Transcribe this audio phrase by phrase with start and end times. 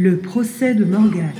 [0.00, 1.34] Le procès de Morgane,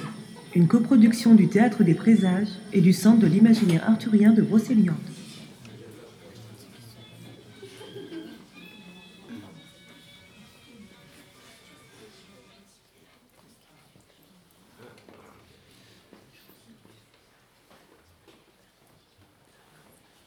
[0.52, 4.96] une coproduction du Théâtre des Présages et du Centre de l'imaginaire arthurien de Brocéliande.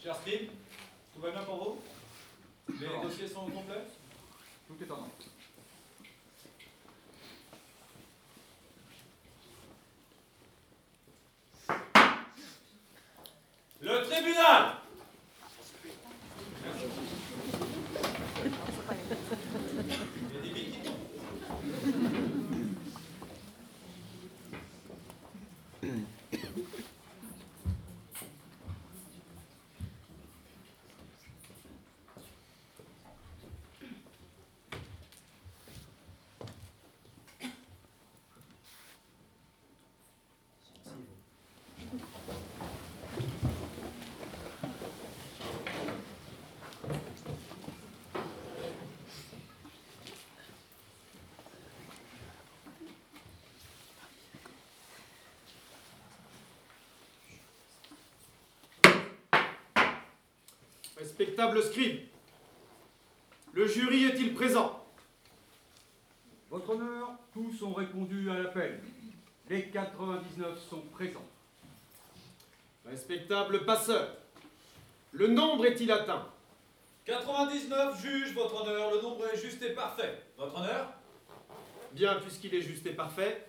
[0.01, 0.47] Cher Steve,
[1.13, 1.81] tout va bien pour
[2.65, 3.83] vous Les dossiers sont au complet
[4.69, 5.11] Tout est en ordre.
[13.83, 14.75] Le tribunal
[18.43, 21.01] Il y a des billes qui tombent.
[61.11, 61.99] Respectable scribe,
[63.51, 64.81] le jury est-il présent?
[66.49, 68.81] Votre honneur, tous ont répondu à l'appel.
[69.49, 71.27] Les 99 sont présents.
[72.85, 74.07] Respectable passeur,
[75.11, 76.25] le nombre est-il atteint?
[77.03, 80.23] 99 juges, votre honneur, le nombre est juste et parfait.
[80.37, 80.93] Votre honneur?
[81.91, 83.47] Bien, puisqu'il est juste et parfait.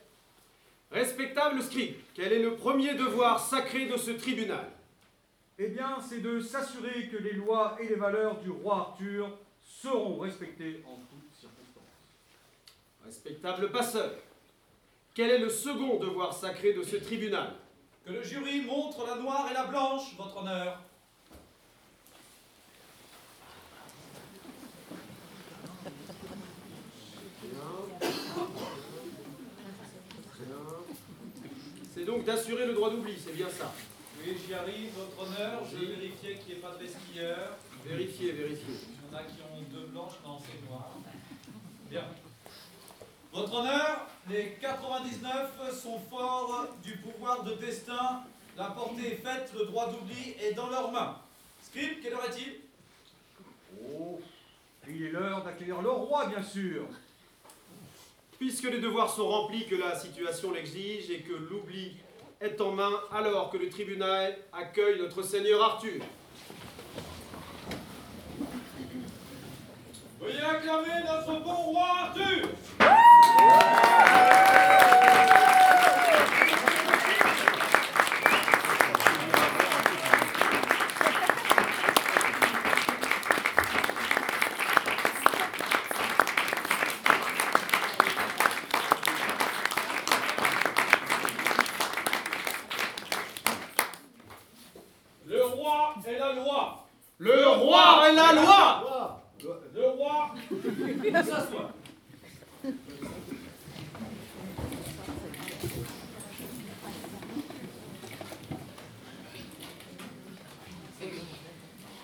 [0.91, 4.69] Respectable scribe, quel est le premier devoir sacré de ce tribunal?
[5.59, 9.31] Eh bien, c'est de s'assurer que les lois et les valeurs du roi Arthur
[9.63, 11.83] seront respectées en toutes circonstances.
[13.05, 14.13] Respectable passeur,
[15.15, 17.55] quel est le second devoir sacré de ce tribunal?
[18.05, 20.81] Que le jury montre la noire et la blanche, votre honneur.
[31.95, 33.73] C'est donc d'assurer le droit d'oubli, c'est bien ça.
[34.25, 35.63] Oui, j'y arrive, votre honneur.
[35.69, 37.57] Je vais vérifier qu'il n'y ait pas de vestilleur.
[37.85, 38.67] Vérifiez, vérifiez.
[38.69, 40.91] Il y en a qui ont deux blanches, non, c'est noir.
[41.91, 42.05] Bien.
[43.33, 48.23] Votre honneur, les 99 sont forts du pouvoir de destin.
[48.57, 51.19] La portée est faite, le droit d'oubli est dans leurs mains.
[51.63, 52.61] Scribe, quelle heure est-il?
[53.91, 54.21] Oh,
[54.89, 56.87] il est l'heure d'accueillir le roi, bien sûr.
[58.39, 61.97] Puisque les devoirs sont remplis, que la situation l'exige et que l'oubli
[62.43, 66.03] est en main, alors que le tribunal accueille notre Seigneur Arthur.
[70.21, 72.49] Veuillez acclamer notre bon roi Arthur
[95.33, 96.87] Le roi est la loi
[97.19, 99.23] Le roi est la loi
[99.75, 100.35] Le roi
[101.25, 101.73] s'assoit.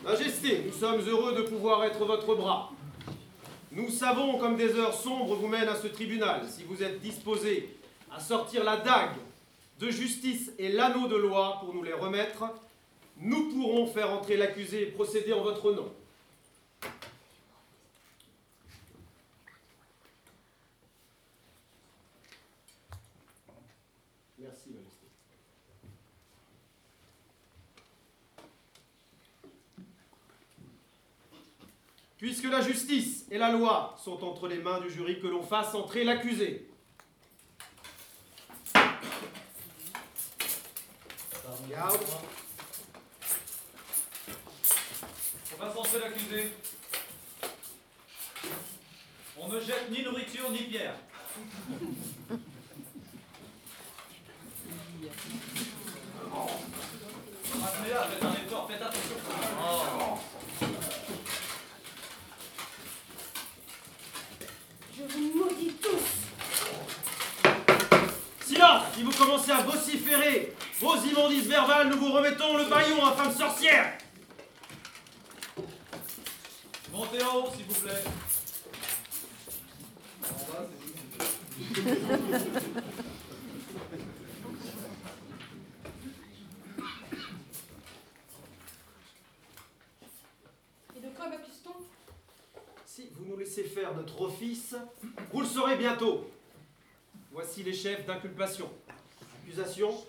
[0.05, 1.35] Majesté, nous sommes heureux
[2.05, 2.71] votre bras.
[3.73, 6.43] Nous savons comme des heures sombres vous mènent à ce tribunal.
[6.49, 7.77] Si vous êtes disposé
[8.11, 9.17] à sortir la dague
[9.79, 12.45] de justice et l'anneau de loi pour nous les remettre,
[13.21, 15.93] nous pourrons faire entrer l'accusé et procéder en votre nom.
[32.59, 36.03] La justice et la loi sont entre les mains du jury, que l'on fasse entrer
[36.03, 36.69] l'accusé.
[45.53, 46.53] On va forcer l'accusé.
[49.39, 50.95] On ne jette ni nourriture ni pierre.
[57.55, 59.15] Maintenez-la, faites un effort, faites attention.
[64.99, 66.09] Je vous maudis tous.
[68.45, 73.33] Silence Si vous commencez à vociférer vos immondices verbales, nous vous remettons le baillon, infâme
[73.33, 73.97] sorcière
[76.93, 78.03] Montez en haut, s'il vous plaît.
[90.97, 91.73] Et de quoi m'accuse-t-on
[92.85, 94.75] Si vous nous laissez faire notre office,
[95.33, 96.29] vous le saurez bientôt.
[97.31, 98.69] Voici les chefs d'inculpation.
[99.49, 100.05] Accusation,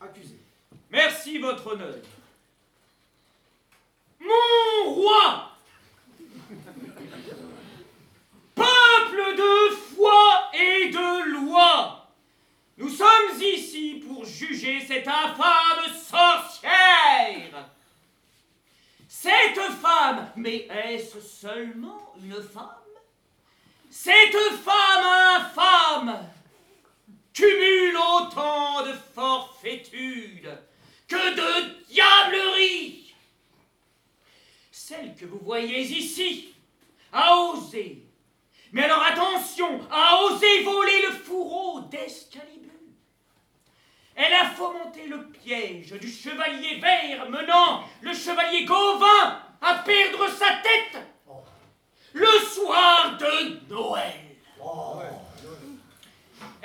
[0.00, 0.36] accusé.
[0.88, 1.96] Merci, votre honneur.
[4.20, 5.50] Mon roi
[8.54, 12.08] Peuple de foi et de loi
[12.78, 17.68] Nous sommes ici pour juger cette infâme sorcière
[19.08, 22.70] Cette femme, mais est-ce seulement une femme?
[23.90, 26.28] Cette femme infâme
[27.36, 30.48] cumule autant de forfaitude
[31.06, 33.14] que de diablerie.
[34.72, 36.54] Celle que vous voyez ici
[37.12, 38.02] a osé,
[38.72, 42.72] mais alors attention, a osé voler le fourreau d'Escalibur.
[44.14, 50.56] Elle a fomenté le piège du chevalier vert menant le chevalier Gauvin à perdre sa
[50.56, 51.02] tête
[52.14, 54.26] le soir de Noël.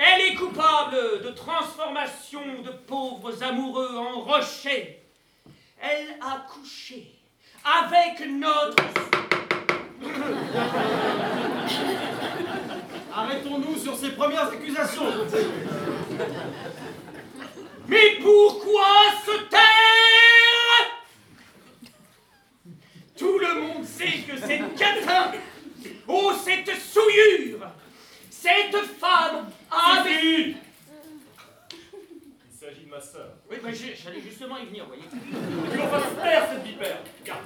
[0.03, 4.99] Elle est coupable de transformation de pauvres amoureux en rochers.
[5.79, 7.11] Elle a couché
[7.63, 8.83] avec notre...
[13.13, 15.05] Arrêtons-nous sur ces premières accusations.
[17.87, 18.87] Mais pourquoi
[19.25, 20.91] se taire
[23.17, 25.31] Tout le monde sait que cette catin,
[26.07, 27.67] oh cette souillure,
[28.29, 30.55] cette femme avait...
[30.55, 30.57] Il
[32.59, 33.27] s'agit de ma sœur.
[33.49, 35.03] Oui, mais j'ai- j'allais justement y venir, voyez.
[35.03, 36.99] Que l'on fasse taire cette vipère.
[37.25, 37.41] Garde.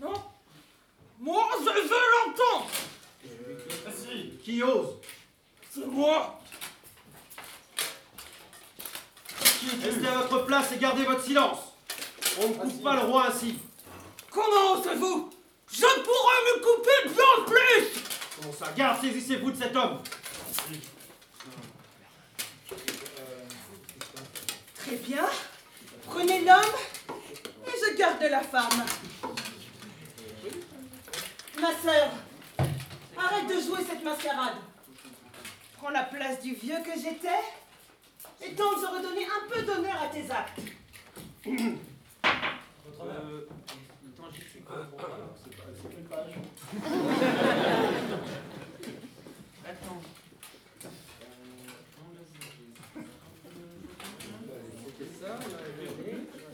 [0.00, 0.12] Non
[1.20, 2.66] Moi, je, je l'entends
[3.88, 4.96] Ainsi, qui ose
[5.70, 6.40] C'est moi
[9.82, 11.58] Restez à votre place et gardez votre silence.
[12.40, 13.58] On ne coupe pas le roi ainsi.
[14.30, 15.30] Comment osez-vous
[15.70, 17.84] Je pourrais me couper bien plus
[18.40, 20.00] Comment ça Garde, saisissez-vous de cet homme.
[24.76, 25.24] Très bien.
[26.06, 26.74] Prenez l'homme
[27.66, 28.84] et je garde la femme.
[31.60, 32.10] Ma sœur,
[33.16, 34.56] arrête de jouer cette mascarade.
[35.78, 37.40] Prends la place du vieux que j'étais
[38.42, 40.60] et tente de redonner un peu d'honneur à tes actes.
[41.46, 41.52] Euh,
[43.46, 44.86] attends, j'y suis pas.
[49.66, 50.02] Attends.
[54.86, 55.38] C'était ça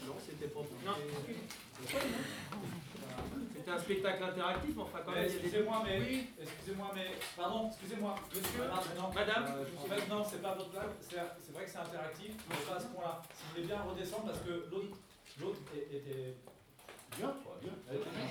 [0.06, 0.60] Non, c'était pas.
[0.86, 0.96] Non.
[3.56, 5.24] C'était un spectacle interactif, mais enfin quand même.
[5.24, 5.98] Excusez-moi, mais
[6.40, 8.62] excusez-moi, mais pardon, excusez-moi, monsieur.
[8.96, 9.44] non, Madame.
[9.76, 10.94] En fait, non, c'est pas votre blague.
[11.00, 13.22] C'est vrai que c'est interactif, mais pas à ce point-là.
[13.34, 16.34] Si vous voulez bien redescendre, parce que l'autre, était.
[17.18, 17.72] Bien, toi, bien.
[17.90, 18.28] elle était bien.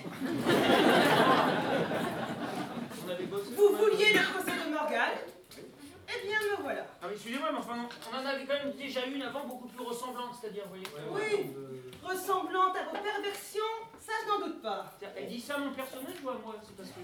[3.06, 3.52] On avait bossé.
[3.58, 5.18] Vous vouliez le procès de Morgane
[6.08, 6.86] Eh bien, me voilà.
[7.02, 9.84] Ah, mais excusez-moi, mais enfin, on en avait quand même déjà une avant beaucoup plus
[9.84, 10.86] ressemblante, c'est-à-dire, vous voyez.
[11.12, 11.56] Oui,
[12.04, 14.96] ressemblante à vos perversions, ça je n'en doute pas.
[15.16, 17.00] Elle dit ça à mon personnage ou à moi C'est parce que.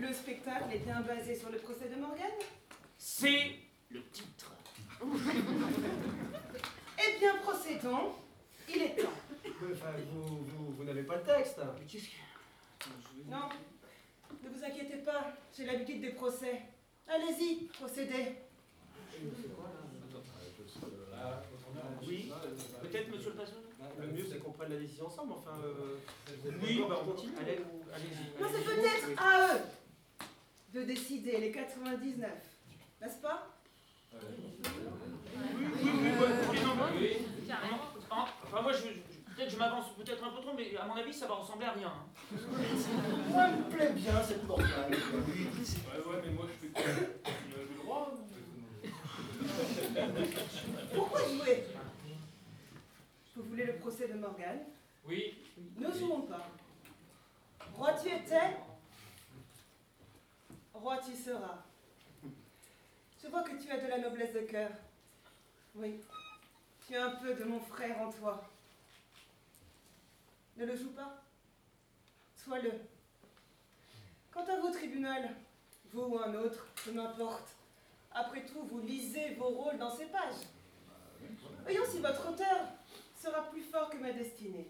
[0.00, 2.32] Le spectacle est bien basé sur le procès de Morgane
[2.96, 3.56] C'est
[3.90, 4.52] le titre.
[7.06, 8.14] Eh bien, procédons.
[8.68, 9.10] Il est temps.
[9.44, 11.60] Enfin, vous, vous, vous n'avez pas le texte.
[11.78, 13.30] Mais qu'est-ce que.
[13.30, 13.48] Non,
[14.42, 16.62] ne vous inquiétez pas, j'ai l'habitude des procès.
[17.08, 18.36] Allez-y, procédez.
[22.06, 22.30] Oui,
[22.82, 23.58] peut-être, monsieur le pasteur
[24.00, 25.32] Le mieux, c'est qu'on prenne la décision ensemble.
[25.32, 25.98] Enfin, euh,
[26.62, 27.32] Oui, on continue.
[27.40, 27.60] allez,
[27.94, 28.42] allez-y.
[28.42, 29.14] Non, c'est peut-être Oui.
[29.16, 29.60] à eux
[30.74, 32.30] de décider les 99,
[33.00, 33.48] n'est-ce pas?
[34.12, 34.18] Oui,
[35.82, 36.10] oui,
[39.34, 41.72] peut-être je m'avance peut-être un peu trop, mais à mon avis, ça va ressembler à
[41.72, 41.88] rien.
[41.88, 42.06] hein.
[43.30, 44.90] Moi, me plaît bien cette morgane.
[44.90, 46.82] Ouais, ouais, mais moi je fais quoi?
[46.92, 48.12] Le le droit
[50.94, 51.64] Pourquoi jouer?
[53.36, 54.60] Vous voulez le procès de Morgane?
[55.06, 55.34] Oui.
[55.76, 56.48] Ne jouons pas.
[57.76, 58.56] Roi tu étais,
[60.72, 61.58] roi tu seras.
[63.22, 64.70] Je vois que tu as de la noblesse de cœur.
[65.74, 66.00] Oui,
[66.86, 68.42] tu as un peu de mon frère en toi.
[70.56, 71.22] Ne le joue pas.
[72.36, 72.72] Sois-le.
[74.30, 75.34] Quant à vous, tribunal,
[75.92, 77.54] vous ou un autre, peu m'importe.
[78.12, 80.46] Après tout, vous lisez vos rôles dans ces pages.
[81.62, 82.68] Voyons si votre auteur
[83.16, 84.68] sera plus fort que ma destinée.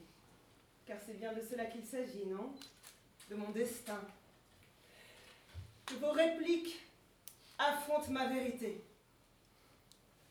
[0.87, 2.55] Car c'est bien de cela qu'il s'agit, non?
[3.29, 4.01] De mon destin.
[5.87, 6.81] Que vos répliques
[7.59, 8.85] affrontent ma vérité.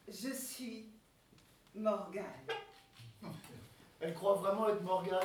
[0.07, 0.89] Je suis
[1.75, 2.48] Morgane.
[4.03, 5.19] Elle croit vraiment être Morgane.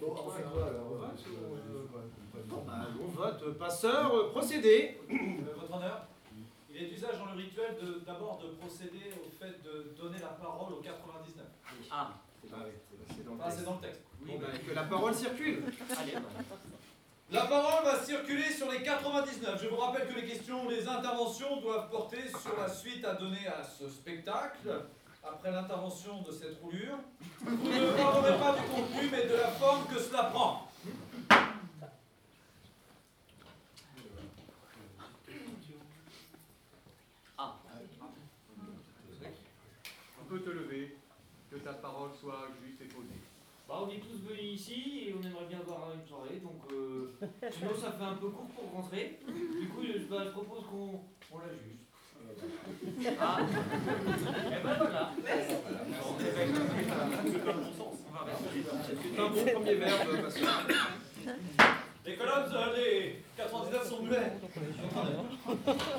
[0.00, 0.96] Bon, on fait quoi alors
[2.48, 3.58] Bon, bah, on vote.
[3.58, 4.98] Passeur, procédez.
[5.10, 5.14] Euh,
[5.58, 6.02] Votre honneur,
[6.70, 10.28] il est d'usage dans le rituel de- d'abord de, procéder au fait de donner la
[10.28, 11.46] parole au 99.
[11.90, 12.10] Ah,
[12.42, 13.58] C'est dans le Ah, texte.
[13.58, 14.02] c'est dans le texte.
[14.20, 15.62] Bon, bah, que la parole circule.
[15.98, 16.12] allez.
[17.32, 19.60] La parole va circuler sur les 99.
[19.60, 23.14] Je vous rappelle que les questions ou les interventions doivent porter sur la suite à
[23.14, 24.68] donner à ce spectacle.
[25.28, 26.98] Après l'intervention de cette roulure,
[27.40, 30.70] vous ne parlerez pas du contenu, mais de la forme que cela prend.
[40.18, 40.96] On peut te lever,
[41.50, 43.20] que ta parole soit juste et posée.
[43.68, 47.16] Bah, on est tous venus ici et on aimerait bien avoir une soirée, donc euh,
[47.50, 49.20] sinon ça fait un peu court pour rentrer.
[49.26, 51.00] Du coup, je, bah, je propose qu'on
[51.32, 51.85] on la juge.
[59.14, 60.00] C'est un bon premier verbe.
[62.06, 62.44] Les colonnes,
[62.76, 64.32] les 99 sont muets.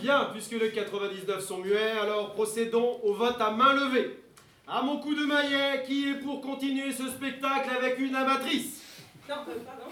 [0.01, 4.19] Bien, puisque les 99 sont muets, alors procédons au vote à main levée.
[4.67, 8.83] À mon coup de maillet, qui est pour continuer ce spectacle avec une amatrice?
[9.29, 9.91] Non, pardon.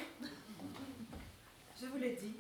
[1.81, 2.33] Je vous l'ai dit,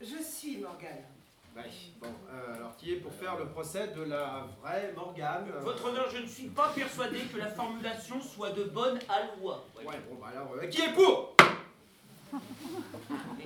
[0.00, 1.13] je suis Morgane.
[1.56, 1.62] Ouais,
[2.00, 5.88] bon, euh, alors qui est pour faire le procès de la vraie Morgane euh, Votre
[5.88, 9.64] honneur, je ne suis pas persuadé que la formulation soit de bonne aloi.
[9.76, 11.36] Ouais, bon, bah alors, euh, qui est pour?
[11.38, 12.38] C'est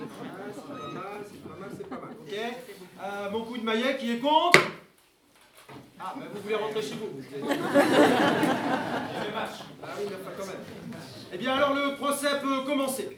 [0.07, 4.19] pas mal, c'est pas mal, c'est pas mal, ok Mon coup de maillet, qui est
[4.19, 4.59] contre?
[5.99, 7.09] Ah, bah vous voulez rentrer chez vous
[9.39, 9.59] match.
[9.83, 10.63] Ah oui, mais enfin quand même.
[11.33, 13.17] Eh bien alors le procès peut commencer.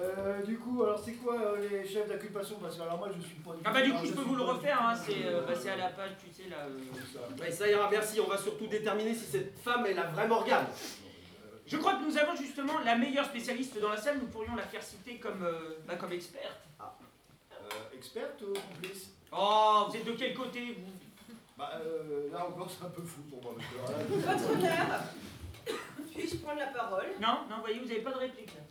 [0.00, 3.20] Euh, du coup, alors c'est quoi euh, les chefs d'inculpation Parce que alors moi je
[3.20, 5.26] suis pas du Ah bah du coup, je je peux vous le refaire, hein, c'est
[5.26, 6.56] euh, bah, c'est à la page, tu sais, là.
[6.66, 7.40] euh.
[7.40, 8.18] Ouais, ça ira, merci.
[8.20, 10.66] On va surtout déterminer si cette femme est la vraie Morgane.
[11.66, 14.62] Je crois que nous avons justement la meilleure spécialiste dans la salle, nous pourrions la
[14.62, 16.60] faire citer comme, euh, bah, comme experte.
[16.80, 19.10] Euh, experte ou complice?
[19.30, 21.34] Oh, vous êtes de quel côté, vous?
[21.56, 23.52] Bah euh, là encore c'est un peu fou pour moi.
[24.08, 25.00] Votre honneur,
[26.14, 27.04] puis-je prendre la parole?
[27.20, 28.62] Non, non, voyez, vous n'avez pas de réplique là.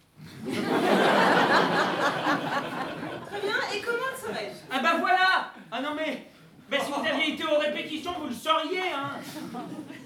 [3.26, 4.60] Très bien, et comment serais-je?
[4.72, 6.28] Ah bah voilà Ah non mais,
[6.70, 9.12] mais si vous aviez été aux répétitions, vous le sauriez, hein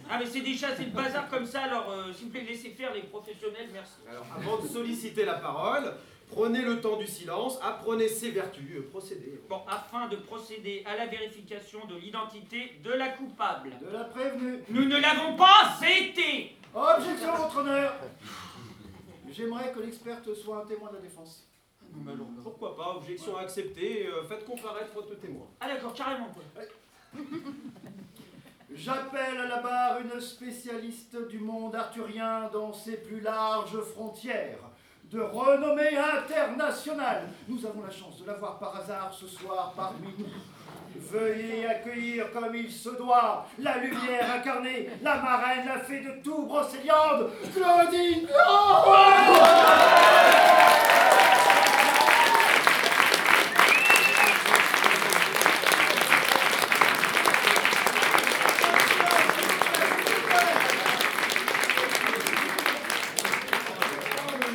[0.09, 2.69] Ah mais c'est déjà c'est le bazar comme ça, alors euh, s'il vous plaît, laissez
[2.69, 3.93] faire les professionnels, merci.
[4.09, 5.93] Alors avant de solliciter la parole,
[6.31, 9.39] prenez le temps du silence, apprenez ses vertus, euh, procédez.
[9.49, 13.69] Bon, afin de procéder à la vérification de l'identité de la coupable.
[13.81, 14.63] De la prévenue.
[14.69, 17.93] Nous ne l'avons pas été Objection, votre honneur
[19.33, 21.47] J'aimerais que l'experte soit un témoin de la défense.
[22.43, 25.47] Pourquoi pas, objection acceptée, euh, faites comparaître votre témoin.
[25.59, 26.43] Ah d'accord, carrément quoi.
[28.75, 34.57] J'appelle à la barre une spécialiste du monde arthurien dans ses plus larges frontières,
[35.05, 37.29] de renommée internationale.
[37.47, 40.25] Nous avons la chance de la voir par hasard ce soir parmi nous.
[41.13, 46.47] Veuillez accueillir comme il se doit la lumière incarnée, la marraine, la fée de tout
[46.47, 48.27] Brocéliande, Claudine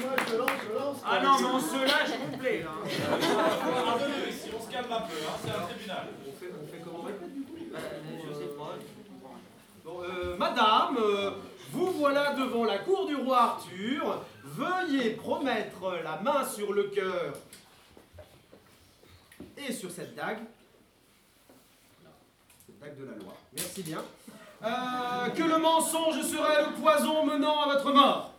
[0.03, 0.97] Moi je lance, je lance.
[1.05, 2.71] Ah non, mais on se lâche complet là.
[3.85, 6.07] Pardonnez ici, on se calme un peu, hein, c'est un tribunal.
[6.27, 7.79] On fait, on fait comment Bah,
[8.29, 8.75] je sais pas.
[9.85, 11.31] Bon, euh, Madame, euh,
[11.73, 14.25] vous voilà devant la cour du roi Arthur.
[14.45, 17.35] Veuillez promettre la main sur le cœur
[19.57, 20.41] et sur cette dague.
[22.67, 23.35] Cette dague de la loi.
[23.55, 24.03] Merci bien.
[24.65, 28.35] Euh, que le mensonge serait le poison menant à votre mort.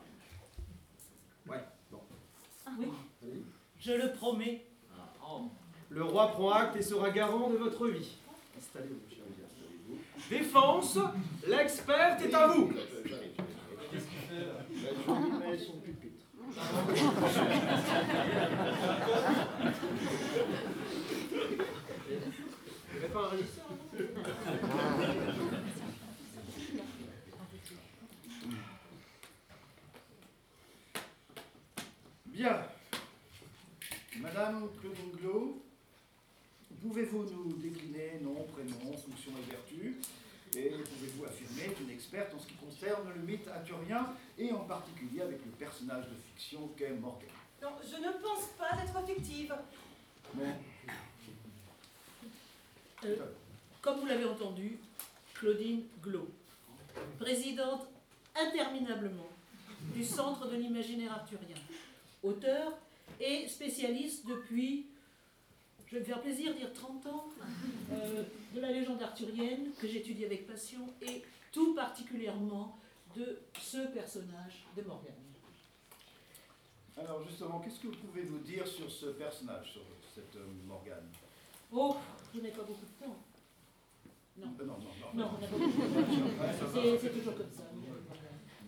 [1.48, 2.02] Ouais, bon.
[2.66, 2.92] Allez.
[3.80, 4.66] Je le promets.
[5.92, 8.18] Le roi prend et sera garant de votre vie.
[8.58, 9.98] Installez-vous, installez-vous.
[10.30, 11.00] Défense,
[11.48, 12.72] l'expert est à vous.
[32.28, 32.62] Bien.
[34.22, 35.62] Madame Claudine Glo,
[36.82, 39.98] pouvez-vous nous décliner nom, prénom, fonction et vertu
[40.56, 44.62] Et pouvez-vous affirmer, est une experte en ce qui concerne le mythe arthurien, et en
[44.62, 47.30] particulier avec le personnage de fiction qu'est Morgan.
[47.62, 49.54] Non, je ne pense pas être fictive.
[53.06, 53.16] Euh,
[53.82, 54.80] comme vous l'avez entendu,
[55.36, 56.28] Claudine Glo,
[57.20, 57.88] présidente
[58.36, 59.30] interminablement
[59.94, 61.58] du Centre de l'imaginaire arthurien,
[62.24, 62.74] auteur
[63.20, 64.88] et spécialiste depuis,
[65.88, 67.26] je vais me faire plaisir, dire 30 ans,
[67.92, 68.24] euh,
[68.56, 72.78] de la légende arthurienne que j'étudie avec passion et tout particulièrement
[73.16, 75.14] de ce personnage de Morgane.
[76.98, 79.82] Alors justement, qu'est-ce que vous pouvez nous dire sur ce personnage, sur
[80.14, 81.08] cette euh, Morgane?
[81.72, 81.96] Oh,
[82.34, 83.16] je n'ai pas beaucoup de temps.
[84.38, 84.48] Non.
[84.60, 85.14] Euh, non, non, non.
[85.26, 86.72] Non, on n'a pas beaucoup de temps.
[86.74, 87.64] C'est- C'est toujours comme ça.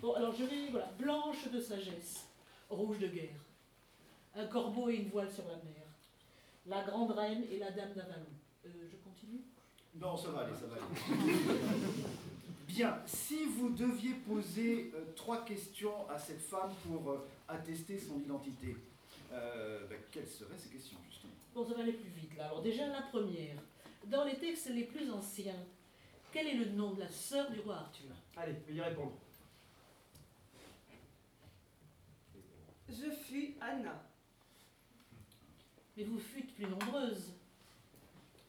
[0.02, 2.26] Bon, alors je vais, voilà, blanche de sagesse,
[2.70, 3.38] rouge de guerre,
[4.36, 5.86] un corbeau et une voile sur la mer,
[6.66, 8.26] la grande reine et la dame d'Avalon.
[8.66, 9.42] Euh, je continue?
[9.96, 11.36] Non, ça va aller, ça va aller.
[12.74, 18.18] Bien, si vous deviez poser euh, trois questions à cette femme pour euh, attester son
[18.18, 18.78] identité,
[19.34, 21.34] euh, ben, quelles seraient ces questions, justement?
[21.54, 22.46] Bon, ça va aller plus vite là.
[22.46, 23.58] Alors déjà, la première.
[24.06, 25.60] Dans les textes les plus anciens,
[26.32, 28.16] quel est le nom de la sœur du roi Arthur?
[28.38, 29.18] Allez, veuillez répondre.
[32.88, 34.02] Je fus Anna.
[35.98, 37.34] Mais vous fûtes plus nombreuses.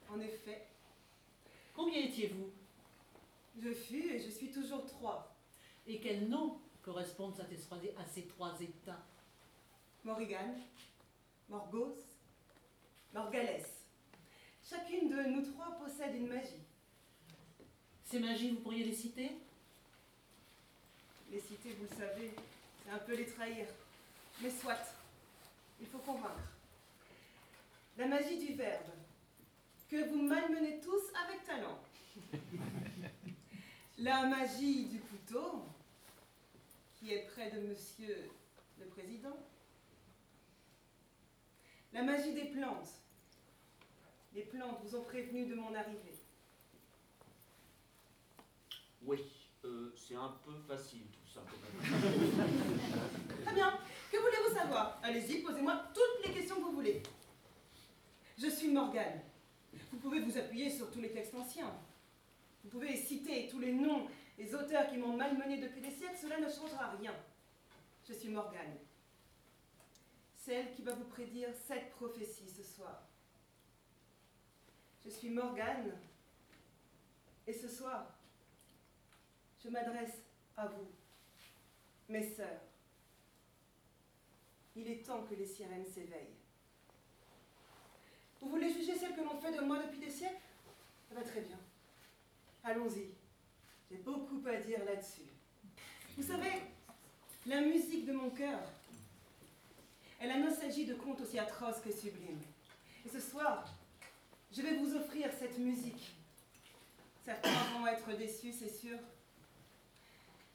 [0.09, 0.69] En effet,
[1.75, 2.53] Combien étiez-vous?
[3.61, 5.35] Je fus et je suis toujours trois.
[5.87, 9.05] Et quels noms correspondent à ces trois- à ces trois états?
[10.05, 10.55] Morrigan,
[11.49, 11.97] Morgos,
[13.15, 13.85] Morgalès.
[14.69, 16.63] Chacune de nous trois possède une magie.
[18.05, 19.31] Ces magies, vous pourriez les citer?
[21.31, 22.35] Les citer, vous le savez,
[22.85, 23.67] c'est un peu les trahir.
[24.43, 24.79] Mais soit,
[25.81, 26.53] il faut convaincre.
[27.97, 28.87] La magie du verbe,
[29.91, 31.79] que vous malmenez tous avec talent.
[34.03, 35.63] La magie du couteau,
[36.95, 38.29] qui est près de monsieur
[38.81, 39.37] le président.
[41.93, 42.89] La magie des plantes.
[44.35, 46.19] Les plantes vous ont prévenu de mon arrivée.
[49.05, 49.23] Oui,
[49.65, 51.41] euh, c'est un peu facile tout ça.
[51.49, 52.25] quand même.
[53.45, 53.79] Très bien.
[54.11, 54.99] Que voulez-vous savoir?
[55.05, 57.05] Allez-y, posez-moi toutes les questions que vous voulez.
[58.37, 59.21] Je suis Morgane.
[59.93, 61.73] Vous pouvez vous appuyer sur tous les textes anciens.
[62.63, 66.39] Vous pouvez citer tous les noms des auteurs qui m'ont malmené depuis des siècles, cela
[66.39, 67.15] ne changera rien.
[68.09, 68.79] Je suis Morgane.
[70.37, 73.03] Celle qui va vous prédire cette prophétie ce soir.
[75.05, 75.93] Je suis Morgane.
[77.47, 78.07] Et ce soir,
[79.63, 80.23] je m'adresse
[80.57, 80.89] à vous,
[82.09, 82.61] mes sœurs.
[84.77, 86.37] Il est temps que les sirènes s'éveillent.
[88.41, 90.41] Vous voulez juger celle que l'on fait de moi depuis des siècles?
[91.09, 91.59] Ça va très bien.
[92.65, 93.11] Allons-y.
[93.91, 95.29] J'ai beaucoup à dire là-dessus.
[96.17, 96.63] Vous savez,
[97.47, 98.61] la musique de mon cœur
[100.21, 102.41] est la nostalgie de contes aussi atroces que sublimes.
[103.05, 103.67] Et ce soir,
[104.53, 106.15] je vais vous offrir cette musique.
[107.25, 108.99] Certains vont être déçus, c'est sûr.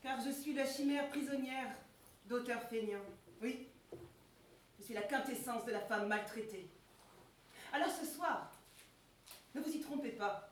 [0.01, 1.75] Car je suis la chimère prisonnière
[2.25, 3.03] d'auteurs feignants.
[3.41, 3.67] Oui,
[4.79, 6.69] je suis la quintessence de la femme maltraitée.
[7.73, 8.51] Alors ce soir,
[9.53, 10.46] ne vous y trompez pas.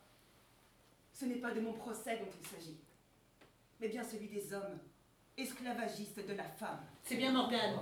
[1.17, 2.78] Ce n'est pas de mon procès dont il s'agit,
[3.80, 4.78] mais bien celui des hommes,
[5.38, 6.80] esclavagistes de la femme.
[7.04, 7.80] C'est bien Morgane.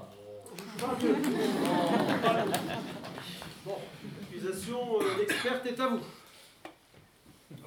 [3.66, 3.78] Bon,
[4.22, 6.02] l'accusation euh, d'experte est à vous.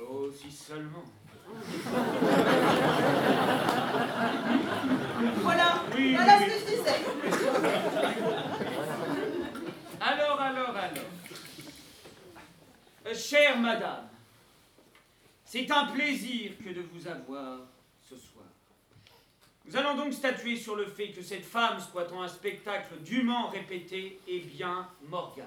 [0.01, 1.03] Oh, si seulement.
[5.43, 7.01] Voilà, Oui, voilà oui, ce que je disais.
[10.01, 11.05] Alors, alors, alors.
[13.07, 14.09] Euh, chère madame,
[15.47, 17.61] c'est un plaisir que de vous avoir
[18.03, 18.45] ce soir.
[19.65, 24.21] Nous allons donc statuer sur le fait que cette femme squattant un spectacle dûment répété
[24.29, 25.47] est bien Morgane.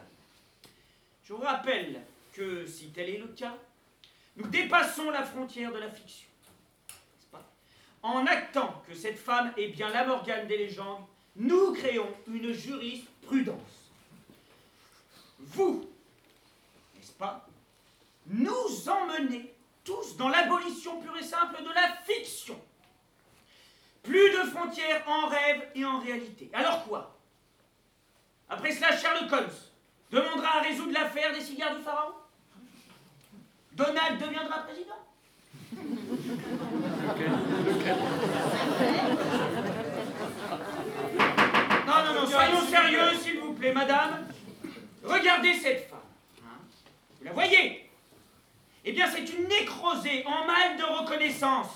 [1.25, 2.01] Je vous rappelle
[2.33, 3.55] que, si tel est le cas,
[4.37, 6.27] nous dépassons la frontière de la fiction.
[8.01, 11.03] En actant que cette femme est bien la Morgane des légendes,
[11.35, 13.91] nous créons une jurisprudence.
[15.39, 15.89] Vous,
[16.95, 17.45] n'est-ce pas,
[18.27, 19.53] nous emmenez
[19.89, 22.59] tous dans l'abolition pure et simple de la fiction.
[24.03, 26.49] Plus de frontières en rêve et en réalité.
[26.53, 27.17] Alors quoi?
[28.49, 29.49] Après cela, Sherlock Holmes
[30.11, 32.13] demandera à résoudre l'affaire des cigares du pharaon?
[33.73, 34.95] Donald deviendra président?
[41.87, 44.27] Non, non, non, soyons sérieux, s'il vous plaît, madame.
[45.03, 45.99] Regardez cette femme.
[46.43, 46.59] hein?
[47.19, 47.88] Vous la voyez?
[48.89, 51.67] Eh bien, c'est une nécrosée en mal de reconnaissance.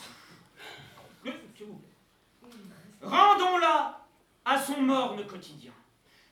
[3.04, 4.00] Rendons-la
[4.44, 5.74] à son morne quotidien.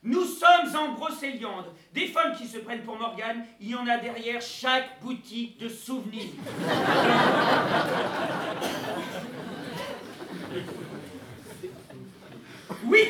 [0.02, 1.66] Nous sommes en Brocéliande.
[1.92, 5.68] Des folles qui se prennent pour Morgane, il y en a derrière chaque boutique de
[5.68, 6.32] souvenirs.
[12.86, 13.04] Oui,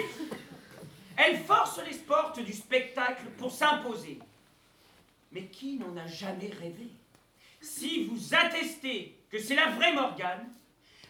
[1.16, 4.18] elle force les portes du spectacle pour s'imposer.
[5.32, 6.90] Mais qui n'en a jamais rêvé?
[7.62, 10.52] Si vous attestez que c'est la vraie Morgane,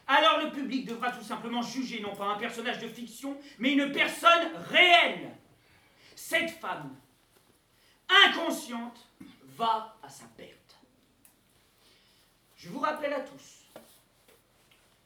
[0.06, 3.90] alors le public devra tout simplement juger non pas un personnage de fiction, mais une
[3.90, 5.30] personne réelle.
[6.14, 6.94] Cette femme,
[8.26, 9.08] inconsciente,
[9.56, 10.76] va à sa perte.
[12.56, 13.64] Je vous rappelle à tous,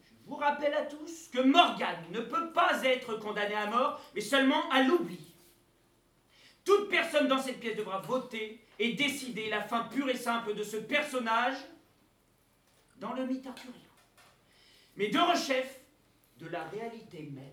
[0.04, 4.20] je vous rappelle à tous que Morgane ne peut pas être condamnée à mort, mais
[4.20, 5.20] seulement à l'oubli.
[6.64, 10.62] Toute personne dans cette pièce devra voter et décider la fin pure et simple de
[10.62, 11.56] ce personnage
[12.96, 13.74] dans le mythe arthurien.
[14.96, 15.80] Mais de rechef
[16.38, 17.44] de la réalité même.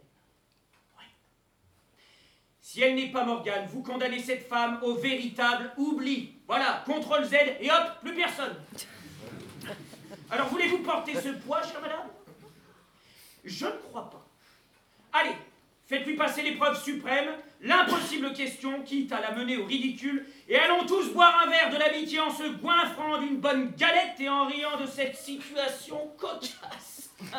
[2.62, 6.34] Si elle n'est pas Morgane, vous condamnez cette femme au véritable oubli.
[6.48, 8.56] Voilà, contrôle Z et hop, plus personne.
[10.32, 12.08] Alors voulez-vous porter ce poids, chère madame?
[13.44, 14.26] Je ne crois pas.
[15.12, 15.36] Allez,
[15.86, 21.12] faites-lui passer l'épreuve suprême, l'impossible question, quitte à la mener au ridicule, et allons tous
[21.14, 24.86] boire un verre de l'amitié en se goinfrant d'une bonne galette et en riant de
[24.86, 27.10] cette situation cocasse.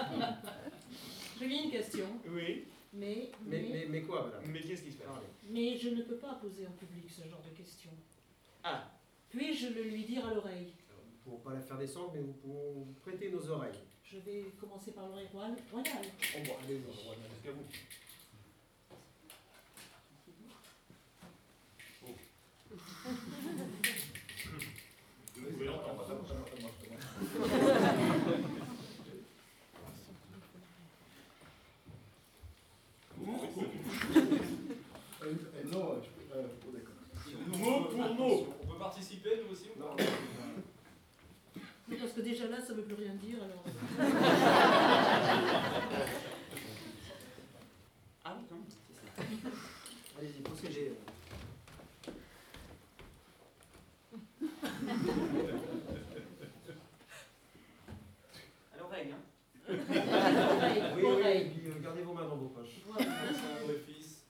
[1.41, 2.07] J'ai une question.
[2.29, 2.65] Oui.
[2.93, 4.43] Mais, Mais, mais, mais, mais quoi, madame?
[4.53, 5.09] Mais qu'est-ce qui se passe?
[5.51, 7.91] Mais je ne peux pas poser en public ce genre de questions.
[8.63, 8.85] Ah.
[9.31, 10.73] Puis-je le lui dire à l'oreille?
[11.27, 13.81] Nous ne pouvons pas la faire descendre, mais nous pouvons prêter nos oreilles.
[14.05, 15.57] Je vais commencer par l'oreille royale.
[15.73, 16.07] royale.
[16.37, 17.65] Oh, bon, allez, va Jusqu'à vous.
[22.71, 23.11] Vous pouvez
[23.49, 25.34] l'entendre.
[35.73, 37.59] Non, je- euh, oh, d'accord.
[37.59, 38.47] Mot pour mot.
[38.63, 39.97] On peut participer, nous aussi Non,
[41.99, 43.37] parce que déjà là, ça ne veut plus rien dire.
[43.43, 43.65] Alors...
[48.25, 49.51] Ah oui, non, c'est ça.
[50.19, 50.93] Allez-y, procédez.
[58.73, 59.23] À l'oreille, hein
[59.69, 59.77] Oui,
[60.97, 61.43] oui, oreille.
[61.43, 62.81] et puis euh, gardez vos mains dans vos poches.
[62.87, 63.11] Voilà.
[63.69, 64.23] Les fils.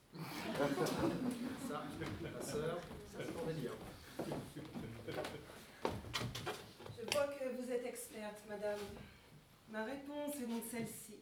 [1.69, 1.83] Ça,
[2.23, 2.79] ma sœur,
[3.17, 3.73] ça c'est pour dire.
[6.97, 8.79] Je vois que vous êtes experte, madame.
[9.71, 11.15] Ma réponse est donc celle-ci.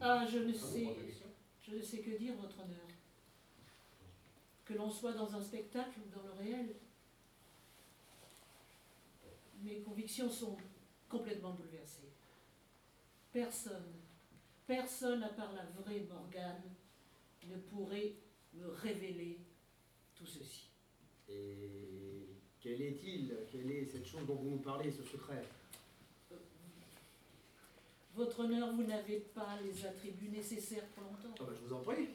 [0.00, 0.88] Ah, je ne sais,
[1.66, 2.85] je ne sais que dire, votre honneur.
[4.66, 6.74] Que l'on soit dans un spectacle ou dans le réel,
[9.62, 10.56] mes convictions sont
[11.08, 12.10] complètement bouleversées.
[13.32, 13.94] Personne,
[14.66, 16.62] personne à part la vraie Morgane
[17.46, 18.16] ne pourrait
[18.54, 19.38] me révéler
[20.16, 20.70] tout ceci.
[21.28, 22.26] Et
[22.60, 23.36] quel est-il?
[23.52, 25.44] Quelle est cette chose dont vous nous parlez, ce secret?
[28.16, 31.34] Votre honneur, vous n'avez pas les attributs nécessaires pour l'entendre.
[31.38, 32.08] Ah bah, Je vous en prie.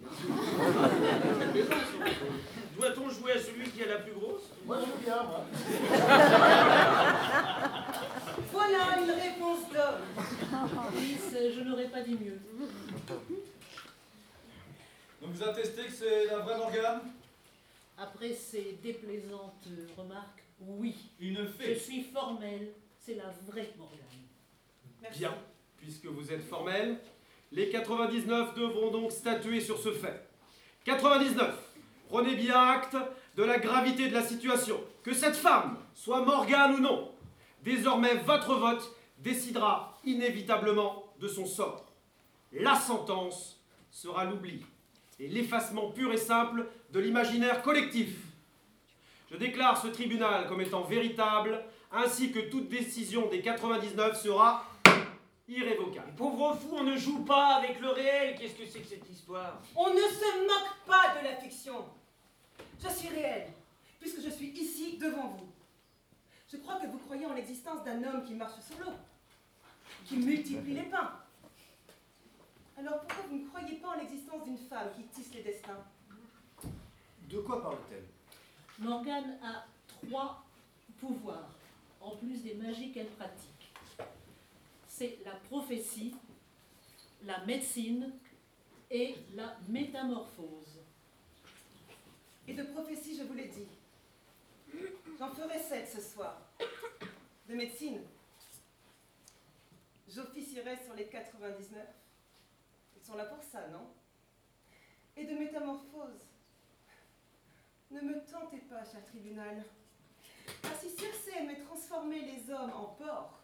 [2.76, 4.50] Doit-on jouer à celui qui a la plus grosse?
[4.66, 5.46] Moi, je veux bien, moi.
[8.52, 10.02] Voilà une réponse d'homme.
[10.98, 12.40] Fils, je n'aurais pas dit mieux.
[15.22, 17.02] Donc vous attestez que c'est la vraie Morgane?
[17.98, 21.76] Après ces déplaisantes remarques, oui, Une je fée.
[21.76, 24.00] suis formelle, c'est la vraie Morgane.
[25.02, 25.20] Merci.
[25.20, 25.36] Bien,
[25.82, 27.00] puisque vous êtes formel,
[27.52, 30.28] les 99 devront donc statuer sur ce fait.
[30.86, 31.54] 99,
[32.08, 32.96] prenez bien acte
[33.36, 34.80] de la gravité de la situation.
[35.04, 37.12] Que cette femme soit Morgane ou non,
[37.64, 41.86] désormais votre vote décidera inévitablement de son sort.
[42.52, 44.66] La sentence sera l'oubli
[45.20, 48.16] et l'effacement pur et simple de l'imaginaire collectif.
[49.32, 54.66] Je déclare ce tribunal comme étant véritable, ainsi que toute décision des 99 sera
[55.52, 56.14] irrévocable.
[56.16, 58.38] Pauvre fou, on ne joue pas avec le réel.
[58.38, 59.62] Qu'est-ce que c'est que cette histoire?
[59.76, 61.86] On ne se moque pas de la fiction.
[62.82, 63.52] Je suis réelle,
[64.00, 65.48] puisque je suis ici devant vous.
[66.52, 68.94] Je crois que vous croyez en l'existence d'un homme qui marche sur l'eau,
[70.06, 71.12] qui multiplie les pains.
[72.78, 75.84] Alors pourquoi vous ne croyez pas en l'existence d'une femme qui tisse les destins?
[77.30, 78.06] De quoi parle-t-elle?
[78.80, 80.44] Morgane a trois
[81.00, 81.50] pouvoirs,
[82.02, 83.61] en plus des magies qu'elle pratique.
[85.02, 86.14] C'est la prophétie,
[87.24, 88.14] la médecine
[88.92, 90.80] et la métamorphose.
[92.48, 93.66] Et de prophétie, je vous l'ai dit.
[95.18, 96.40] J'en ferai sept ce soir.
[97.50, 98.02] De médecine,
[100.08, 101.84] j'officierai sur les 99.
[102.96, 103.88] Ils sont là pour ça, non?
[105.18, 106.28] Et de métamorphose.
[107.90, 109.66] Ne me tentez pas, cher tribunal.
[110.62, 113.41] Car si Circé aimait transformer les hommes en porcs,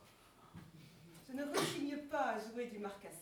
[1.30, 3.14] je ne rechigne pas à jouer du marcassin.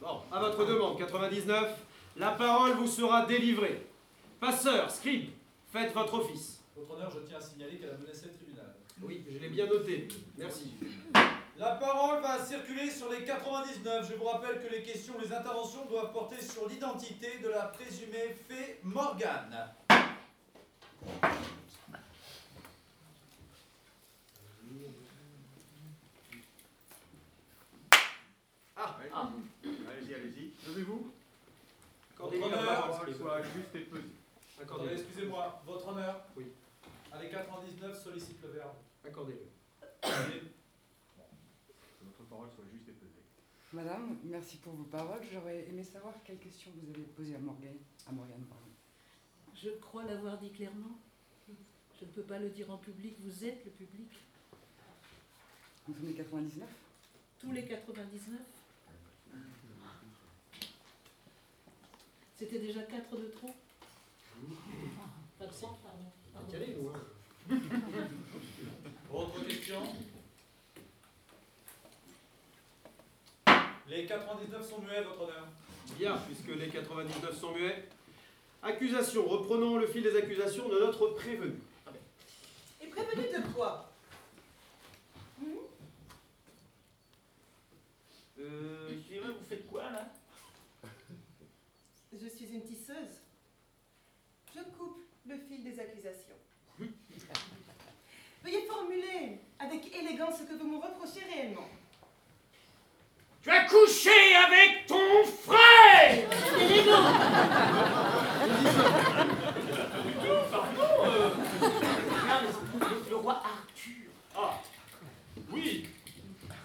[0.00, 1.78] Bon, à votre demande, 99,
[2.16, 3.86] la parole vous sera délivrée.
[4.40, 5.30] Passeur, scribe,
[5.72, 6.60] faites votre office.
[6.76, 8.74] Votre honneur, je tiens à signaler qu'elle a menacé le tribunal.
[9.02, 10.08] Oui, je l'ai bien noté.
[10.36, 10.74] Merci.
[11.56, 14.08] La parole va circuler sur les 99.
[14.08, 18.36] Je vous rappelle que les questions, les interventions doivent porter sur l'identité de la présumée
[18.48, 19.72] fée Morgane.
[28.76, 29.28] Ah, Ah.
[29.64, 30.52] Allez-y, allez-y.
[30.68, 31.10] Levez-vous.
[32.18, 34.02] Votre La honneur, parole soit juste et pesée.
[34.60, 36.24] Attendez, excusez-moi, votre honneur.
[36.36, 36.46] Oui.
[37.20, 38.74] Les 99 sollicite le verbe.
[39.04, 39.48] Accordez-le.
[40.02, 40.40] Allez.
[40.40, 43.22] Que votre parole soit juste et pesée.
[43.72, 45.20] Madame, merci pour vos paroles.
[45.32, 47.78] J'aurais aimé savoir quelles questions vous avez posées à Morgane.
[48.08, 48.64] À Morgane, pardon.
[49.54, 50.98] Je crois l'avoir dit clairement.
[52.00, 54.08] Je ne peux pas le dire en public, vous êtes le public.
[55.84, 56.68] Sommes les 99
[57.40, 58.38] Tous les 99
[62.38, 63.50] C'était déjà 4 de trop
[65.40, 66.04] Pas de 100, pardon.
[66.32, 66.52] Pardon.
[66.52, 66.76] Calé,
[67.50, 67.56] hein.
[69.12, 69.82] Autre question
[73.88, 75.48] Les 99 sont muets, votre honneur.
[75.98, 77.88] Bien, puisque les 99 sont muets.
[78.62, 79.26] Accusation.
[79.26, 81.54] Reprenons le fil des accusations de notre prévenu.
[82.80, 83.90] Et prévenu de quoi?
[85.40, 85.44] Hmm?
[88.38, 90.12] Euh, excusez-moi, vous faites quoi là
[92.20, 93.22] Je suis une tisseuse.
[94.54, 96.34] Je coupe le fil des accusations.
[98.42, 101.68] Veuillez formuler avec élégance ce que vous me reprochez réellement.
[103.42, 106.28] Tu as couché avec ton frère
[112.26, 112.48] Pardon,
[112.80, 114.10] euh, c'est le roi Arthur.
[114.36, 114.60] Ah
[115.50, 115.88] Oui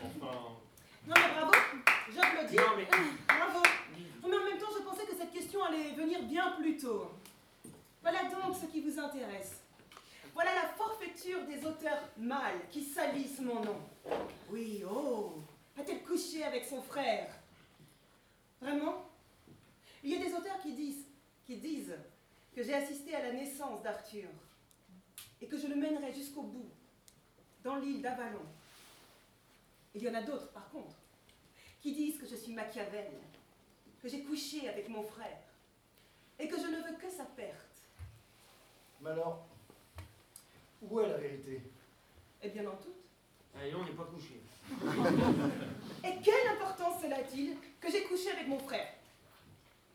[0.02, 0.38] Enfin.
[1.08, 1.52] Non mais bravo,
[2.14, 2.56] j'applaudis.
[2.56, 2.64] Non.
[4.30, 7.12] Mais en même temps, je pensais que cette allait venir bien plus tôt.
[8.02, 9.62] Voilà donc ce qui vous intéresse.
[10.34, 13.80] Voilà la forfaiture des auteurs mâles qui salissent mon nom.
[14.50, 15.36] Oui, oh,
[15.78, 17.32] a-t-elle couché avec son frère?
[18.60, 19.10] Vraiment?
[20.04, 21.06] Il y a des auteurs qui disent,
[21.46, 21.96] qui disent
[22.56, 24.30] que j'ai assisté à la naissance d'Arthur
[25.42, 26.70] et que je le mènerai jusqu'au bout,
[27.64, 28.46] dans l'île d'Avalon.
[29.94, 30.96] Il y en a d'autres, par contre,
[31.82, 33.12] qui disent que je suis Machiavel,
[34.04, 35.40] que j'ai couché avec mon frère,
[36.38, 37.82] et que je ne veux que sa perte.
[39.00, 39.46] Mais alors,
[40.82, 41.62] où est la vérité?
[42.42, 42.94] Eh bien, en tout.
[43.58, 44.42] Allez, on n'est pas couché.
[46.04, 48.94] Et quelle importance cela a-t-il que j'ai couché avec mon frère?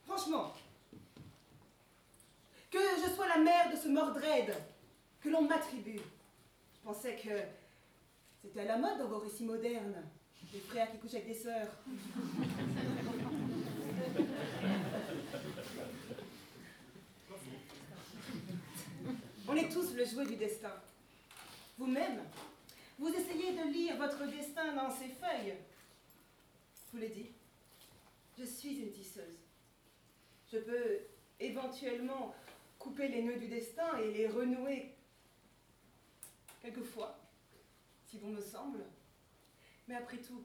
[0.06, 0.54] Franchement,
[2.70, 4.54] que je sois la mère de ce Mordred
[5.20, 6.00] que l'on m'attribue.
[6.74, 7.42] Je pensais que
[8.40, 10.02] c'était à la mode dans vos récits modernes,
[10.52, 11.68] des frères qui couchent avec des sœurs.
[19.46, 20.72] On est tous le jouet du destin.
[21.78, 22.20] Vous-même,
[22.98, 25.54] vous essayez de lire votre destin dans ces feuilles.
[26.86, 27.30] Je vous l'ai dit,
[28.38, 29.38] je suis une tisseuse.
[30.52, 30.98] Je peux
[31.40, 32.34] éventuellement
[32.78, 34.94] couper les nœuds du destin et les renouer
[36.60, 37.18] quelquefois,
[38.06, 38.84] si bon me semble.
[39.86, 40.42] Mais après tout,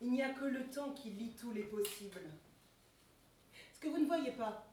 [0.00, 2.20] il n'y a que le temps qui lit tous les possibles.
[3.76, 4.64] Ce que vous ne voyez pas,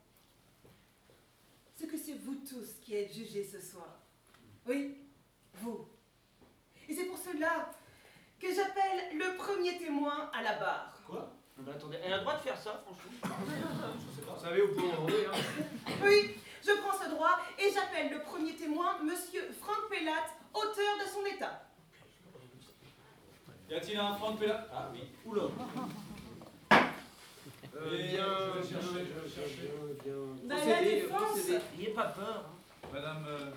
[1.75, 3.99] c'est que c'est vous tous qui êtes jugés ce soir.
[4.65, 4.97] Oui,
[5.55, 5.89] vous.
[6.87, 7.69] Et c'est pour cela
[8.39, 10.97] que j'appelle le premier témoin à la barre.
[11.05, 11.33] Quoi?
[11.57, 13.35] Non, mais attendez, elle a le droit de faire ça, franchement
[14.35, 15.91] Vous savez, vous pouvez en demander, hein.
[16.01, 16.35] Oui,
[16.65, 21.25] je prends ce droit et j'appelle le premier témoin, monsieur Franck Pellat, auteur de son
[21.25, 21.69] état.
[23.69, 25.01] Y a-t-il un Franck Pella Ah oui.
[25.25, 25.43] Oula.
[27.75, 29.71] Euh, Et bien, je vais bien, chercher, je vais chercher.
[30.03, 30.13] bien,
[30.45, 30.57] bien.
[30.67, 31.49] La défense.
[31.77, 32.45] N'ayez pas peur.
[32.45, 32.87] hein.
[32.93, 33.25] Madame.
[33.27, 33.51] euh,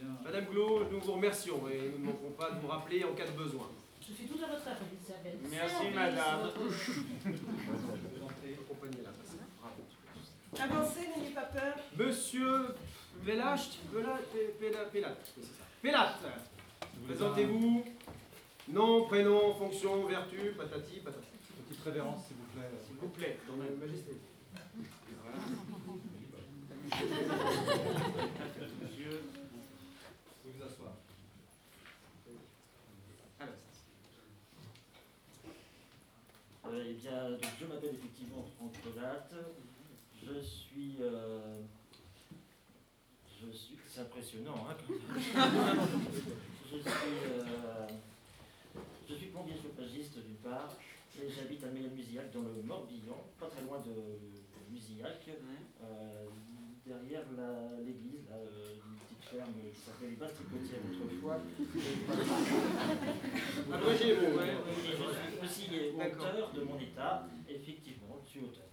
[0.00, 0.44] bien- Madame
[0.92, 3.68] nous vous remercions et nous ne manquerons pas de vous rappeler en cas de besoin.
[4.06, 5.38] Je suis tout à votre appel, Isabelle.
[5.50, 6.50] Merci, madame.
[8.60, 9.10] Accompagnez-la.
[9.60, 9.82] Bravo.
[10.78, 11.74] Avancez, n'ayez pas peur.
[11.96, 12.66] Monsieur
[15.34, 15.64] c'est ça.
[15.82, 16.14] Pelat,
[17.06, 17.84] présentez-vous.
[18.68, 21.22] Nom, prénom, fonction, vertu, patati, patata.
[21.68, 23.76] Petite révérence, s'il vous s'il vous plaît, quand même.
[23.78, 24.12] Majesté.
[28.82, 29.22] Monsieur,
[30.44, 30.62] vous vous
[36.88, 39.28] eh bien, je m'appelle effectivement Franck Relat.
[40.24, 40.96] Je suis.
[41.02, 41.60] Euh,
[43.28, 43.76] je suis.
[43.86, 44.76] C'est impressionnant, hein
[46.70, 46.90] Je suis.
[46.90, 47.86] Euh,
[49.08, 49.54] je suis plombier
[50.24, 50.74] d'une part
[51.22, 53.92] et j'habite à Mémusillac dans le Morbihan, pas très loin de,
[54.70, 56.26] Musillac, euh,
[56.84, 61.38] derrière la- l'église, là, euh, une petite ferme qui s'appelait les Bastricotières autrefois.
[63.72, 68.40] Ah, ouais, j'ai- Ouais, ouais, je suis aussi auteur de mon état, effectivement, je suis
[68.40, 68.64] auteur.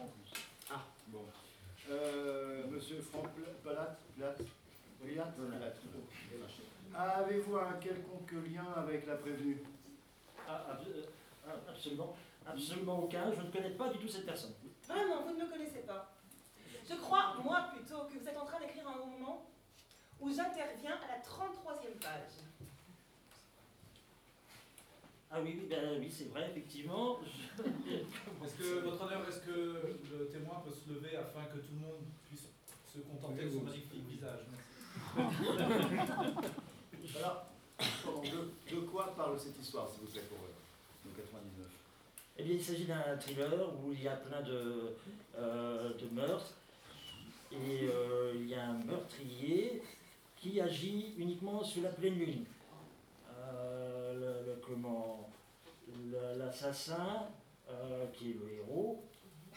[0.00, 0.32] En plus.
[0.70, 1.24] Ah, bon.
[1.90, 3.30] Euh, monsieur Franck
[3.64, 5.74] Palat, Plat, Plat, Plat.
[6.98, 9.58] Avez-vous un quelconque lien avec la prévenue?
[10.48, 10.78] Ah, euh, ah,
[11.68, 12.14] absolument,
[12.46, 13.32] absolument aucun.
[13.32, 14.52] Je ne connais pas du tout cette personne.
[14.88, 16.12] Vraiment, vous ne me connaissez pas.
[16.88, 19.44] Je crois, moi plutôt, que vous êtes en train d'écrire un roman
[20.20, 22.44] où j'interviens à la 33e page.
[25.30, 27.18] Ah oui, oui, ben oui, c'est vrai, effectivement.
[27.24, 27.62] Je-
[28.44, 31.80] Est-ce que, votre honneur, est-ce que le témoin peut se lever afin que tout le
[31.80, 32.46] monde puisse
[32.94, 34.46] se contenter de son magnifique visage?
[37.16, 37.46] Alors,
[38.22, 40.52] de, de quoi parle cette histoire, s'il vous plaît, pour le
[41.16, 41.66] 99
[42.38, 43.50] Eh bien, il s'agit d'un thriller
[43.84, 44.94] où il y a plein de,
[45.38, 46.54] euh, de meurtres.
[47.52, 49.82] Et euh, il y a un meurtrier
[50.36, 52.44] qui agit uniquement sous la pleine lune.
[53.38, 55.28] Euh, le, le- comment
[56.38, 57.26] L'assassin,
[57.70, 59.02] euh, qui est le héros,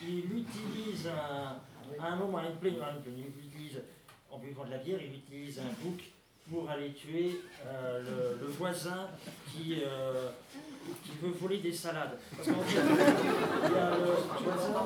[0.01, 1.59] il utilise un,
[1.99, 3.81] à un moment, à une pleine lune, il utilise,
[4.31, 6.01] en buvant de la bière, il utilise un bouc
[6.49, 8.01] pour aller tuer euh,
[8.39, 9.07] le, le voisin
[9.47, 10.29] qui, euh,
[11.03, 12.17] qui veut voler des salades.
[12.35, 14.11] Parce qu'en fait, il y a le.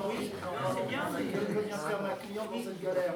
[0.09, 0.31] Oui,
[0.75, 3.13] c'est bien, que je viens faire ma cliente dans cette galère.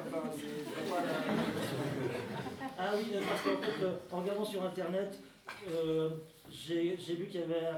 [2.78, 5.18] Ah oui, parce qu'en fait, euh, en regardant sur internet,
[6.50, 7.70] j'ai vu qu'il y avait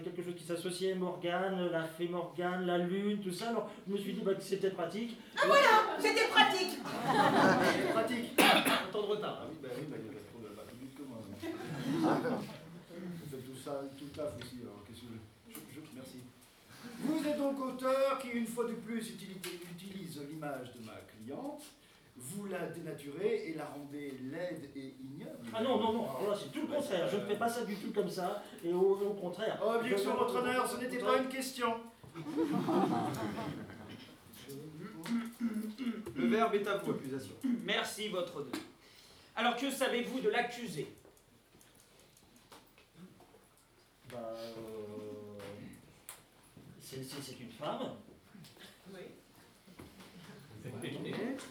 [0.00, 3.48] quelque chose qui s'associait Morgane, la fée Morgane, la lune, tout ça.
[3.50, 5.16] Alors je me suis dit bah, que c'était pratique.
[5.36, 6.82] Ah voilà, c'était pratique
[7.92, 8.32] pratique.
[8.40, 9.40] Un temps de retard.
[9.42, 11.02] Ah oui, bah oui, bah, il y a pas trop de bah, plus vite que
[11.02, 11.18] moi.
[12.00, 15.06] Vous faites tout ça, tout taf aussi, alors qu'est-ce que
[15.48, 16.18] je, je- je- Merci.
[17.00, 19.36] Vous êtes donc auteur qui, une fois de plus, utilise,
[19.76, 21.62] utilise l'image de ma cliente,
[22.18, 25.38] vous la dénaturez et la rendez laide et ignoble.
[25.54, 27.08] Ah non, non, non, alors là c'est tout le contraire.
[27.08, 29.60] Je ne fais pas ça du tout comme ça, et au, au contraire.
[29.64, 31.74] Objection, Je- votre honneur, ce n'était pas une question.
[36.14, 37.34] Le verbe est à vous, accusation.
[37.64, 38.52] Merci, votre honneur.
[39.36, 40.88] Alors, que savez-vous de l'accusé?
[44.10, 45.38] Bah, euh,
[46.80, 46.96] c'est
[47.40, 47.90] une femme.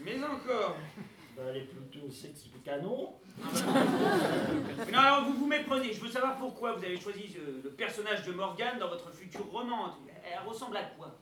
[0.03, 0.77] Mais encore
[1.35, 3.13] Bah, elle est plutôt sexy canon.
[4.91, 5.91] Non, alors vous vous méprenez.
[5.91, 9.45] Je veux savoir pourquoi vous avez choisi euh, le personnage de Morgane dans votre futur
[9.51, 9.97] roman.
[10.23, 11.19] Elle ressemble à quoi?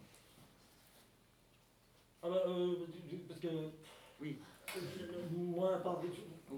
[2.22, 2.76] Ah bah, euh,
[3.28, 3.48] parce que.
[4.22, 4.40] Oui.
[5.32, 6.02] Moi, à part.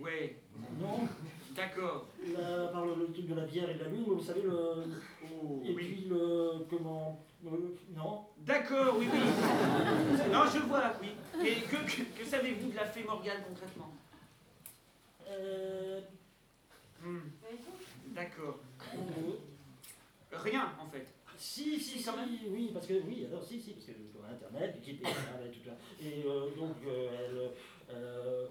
[0.01, 0.33] Oui.
[0.79, 1.07] Non.
[1.55, 2.07] D'accord.
[2.37, 4.41] Là, à part le, le truc de la bière et de la lune, vous savez,
[4.41, 4.83] le.
[5.63, 6.65] et puis le.
[6.69, 7.23] Comment.
[7.43, 8.25] le- non.
[8.39, 9.19] D'accord, oui, oui.
[10.31, 11.11] Non, je vois, oui.
[11.47, 13.93] Et que, que, que savez-vous de la fée Morgane concrètement?
[15.29, 16.01] Euh.
[17.01, 17.19] Hmm.
[18.07, 18.59] D'accord.
[18.93, 18.97] euh,
[20.33, 21.07] Rien, en fait.
[21.37, 22.09] Si, si, si,
[22.49, 25.71] oui, parce que oui, alors si, si, parce que sur Internet, et tout ça.
[26.01, 27.09] Et euh, donc, euh,
[27.89, 27.95] elle.
[27.95, 28.47] euh,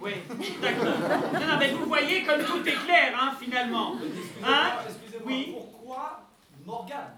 [0.00, 0.12] Oui,
[0.60, 0.84] d'accord.
[0.84, 3.94] Non, non, mais vous voyez comme tout est clair, hein, finalement.
[4.44, 5.54] Hein Excusez-moi, Oui.
[5.54, 6.20] pourquoi
[6.64, 7.14] Morgane?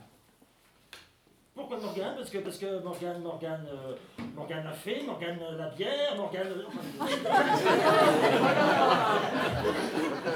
[1.55, 2.15] Pourquoi Morgane?
[2.17, 3.95] Parce que, parce que Morgane, Morgane, euh,
[4.39, 6.49] Morgane la fée, Morgane la bière, Morgane.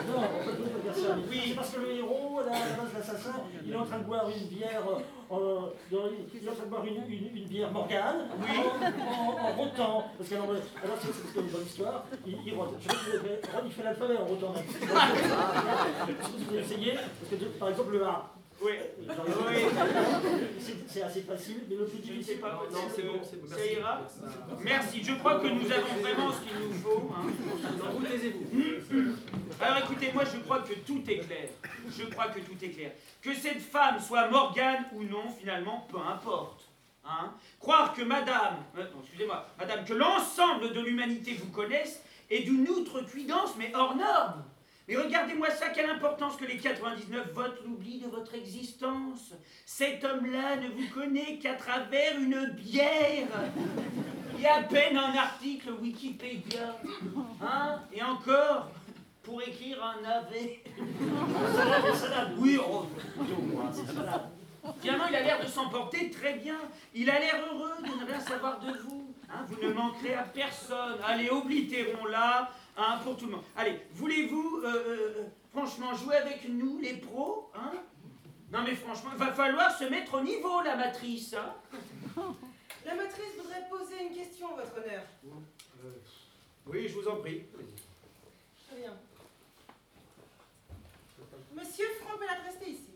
[0.08, 1.16] non, on peut pas dire ça.
[1.30, 3.34] Oui, c'est parce que le héros, la base, l'assassin,
[3.64, 4.82] il est en train de boire une bière.
[4.90, 4.98] euh,
[5.32, 5.70] euh,
[6.34, 8.44] il est en train de boire une, une, une bière Morgane en,
[9.00, 10.04] en, en rotant.
[10.18, 12.74] Parce que, alors, alors c'est parce que dans l'histoire, il, il rote.
[12.80, 14.52] Je sais pas si vous avez fait, il fait l'alphabet en rotant.
[14.56, 15.06] Je sais pas
[16.26, 18.31] si vous avez essayé, parce que par exemple, le A.
[18.64, 18.72] Oui.
[20.60, 22.38] C'est- C'est assez facile, mais le plus difficile.
[22.38, 22.62] pas.
[22.70, 23.48] Non, c'est bon, c'est bon.
[23.48, 24.00] Ça ira
[24.62, 27.10] Merci, je crois que nous avons vraiment ce qu'il nous faut.
[27.16, 27.26] hein.
[27.92, 29.12] Vous taisez-vous.
[29.60, 31.48] Alors écoutez, moi je crois que tout est clair.
[31.90, 32.92] Je crois que tout est clair.
[33.22, 36.68] Que cette femme soit Morgane ou non, finalement, peu importe.
[37.04, 42.00] Hein Croire que madame, euh, non, excusez-moi, madame, que l'ensemble de l'humanité vous connaisse
[42.30, 44.44] est d'une outrecuidance, mais hors norme.
[44.88, 49.32] Mais regardez-moi ça, quelle importance que les 99 votent l'oubli de votre existence.
[49.64, 53.28] Cet homme-là ne vous connaît qu'à travers une bière.
[54.40, 56.76] Et à peine un article Wikipédia.
[57.40, 58.70] Hein Et encore,
[59.22, 60.02] pour écrire un
[61.96, 62.32] salade.
[62.38, 62.86] Oui, oh.
[64.80, 66.56] Finalement, il a l'air de s'emporter très bien.
[66.94, 69.14] Il a l'air heureux de ne rien savoir de vous.
[69.30, 69.46] hein.
[69.48, 70.98] vous ne manquerez à personne.
[71.06, 73.44] Allez, oblitérons-la hein, pour tout le monde.
[73.56, 77.72] Allez, voulez-vous, euh, euh, franchement, jouer avec nous, les pros hein?
[78.50, 81.34] Non, mais franchement, il va falloir se mettre au niveau, la matrice.
[81.34, 81.54] hein?
[82.84, 85.04] La matrice voudrait poser une question, votre honneur.
[85.24, 85.90] Euh,
[86.66, 87.44] oui, je vous en prie.
[88.68, 88.92] Très bien.
[91.54, 92.90] Monsieur Franck Bellatreste ici.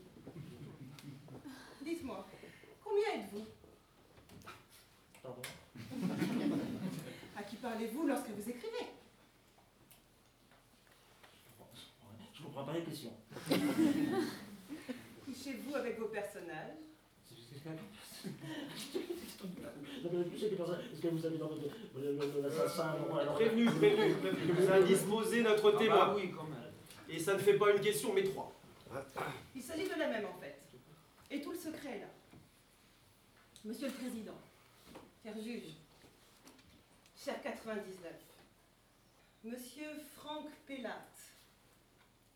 [1.81, 2.27] Dites-moi,
[2.83, 3.45] combien êtes-vous?
[5.23, 5.41] Pardon?
[7.37, 8.87] À qui parlez-vous lorsque vous écrivez?
[12.57, 13.13] Je comprends pas les questions.
[15.25, 16.73] Couchez-vous avec vos personnages
[20.33, 21.75] Est-ce que vous avez dans votre.
[22.41, 22.95] L'assassin,
[23.35, 24.53] Prévenu, prévenu, prévenu.
[24.53, 26.07] Vous indisposez notre Ah témoin.
[26.07, 26.71] bah oui, quand même.
[27.07, 28.51] Et ça ne fait pas une question, mais trois.
[29.55, 30.59] Il s'agit de la même en fait.
[31.29, 32.09] Et tout le secret est là.
[33.65, 34.39] Monsieur le Président,
[35.23, 35.75] cher juge,
[37.15, 38.13] cher 99,
[39.43, 41.05] Monsieur Franck Pellat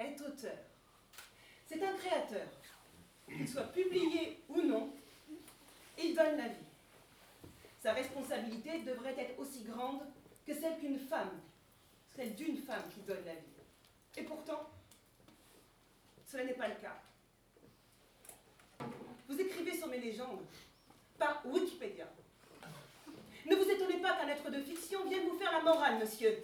[0.05, 0.57] est auteur.
[1.67, 2.47] C'est un créateur.
[3.27, 4.93] Qu'il soit publié ou non,
[5.97, 6.65] il donne la vie.
[7.81, 10.01] Sa responsabilité devrait être aussi grande
[10.45, 11.39] que celle qu'une femme,
[12.15, 14.17] celle d'une femme qui donne la vie.
[14.17, 14.69] Et pourtant,
[16.27, 16.97] cela n'est pas le cas.
[19.29, 20.45] Vous écrivez sur mes légendes
[21.17, 22.07] par Wikipédia.
[23.45, 26.43] Ne vous étonnez pas qu'un être de fiction vienne vous faire la morale, monsieur.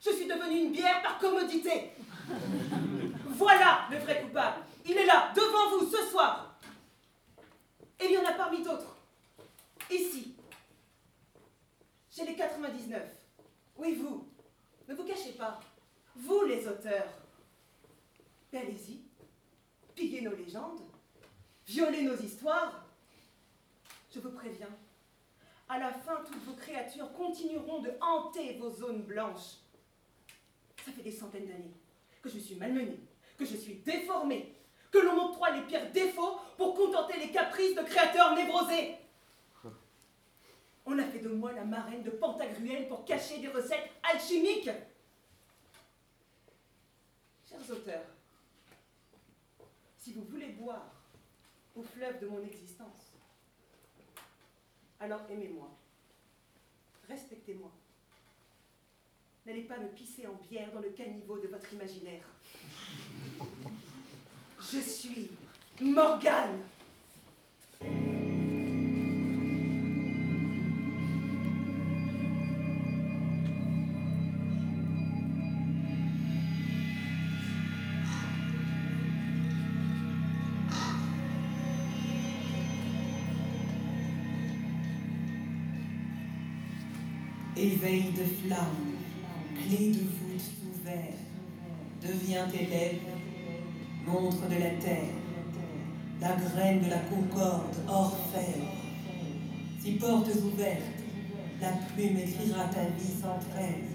[0.00, 1.90] Je suis devenue une bière par commodité.
[3.26, 4.62] Voilà le vrai coupable.
[4.84, 6.58] Il est là, devant vous, ce soir.
[8.00, 8.96] Et il y en a parmi d'autres.
[9.90, 10.36] Ici.
[12.10, 13.02] Chez les 99.
[13.76, 14.28] Oui, vous.
[14.88, 15.60] Ne vous cachez pas.
[16.14, 17.08] Vous, les auteurs.
[18.52, 19.00] Mais allez-y.
[19.94, 20.80] Pillez nos légendes.
[21.66, 22.84] Violez nos histoires.
[24.14, 24.68] Je vous préviens.
[25.68, 29.58] À la fin, toutes vos créatures continueront de hanter vos zones blanches.
[30.84, 31.74] Ça fait des centaines d'années
[32.24, 32.98] que je suis malmenée,
[33.36, 34.54] que je suis déformée,
[34.90, 38.96] que l'on m'octroie les pires défauts pour contenter les caprices de créateurs névrosés.
[40.86, 44.70] On a fait de moi la marraine de Pantagruel pour cacher des recettes alchimiques.
[47.46, 48.06] Chers auteurs,
[49.98, 50.92] si vous voulez boire
[51.76, 53.12] au fleuve de mon existence,
[54.98, 55.68] alors aimez-moi,
[57.06, 57.70] respectez-moi.
[59.46, 62.24] N'allez pas me pisser en bière dans le caniveau de votre imaginaire.
[64.58, 65.30] Je suis
[65.82, 66.60] Morgane.
[87.56, 88.83] Éveil de flamme,
[89.66, 91.18] clé de voûte ouverte,
[92.02, 93.00] deviens lèvres,
[94.06, 95.14] montre de la terre,
[96.20, 98.72] la graine de la concorde, orfèvre.
[99.82, 100.82] Si portes ouvertes,
[101.60, 103.93] la plume écrira ta vie sans trêve.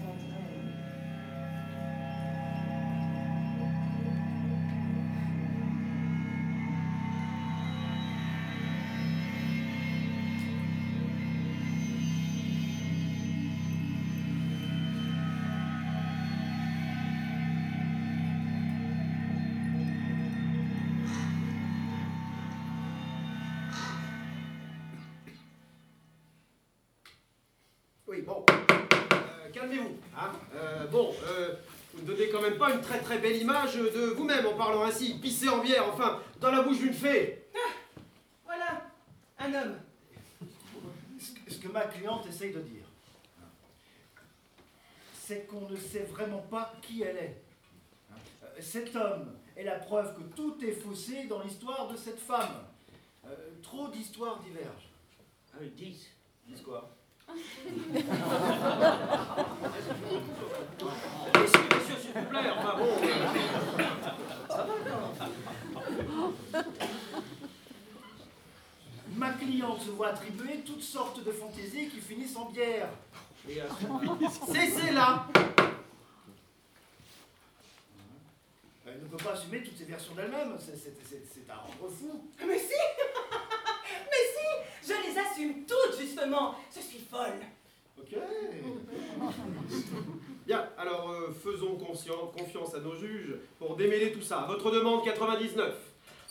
[33.10, 35.18] Très belle image de vous-même en parlant ainsi.
[35.18, 37.44] Pisser en bière, enfin, dans la bouche d'une fée.
[38.44, 38.82] Voilà,
[39.36, 39.74] un homme.
[41.18, 42.84] Ce que- ce que ma cliente essaye de dire,
[45.12, 47.42] c'est qu'on ne sait vraiment pas qui elle est.
[48.62, 52.62] Cet homme est la preuve que tout est faussé dans l'histoire de cette femme.
[53.26, 54.88] Euh, trop d'histoires divergent.
[55.52, 56.06] Ah, 10.
[56.46, 56.88] 10 quoi?
[62.12, 62.88] s'il vous plaît, enfin bon.
[64.48, 66.32] Ça va quand
[69.16, 72.88] Ma cliente se voit attribuer toutes sortes de fantaisies qui finissent en bière.
[73.46, 75.26] Cessez là
[78.86, 80.56] Elle ne peut pas assumer toutes ces versions d'elle-même.
[80.58, 80.74] C'est-
[81.50, 82.28] un rendre fou.
[82.46, 82.74] Mais si
[84.10, 84.46] Mais si
[84.88, 87.40] Je les assume toutes, justement Je suis folle
[88.02, 88.18] Ok.
[90.46, 94.46] Bien, alors euh, faisons confiance à nos juges pour démêler tout ça.
[94.48, 95.74] Votre demande 99,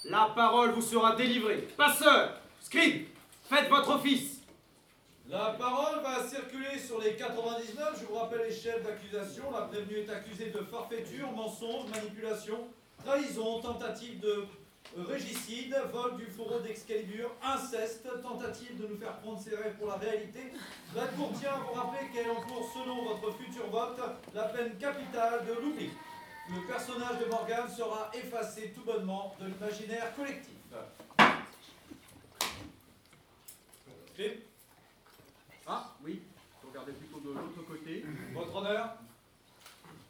[0.05, 1.67] la parole vous sera délivrée.
[1.78, 3.07] Passeur, scribe,
[3.49, 4.41] faites votre office.
[5.30, 7.99] La parole va circuler sur les 99.
[8.01, 9.51] Je vous rappelle les chefs d'accusation.
[9.51, 12.67] La prévenue est accusée de forfaiture, mensonge, manipulation,
[13.05, 14.45] trahison, tentative de
[14.98, 19.96] régicide, vol du fourreau d'Excalibur, inceste, tentative de nous faire prendre ses rêves pour la
[19.96, 20.52] réalité.
[20.96, 24.00] La Cour tient à vous rappeler qu'elle encourt, selon votre futur vote,
[24.34, 25.90] la peine capitale de l'oubli.
[26.50, 30.56] Le personnage de Morgane sera effacé tout bonnement de l'imaginaire collectif.
[34.14, 34.40] Scribe
[35.68, 36.22] Ah, oui,
[36.68, 38.04] regardez plutôt de l'autre côté.
[38.34, 38.96] Votre honneur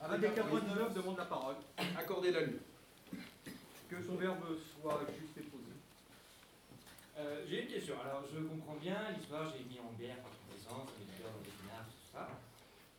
[0.01, 1.55] Un des 99 demande la parole.
[1.97, 2.55] Accordez la lui.
[3.89, 5.73] Que son verbe soit juste et posé.
[7.17, 7.95] Euh, j'ai une question.
[7.99, 12.05] Alors, je comprends bien l'histoire, j'ai mis en bière par connaissance, les dans pinards, tout
[12.13, 12.29] ça.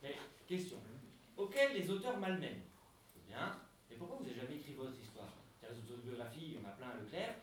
[0.03, 0.75] Mais, question.
[1.37, 2.67] Auquel les auteurs malmènent?
[3.07, 3.55] C'est bien.
[3.89, 5.31] Mais pourquoi vous n'avez jamais écrit votre histoire?
[5.63, 7.39] Les autobiographies, il y en a plein à Leclerc.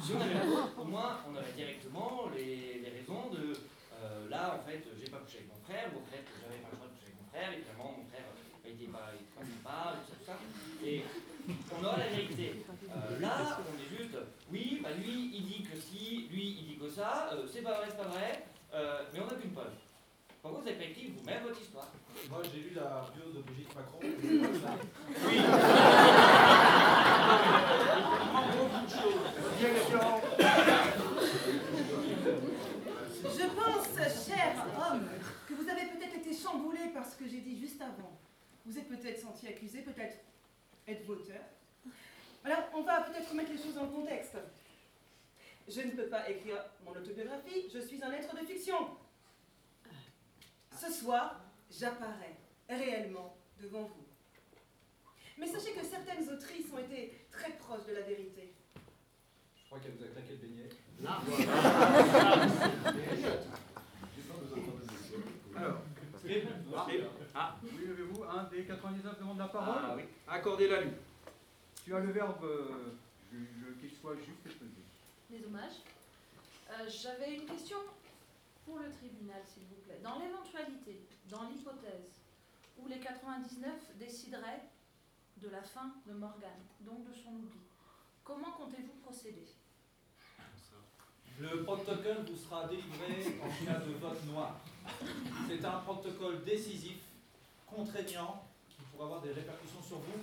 [0.00, 0.48] Si on avait la
[0.80, 3.52] au moins, on aurait directement les, raisons de.
[4.00, 6.76] euh, là, en fait, j'ai pas couché avec mon frère, en fait, j'avais pas le
[6.80, 9.96] droit de coucher avec mon frère, finalement, mon frère a été pas, il était pas,
[10.00, 10.36] tout ça, tout ça.
[10.84, 11.04] Et
[11.48, 12.64] on aura la vérité.
[12.84, 14.16] Euh, là, on est juste,
[14.50, 17.78] oui, bah lui, il dit que si, lui, il dit que ça, euh, c'est pas
[17.78, 18.44] vrai, c'est pas vrai,
[18.74, 19.72] euh, mais on n'a qu'une preuve.
[20.42, 21.90] Pourquoi vous avez pas écrit vous-même votre histoire
[22.30, 23.98] Moi, j'ai lu la bio de Brigitte Macron.
[24.00, 24.10] Oui.
[33.24, 33.88] Je pense,
[34.26, 35.08] cher homme,
[35.48, 38.18] que vous avez peut-être été chamboulé par ce que j'ai dit juste avant.
[38.64, 40.18] Vous êtes peut-être senti accusé, peut-être
[40.88, 41.42] êtes-vous auteur.
[42.44, 44.36] Alors, on va peut-être remettre les choses dans le contexte.
[45.68, 48.96] Je ne peux pas écrire mon autobiographie, je suis un être de fiction.
[50.80, 52.36] Ce soir, j'apparais
[52.68, 54.06] réellement devant vous.
[55.36, 58.54] Mais sachez que certaines autrices ont été très proches de la vérité.
[59.56, 60.68] Je crois qu'elle vous a claqué le beignet.
[61.02, 61.20] Là.
[65.56, 65.82] Alors,
[67.40, 67.56] Ah.
[67.62, 68.24] oui, levez-vous.
[68.24, 69.82] Un des 99 demande la parole.
[69.84, 70.02] Ah oui.
[70.26, 70.90] Accordez la lui.
[71.84, 72.98] Tu as le verbe euh,
[73.80, 74.82] qu'il soit juste et pesé.
[75.30, 75.82] Les hommages.
[76.70, 77.78] Euh, J'avais une question
[78.64, 80.00] pour le tribunal, s'il vous plaît.
[80.02, 82.10] Dans l'éventualité, dans l'hypothèse
[82.76, 84.64] où les 99 décideraient
[85.36, 87.60] de la fin de Morgane, donc de son oubli,
[88.24, 89.46] comment comptez-vous procéder?
[91.40, 94.56] Le protocole vous sera délivré en cas de vote noir.
[95.48, 96.98] C'est un protocole décisif,
[97.74, 100.20] contraignant, qui pourra avoir des répercussions sur vous,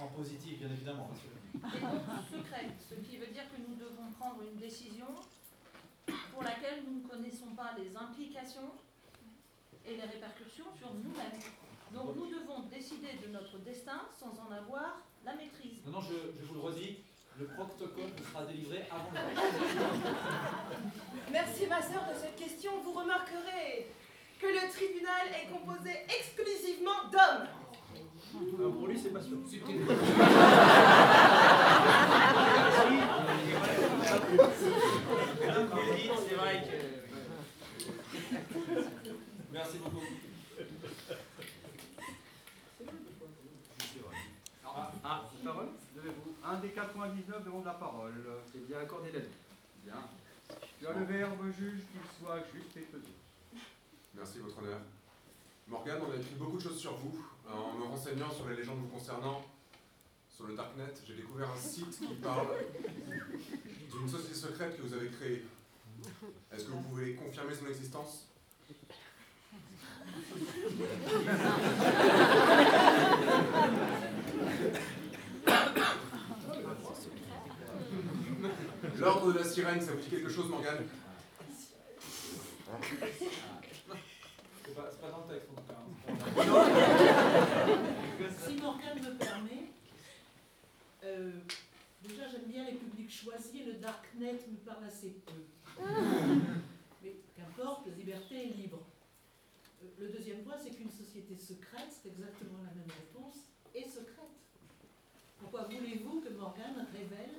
[0.00, 1.10] en positif bien évidemment.
[1.54, 5.06] Et donc secret, ce qui veut dire que nous devons prendre une décision
[6.32, 8.70] pour laquelle nous ne connaissons pas les implications
[9.86, 11.40] et les répercussions sur nous-mêmes.
[11.92, 15.82] Donc nous devons décider de notre destin sans en avoir la maîtrise.
[15.84, 16.98] Maintenant, je, je vous le redis,
[17.38, 19.18] le protocole vous sera délivré avant le.
[21.32, 22.72] Merci ma sœur de cette question.
[22.82, 23.86] Vous remarquerez
[24.38, 27.48] que le tribunal est composé exclusivement d'hommes.
[28.58, 29.38] Alors pour lui, c'est pas sûr.
[29.48, 29.58] C'est
[36.34, 36.76] vrai que.
[39.52, 40.02] Merci beaucoup.
[44.64, 45.68] Ah, ah, parole.
[46.44, 48.12] Un des 99 demande la parole.
[48.54, 49.28] Eh bien, accordez la lui.
[49.84, 49.94] Bien.
[50.78, 53.17] Tu as le verbe juge qu'il soit juste et pesé.
[54.18, 54.80] Merci, votre honneur.
[55.68, 57.24] Morgane, on a écrit beaucoup de choses sur vous.
[57.48, 59.44] En me renseignant sur les légendes vous concernant,
[60.34, 62.48] sur le Darknet, j'ai découvert un site qui parle
[63.92, 65.44] d'une société secrète que vous avez créée.
[66.52, 68.26] Est-ce que vous pouvez confirmer son existence?
[78.98, 80.88] L'ordre de la sirène, ça vous dit quelque chose, Morgane?
[84.68, 85.74] C'est pas, pas dans le texte en tout cas.
[88.46, 89.72] Si Morgane me permet,
[91.04, 91.32] euh,
[92.02, 95.42] déjà j'aime bien les publics choisis et le darknet me parle assez peu.
[97.02, 98.80] Mais qu'importe, la liberté est libre.
[99.82, 103.36] Euh, Le deuxième point, c'est qu'une société secrète, c'est exactement la même réponse,
[103.74, 104.36] est secrète.
[105.40, 107.36] Pourquoi voulez-vous que Morgane révèle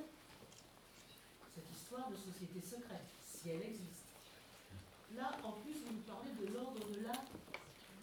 [1.53, 4.05] cette histoire de société secrète, si elle existe?
[5.15, 7.13] Là, en plus, vous parlez de l'ordre de la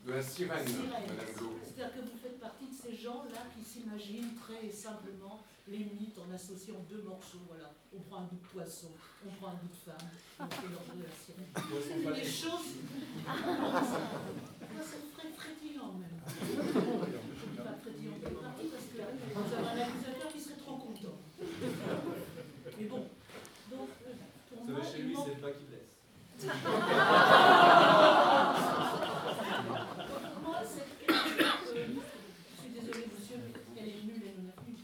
[0.07, 0.91] De la sirène, Sirène.
[0.91, 1.26] Madame.
[1.64, 6.30] C'est-à-dire que vous faites partie de ces gens-là qui s'imaginent très simplement les mythes en
[6.32, 7.41] associant deux morceaux.
[7.49, 8.91] Voilà, on prend un bout de poisson,
[9.26, 10.09] on prend un bout de femme,
[10.41, 11.51] on fait l'ordre de la sirène.
[11.55, 12.70] Poisson Les choses,
[13.26, 16.20] Moi, c'est frais frétillant même.
[16.26, 16.70] Je ne
[17.51, 19.03] dis pas frétillant de parti parce que
[19.34, 21.18] vous avez un accusateur qui serait trop content.
[22.78, 23.03] Mais bon,
[23.70, 24.14] donc euh,
[24.55, 25.91] pour moi, savez, chez lui, manque- c'est le bas qui blesse.
[30.45, 31.87] Moi, cette question, euh,
[32.57, 33.39] je suis désolée, monsieur,
[33.74, 34.76] mais elle est nulle et non avenue.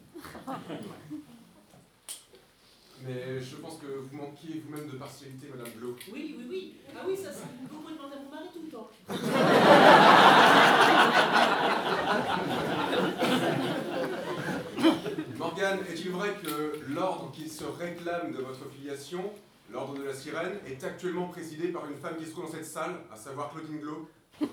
[3.04, 5.96] Mais je pense que vous manquiez vous-même de partialité, Madame Blo.
[6.12, 6.76] Oui, oui, oui.
[6.94, 8.88] Ah oui, ça, c'est vous pouvez demander à mon mari tout le temps.
[15.36, 19.32] Morgane, est-il vrai que l'ordre qui se réclame de votre filiation,
[19.72, 22.66] l'ordre de la sirène, est actuellement présidé par une femme qui se trouve dans cette
[22.66, 24.08] salle, à savoir Claudine Glo
[24.40, 24.46] Mais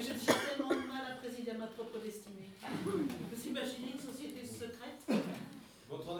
[0.00, 2.48] j'ai déjà tellement de mal à présider à ma propre destinée.
[2.84, 3.91] Vous imaginez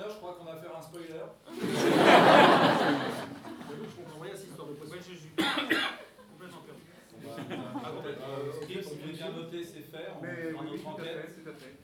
[0.01, 1.07] Je crois qu'on a affaire à un spoiler.
[1.09, 1.75] J'avoue
[3.85, 4.95] que je comprends rien à cette histoire de poisson.
[4.97, 6.83] je suis complètement perdu.
[8.63, 10.93] Ok, si vous voulez bien noter ces faits, on Mais fera oui, notre tout à
[10.93, 11.35] enquête.
[11.35, 11.75] fait, tout à fait.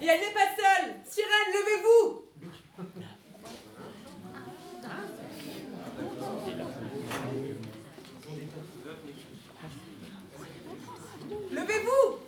[0.00, 2.22] Et elle n'est pas seule Sirène, levez-vous
[11.50, 12.18] Levez-vous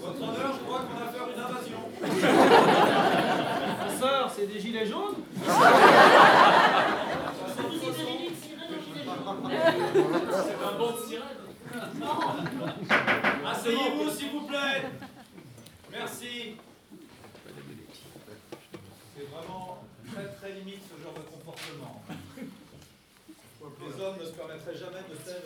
[0.00, 1.80] Votre honneur, je crois qu'on a affaire à une invasion.
[4.00, 5.16] Sœur, c'est des gilets jaunes
[9.62, 11.42] C'est un bon de sirène.
[13.46, 14.82] Asseyez-vous, s'il vous plaît.
[15.90, 16.56] Merci.
[19.16, 22.02] C'est vraiment très très limite ce genre de comportement.
[23.80, 25.42] Les hommes ne se permettraient jamais de tels.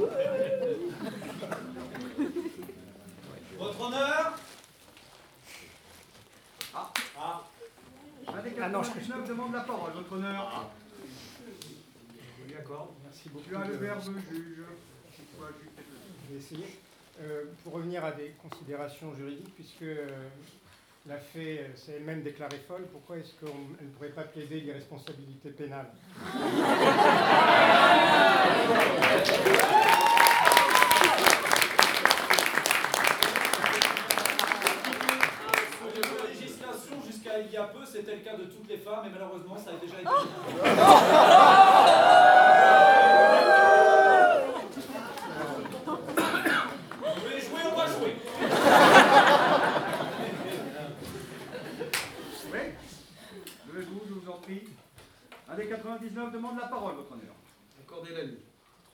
[0.00, 0.74] euh,
[3.58, 4.32] Votre honneur
[6.74, 6.90] Ah.
[7.18, 7.42] Ah.
[8.28, 10.70] Allez, Ah non, 99 demande la parole, votre honneur.
[12.46, 13.48] Lui accorde, merci beaucoup.
[13.48, 14.64] Tu as le verbe juge.
[16.28, 16.80] Je vais essayer.
[17.20, 20.06] Euh, pour revenir à des considérations juridiques, puisque euh,
[21.06, 25.50] la fée euh, s'est elle-même déclarée folle, pourquoi est-ce qu'elle ne pourrait pas plaider l'irresponsabilité
[25.50, 25.86] pénale
[35.82, 38.68] Au niveau de la législation, jusqu'à il y a peu, c'était le cas de toutes
[38.68, 40.08] les femmes, et malheureusement, ça a déjà été.
[45.84, 48.16] Vous voulez jouer, on va jouer.
[52.52, 52.60] Oui
[53.68, 54.62] Levez-vous, je vous en prie.
[55.48, 57.34] Allez, 99 demande la parole, votre honneur.
[57.82, 58.38] Accordez la nuit.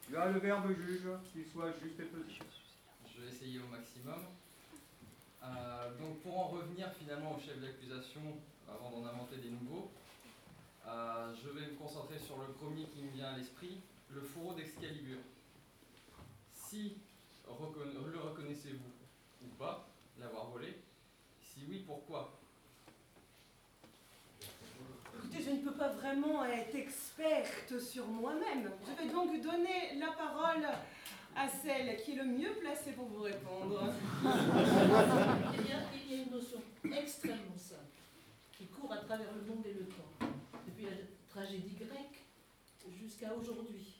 [0.08, 2.38] Tu as le verbe juge, qu'il soit juste et petit.
[3.14, 4.20] Je vais essayer au maximum.
[5.42, 8.20] Euh, donc pour en revenir finalement au chef d'accusation,
[8.68, 9.90] avant d'en inventer des nouveaux,
[10.86, 13.80] euh, je vais me concentrer sur le premier qui me vient à l'esprit,
[14.10, 15.18] le fourreau d'Excalibur.
[16.54, 16.96] Si
[17.46, 19.86] reconna- le reconnaissez-vous ou pas,
[20.18, 20.76] l'avoir volé
[21.40, 22.32] Si oui, pourquoi
[25.16, 28.70] Écoutez, je ne peux pas vraiment être experte sur moi-même.
[28.86, 30.64] Je vais donc donner la parole
[31.34, 33.92] à celle qui est le mieux placée pour vous répondre.
[35.58, 37.98] Eh bien, il y a une notion extrêmement simple
[38.56, 40.28] qui court à travers le monde et le temps,
[40.64, 40.92] depuis la
[41.28, 42.22] tragédie grecque
[43.02, 43.96] jusqu'à aujourd'hui.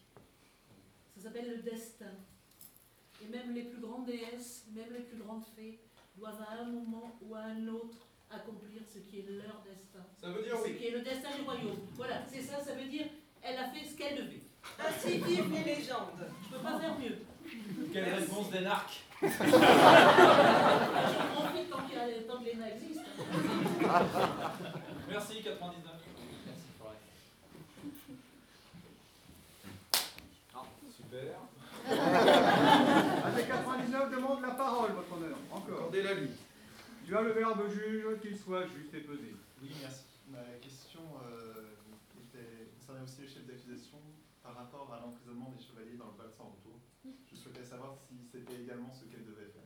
[1.16, 2.14] Ça s'appelle le destin.
[3.20, 5.80] Et même les plus grandes déesses, même les plus grandes fées,
[6.16, 10.06] doivent à un moment ou à un autre accomplir ce qui est leur destin.
[10.20, 10.76] Ça veut dire Ce oui.
[10.76, 11.78] qui est le destin du royaume.
[11.94, 13.06] Voilà, c'est ça, ça veut dire
[13.42, 14.42] elle a fait ce qu'elle devait.
[14.78, 16.28] Ainsi vivent les légendes.
[16.44, 17.18] Je peux pas faire mieux.
[17.92, 19.26] Quelle réponse d'énarque Je
[21.34, 23.00] profite tant, qu'il y a- tant que l'ENA existe.
[25.08, 25.92] Merci, 99.
[26.46, 26.94] Merci pour la
[30.54, 30.62] Ah,
[30.94, 31.38] super.
[33.24, 35.36] Allez, 99 demande la parole, votre honneur.
[35.50, 35.76] Encore.
[35.78, 36.30] Accordez la nuit.
[37.06, 39.34] Tu as le verbe juge, qu'il soit juste et pesé.
[39.62, 40.02] Oui, merci.
[40.30, 41.47] Ma question euh,
[42.98, 43.98] concernait aussi le chef d'accusation
[44.42, 46.78] par rapport à l'emprisonnement des chevaliers dans le bal sans retour.
[47.04, 49.62] Je souhaitais savoir si c'était également ce qu'elle devait faire.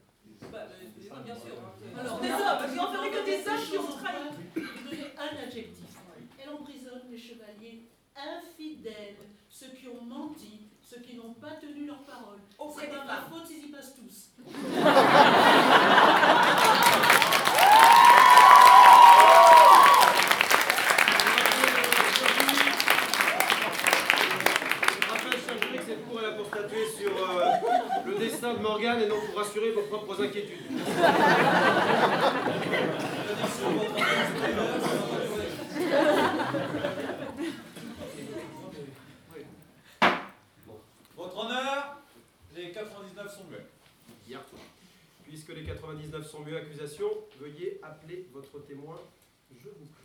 [0.51, 1.55] Bah, euh, bien sûr.
[1.55, 4.29] va- Alors, Des hommes, parce qu'en fait, que des hommes qui ont trahi.
[4.55, 5.85] Donnez un adjectif.
[6.41, 9.17] Elle emprisonne les chevaliers infidèles,
[9.49, 12.39] ceux qui ont menti, ceux qui n'ont pas tenu leur parole.
[12.59, 14.31] Auprès C'est pas ma faute s'ils y passent tous.
[25.09, 27.45] Raphaël Saint-Juric, cette cour est là pour statuer sur euh,
[28.05, 30.59] le destin de Morgane et non pour assurer vos propres inquiétudes.
[45.22, 45.22] Je veux
[46.33, 47.07] sans mieux accusation,
[47.39, 48.99] veuillez appeler votre témoin,
[49.51, 50.03] je vous prie.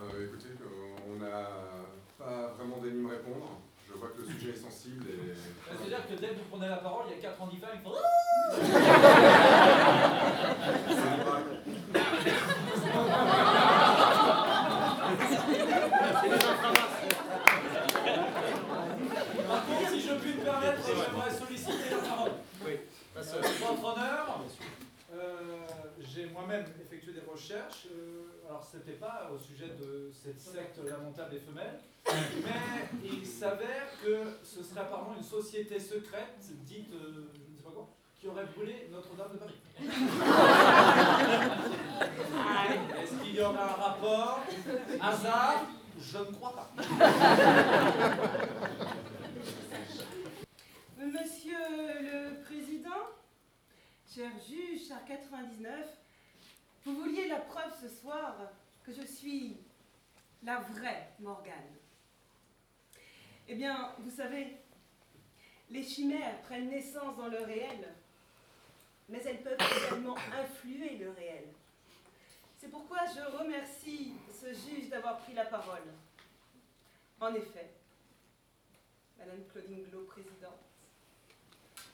[0.00, 1.48] Euh, écoutez, euh, on n'a
[2.18, 3.60] pas vraiment daigné me répondre.
[3.88, 5.34] Je vois que le sujet est sensible et.
[5.76, 7.80] C'est-à-dire que dès que vous prenez la parole, il y a 4 ans différents, il
[7.80, 7.96] faut.
[19.48, 22.17] Par contre, si je puis me permettre, j'aimerais solliciter la parole.
[23.18, 24.40] Euh, Votre honneur,
[25.12, 25.66] euh,
[26.00, 27.86] j'ai moi-même effectué des recherches.
[27.92, 31.80] euh, alors, c'était pas au sujet de cette secte lamentable des femelles,
[32.44, 37.62] mais il s'avère que ce serait apparemment une société secrète, dite, euh, je ne sais
[37.64, 37.88] pas quoi,
[38.20, 39.60] qui aurait brûlé Notre-Dame de Paris.
[43.02, 44.40] Est-ce qu'il y aura un rapport
[45.02, 45.64] Hasard?
[46.00, 46.68] Je ne crois pas.
[51.12, 51.56] Monsieur
[52.02, 52.90] le Président,
[54.14, 55.86] cher juge, cher 99,
[56.84, 58.36] vous vouliez la preuve ce soir
[58.84, 59.56] que je suis
[60.42, 61.76] la vraie Morgane.
[63.48, 64.58] Eh bien, vous savez,
[65.70, 67.94] les chimères prennent naissance dans le réel,
[69.08, 69.56] mais elles peuvent
[69.86, 71.44] également influer le réel.
[72.58, 75.88] C'est pourquoi je remercie ce juge d'avoir pris la parole.
[77.18, 77.70] En effet,
[79.18, 80.67] Madame Claudine Glo, présidente,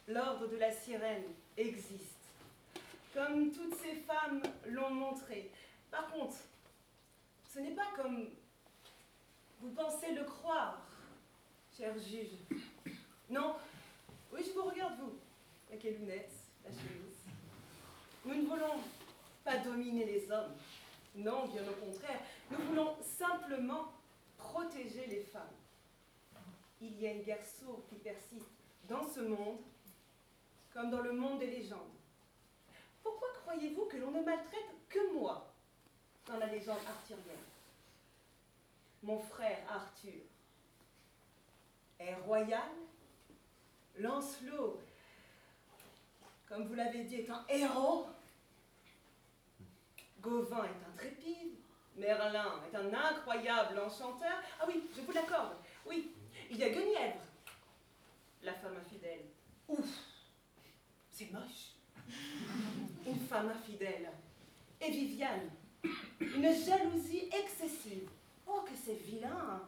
[0.09, 1.25] l'ordre de la sirène
[1.57, 2.19] existe,
[3.13, 5.51] comme toutes ces femmes l'ont montré.
[5.91, 6.37] Par contre,
[7.53, 8.29] ce n'est pas comme
[9.61, 10.83] vous pensez le croire,
[11.77, 12.39] cher juge.
[13.31, 13.55] Non,
[14.33, 15.15] oui, je vous regarde, vous,
[15.69, 16.33] avec les lunettes,
[16.65, 17.15] la chemise.
[18.25, 18.81] Nous ne voulons
[19.45, 20.53] pas dominer les hommes.
[21.15, 22.21] Non, bien au contraire.
[22.51, 23.93] Nous voulons simplement
[24.37, 25.43] protéger les femmes.
[26.81, 28.51] Il y a une guerre sourde qui persiste
[28.89, 29.59] dans ce monde
[30.75, 31.79] comme dans le monde des légendes.
[33.03, 35.55] Pourquoi croyez-vous que l'on ne maltraite que moi
[36.27, 37.39] dans la légende arthurienne?
[39.05, 40.23] Mon frère Arthur
[42.01, 42.71] est royal,
[43.99, 44.81] Lancelot,
[46.49, 48.07] comme vous l'avez dit, est un héros,
[50.21, 51.53] Gauvin est intrépide,
[51.97, 54.43] Merlin est un incroyable enchanteur.
[54.59, 55.57] Ah oui, je vous l'accorde,
[55.87, 56.13] oui,
[56.51, 57.21] il y a Guenièvre,
[58.43, 59.27] la femme infidèle.
[59.69, 60.14] Ouf,
[61.15, 61.75] c'est moche.
[63.07, 64.11] Une femme infidèle.
[64.81, 65.49] Et Viviane,
[66.21, 68.09] une jalousie excessive.
[68.47, 69.63] Oh, que c'est vilain.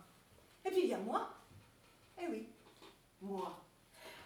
[0.65, 1.31] Et puis il y a moi.
[2.21, 2.49] Eh oui,
[3.23, 3.63] moi.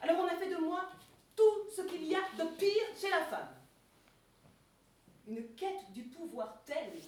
[0.00, 0.88] Alors on a fait de moi
[1.36, 3.54] tout ce qu'il y a de pire chez la femme.
[5.28, 7.00] Une quête du pouvoir telle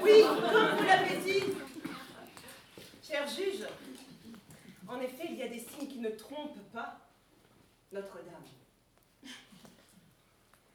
[0.03, 1.43] Oui, comme vous l'avez dit,
[3.03, 3.67] cher juge,
[4.89, 6.99] en effet, il y a des signes qui ne trompent pas
[7.93, 8.45] Notre-Dame.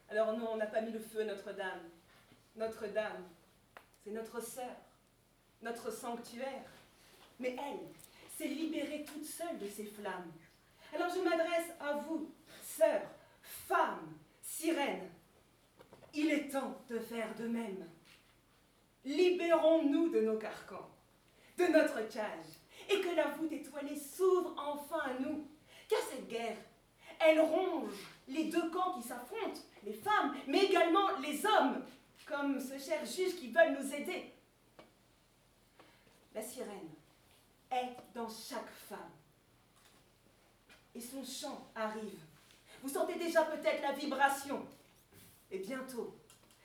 [0.08, 1.80] Alors non, on n'a pas mis le feu à Notre-Dame.
[2.56, 3.24] Notre-Dame,
[4.04, 4.76] c'est notre sœur,
[5.62, 6.70] notre sanctuaire.
[7.38, 7.80] Mais elle
[8.36, 10.32] s'est libérée toute seule de ces flammes.
[10.94, 12.30] Alors je m'adresse à vous,
[12.62, 13.08] sœurs,
[13.42, 15.10] femmes, sirènes.
[16.12, 17.88] Il est temps de faire de même.
[19.04, 20.88] Libérons-nous de nos carcans,
[21.58, 22.46] de notre cage,
[22.88, 25.48] et que la voûte étoilée s'ouvre enfin à nous.
[25.88, 26.56] Car cette guerre,
[27.20, 27.92] elle ronge
[28.28, 31.84] les deux camps qui s'affrontent, les femmes, mais également les hommes,
[32.26, 34.32] comme ce cher juge qui veulent nous aider.
[36.34, 36.90] La sirène
[37.74, 38.98] est dans chaque femme.
[40.94, 42.20] Et son chant arrive.
[42.82, 44.64] Vous sentez déjà peut-être la vibration.
[45.50, 46.14] Et bientôt,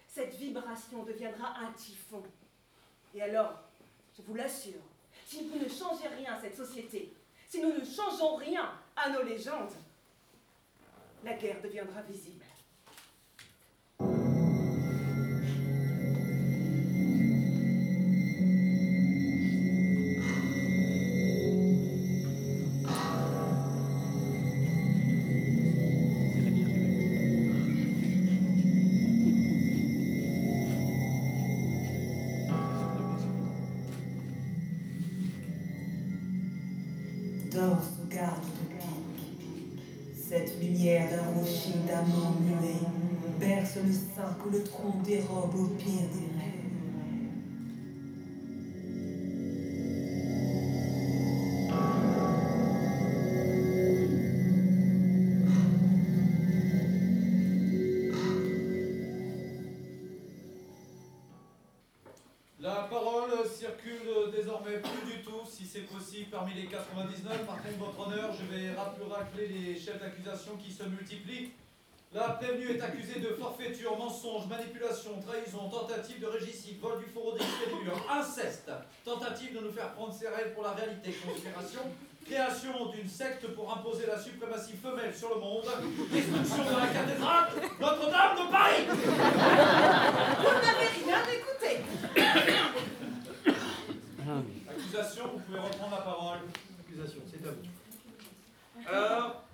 [0.07, 2.23] cette vibration deviendra un typhon.
[3.15, 3.59] Et alors,
[4.15, 4.81] je vous l'assure,
[5.25, 7.13] si vous ne changez rien à cette société,
[7.47, 9.73] si nous ne changeons rien à nos légendes,
[11.23, 12.45] la guerre deviendra visible.
[44.43, 46.59] que le tronc dérobe au pied des rêves.
[63.59, 67.45] circule désormais plus du tout, si c'est possible, parmi les 99.
[67.45, 71.51] Par contre, votre honneur, je vais rappeler les chefs d'accusation qui se multiplient.
[72.11, 77.33] La prévenue est accusée de forfaiture, mensonge, manipulation, trahison, tentative de régicide, vol du faux
[77.33, 78.71] d'expédure, inceste,
[79.05, 81.81] tentative de nous faire prendre ses rêves pour la réalité, conspiration,
[82.25, 85.65] création d'une secte pour imposer la suprématie femelle sur le monde,
[86.11, 87.49] destruction de la cathédrale
[87.79, 88.85] Notre-Dame de Paris
[90.39, 91.83] Vous n'avez rien écouté.
[94.67, 96.39] Accusation, vous pouvez reprendre la parole.
[96.79, 98.89] Accusation, c'est à vous.
[98.89, 99.48] Alors,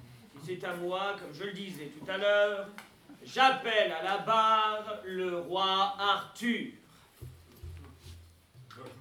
[0.45, 2.69] c'est à moi, comme je le disais tout à l'heure,
[3.23, 6.71] j'appelle à la barre le roi Arthur.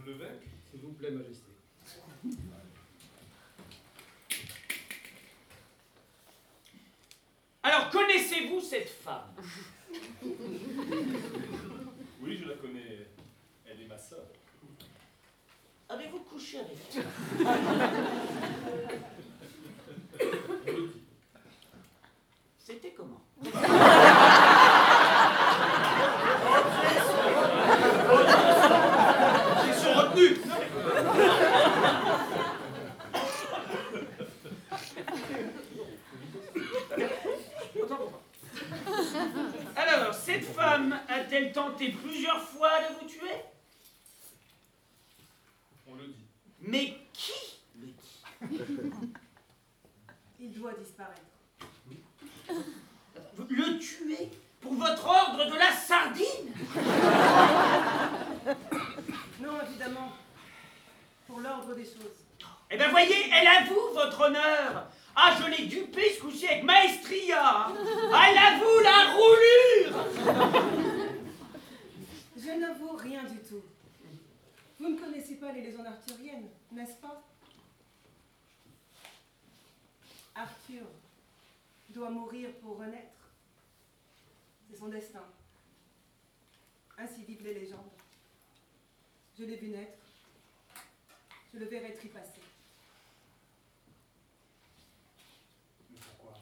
[0.07, 0.15] Me.
[0.71, 1.53] S'il vous plaît, Majesté.
[7.63, 9.35] Alors, connaissez-vous cette femme?
[12.21, 13.09] Oui, je la connais.
[13.67, 14.27] Elle est ma sœur.
[15.89, 17.05] Avez-vous couché avec elle?
[22.67, 23.21] C'était comment?
[29.67, 30.39] Question retenue
[39.77, 43.43] Alors, cette femme a-t-elle tenté plusieurs fois de vous tuer?
[45.87, 46.25] On le dit.
[46.61, 47.59] Mais qui?
[47.81, 49.13] Le dit
[50.41, 51.21] Il doit disparaître.
[53.49, 56.53] Le tuer pour votre ordre de la sardine
[59.41, 60.13] Non, évidemment.
[61.27, 62.25] Pour l'ordre des choses.
[62.71, 64.89] Eh bien, voyez, elle avoue votre honneur.
[65.17, 67.69] Ah, je l'ai dupé ce coup-ci avec maestria.
[67.71, 70.85] elle avoue la roulure.
[72.37, 73.63] Je n'avoue rien du tout.
[74.79, 77.23] Vous ne connaissez pas les légendes arthuriennes, n'est-ce pas?
[80.35, 80.83] Arthur
[81.91, 83.31] doit mourir pour renaître.
[84.69, 85.23] C'est son destin.
[86.99, 87.91] Ainsi vivent les légendes.
[89.39, 89.99] Je l'ai vu naître.
[91.53, 92.41] Je le verrai tripasser.
[95.91, 96.35] Mais pourquoi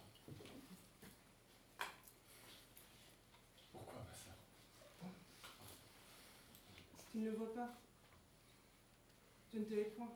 [3.72, 4.34] Pourquoi, ma sœur
[7.12, 7.68] Tu ne le vois pas.
[9.52, 10.10] Je ne te hais point.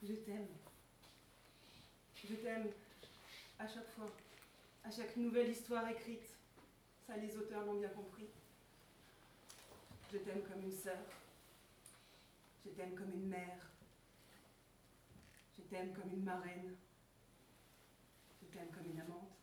[0.00, 0.46] Je t'aime.
[2.24, 2.70] Je t'aime
[3.58, 4.08] à chaque fois,
[4.84, 6.36] à chaque nouvelle histoire écrite.
[7.04, 8.28] Ça, les auteurs l'ont bien compris.
[10.12, 11.02] Je t'aime comme une sœur.
[12.64, 13.72] Je t'aime comme une mère.
[15.58, 16.76] Je t'aime comme une marraine.
[18.40, 19.39] Je t'aime comme une amante.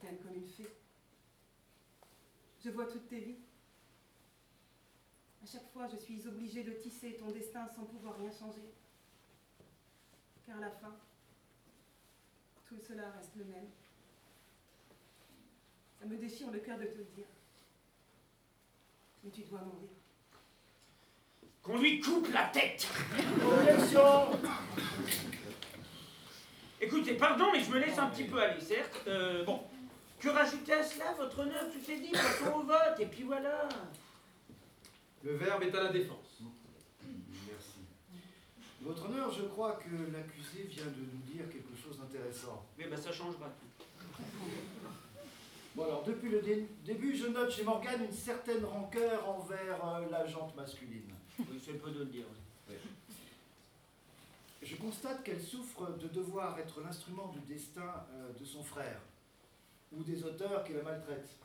[0.00, 0.68] Comme une fée.
[2.64, 3.38] Je vois toutes tes vies.
[5.42, 8.72] À chaque fois, je suis obligée de tisser ton destin sans pouvoir rien changer.
[10.46, 10.96] Car à la fin,
[12.66, 13.68] tout cela reste le même.
[15.98, 17.26] Ça me déchire le cœur de te le dire.
[19.24, 19.90] Mais tu dois mourir.
[21.62, 22.86] Qu'on lui coupe la tête.
[23.44, 24.38] Objection
[26.80, 29.02] Écoutez, pardon, mais je me laisse un petit peu aller, certes.
[29.08, 29.60] Euh, bon,
[30.20, 33.68] que rajouter à cela, votre honneur Tout est dit, passons au vote, et puis voilà.
[35.22, 36.40] Le verbe est à la défense.
[37.46, 37.78] Merci.
[38.82, 42.64] Votre honneur, je crois que l'accusé vient de nous dire quelque chose d'intéressant.
[42.78, 43.84] Mais ben, ça changera tout.
[45.74, 50.08] Bon alors, depuis le dé- début, je note chez Morgane une certaine rancœur envers euh,
[50.10, 51.12] la jante masculine.
[51.38, 52.24] Oui, c'est peu de le dire.
[54.60, 59.00] Je constate qu'elle souffre de devoir être l'instrument du destin euh, de son frère
[59.92, 61.36] ou des auteurs qui la maltraitent.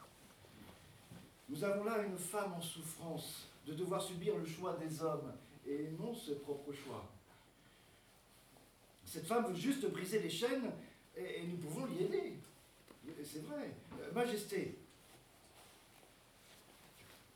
[1.50, 5.34] Nous avons là une femme en souffrance de devoir subir le choix des hommes
[5.66, 7.10] et non ses propres choix.
[9.06, 10.72] Cette femme veut juste briser les chaînes
[11.16, 12.38] et, nous pouvons l'y aider.
[13.24, 13.72] C'est vrai.
[14.00, 14.80] Euh, Majesté,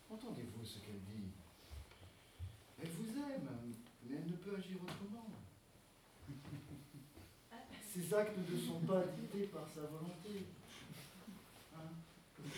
[0.10, 1.30] entendez-vous ce qu'elle dit?
[2.82, 3.49] Elle vous aime,
[4.05, 5.28] mais elle ne peut agir autrement.
[7.93, 10.47] Ses actes ne sont pas dictés par sa volonté.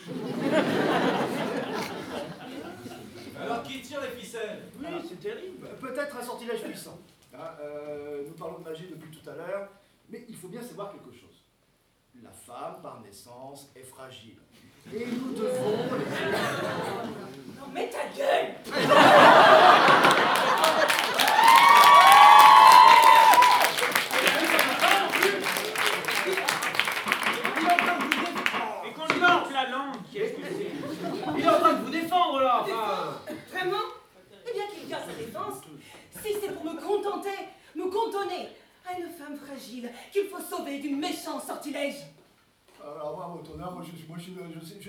[3.41, 4.63] Alors qui tire les ficelles?
[4.79, 5.67] Oui, c'est terrible.
[5.79, 6.99] Peut-être un sortilège puissant.
[7.33, 9.69] Hein, euh, nous parlons de magie depuis tout à l'heure,
[10.09, 11.43] mais il faut bien savoir quelque chose.
[12.21, 14.37] La femme, par naissance, est fragile.
[14.93, 15.77] Et nous devons...
[17.57, 18.55] Non, mais ta gueule
[28.85, 30.71] Et qu'on lui morde la langue, qu'est-ce que c'est
[31.37, 33.19] Il est en train de vous défendre là, enfin
[38.97, 41.95] une femme fragile qu'il faut sauver du méchant sortilège.
[42.81, 44.31] Alors moi, votre honneur, moi je, moi, je,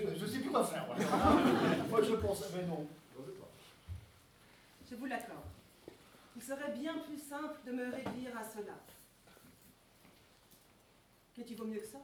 [0.01, 0.85] je, je sais plus quoi faire.
[0.87, 0.95] Moi,
[1.89, 2.87] moi je pense, mais non.
[4.89, 5.39] Je vous l'accorde.
[6.35, 8.73] Il serait bien plus simple de me réduire à cela.
[11.35, 11.99] Que tu vaux mieux que ça?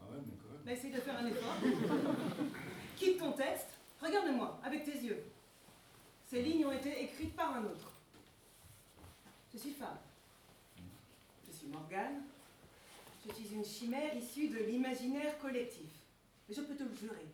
[0.00, 0.62] Ah ouais, mais quand même.
[0.64, 1.54] Bah, essaye de faire un effort.
[2.96, 3.68] Quitte ton texte,
[4.00, 5.22] regarde-moi avec tes yeux.
[6.26, 7.92] Ces lignes ont été écrites par un autre.
[9.52, 9.98] Je suis femme.
[11.46, 12.22] Je suis Morgane.
[13.24, 16.01] Je suis une chimère issue de l'imaginaire collectif.
[16.52, 17.26] Et je peux te le jurer,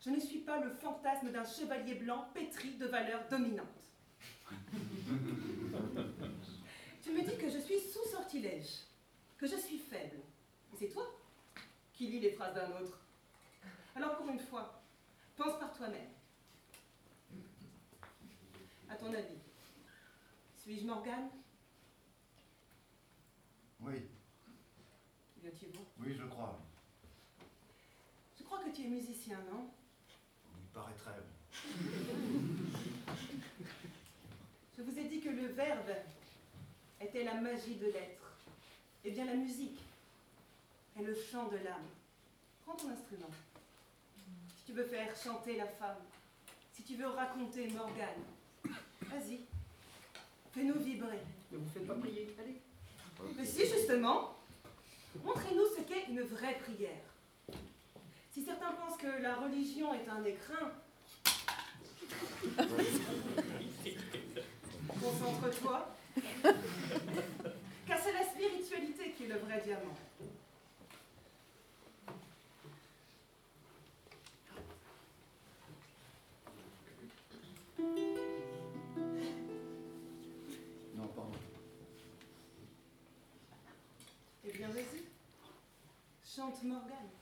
[0.00, 3.66] je ne suis pas le fantasme d'un chevalier blanc pétri de valeurs dominantes.
[7.02, 8.84] tu me dis que je suis sous sortilège,
[9.36, 10.20] que je suis faible.
[10.72, 11.14] Et c'est toi
[11.92, 12.98] qui lis les phrases d'un autre.
[13.94, 14.80] Alors pour une fois,
[15.36, 16.08] pense par toi-même.
[18.88, 19.42] À ton avis,
[20.56, 21.28] suis-je Morgane?
[23.80, 24.08] Oui,
[25.36, 25.84] Bien tu vois.
[25.98, 26.58] oui, je crois.
[28.48, 29.68] Je crois que tu es musicien, non?
[30.58, 31.20] Il paraîtrait.
[34.74, 35.90] Je vous ai dit que le verbe
[36.98, 38.32] était la magie de l'être.
[39.04, 39.78] Eh bien, la musique
[40.98, 41.84] est le chant de l'âme.
[42.64, 43.28] Prends ton instrument.
[44.56, 45.98] Si tu veux faire chanter la femme,
[46.72, 48.24] si tu veux raconter Morgane,
[49.02, 49.40] vas-y,
[50.52, 51.20] fais-nous vibrer.
[51.52, 52.62] Ne vous faites pas prier, allez.
[53.36, 54.38] Mais si, justement,
[55.22, 57.07] montrez-nous ce qu'est une vraie prière.
[58.38, 60.70] Si certains pensent que la religion est un écrin,
[65.00, 65.96] concentre-toi,
[67.84, 69.96] car c'est la spiritualité qui est le vrai diamant.
[80.94, 81.32] Non, pardon.
[84.44, 85.02] Eh bien, vas-y,
[86.24, 87.17] chante Morgane.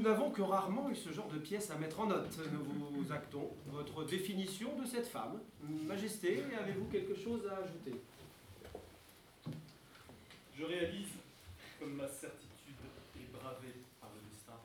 [0.00, 2.34] Nous n'avons que rarement eu ce genre de pièce à mettre en note.
[2.52, 5.38] Nous vous actons votre définition de cette femme.
[5.86, 8.00] Majesté, avez-vous quelque chose à ajouter?
[10.56, 11.08] Je réalise
[11.78, 12.76] comme ma certitude
[13.16, 14.58] est bravée par le destin.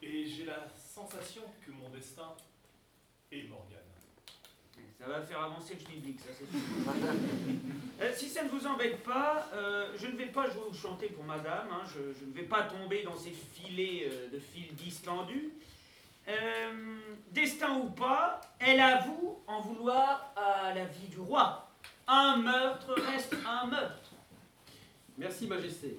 [0.00, 2.34] Et j'ai la sensation que mon destin.
[5.02, 6.60] Ça va faire avancer le public, ça c'est sûr.
[8.00, 11.22] Euh, si ça ne vous embête pas, euh, je ne vais pas vous chanter pour
[11.22, 15.50] madame, hein, je, ne vais pas tomber dans ces filets euh, de fil distendus.
[17.30, 21.68] Destin ou pas, elle avoue en vouloir à la vie du roi.
[22.08, 24.10] Un meurtre reste un meurtre.
[25.16, 25.96] Merci, Majesté.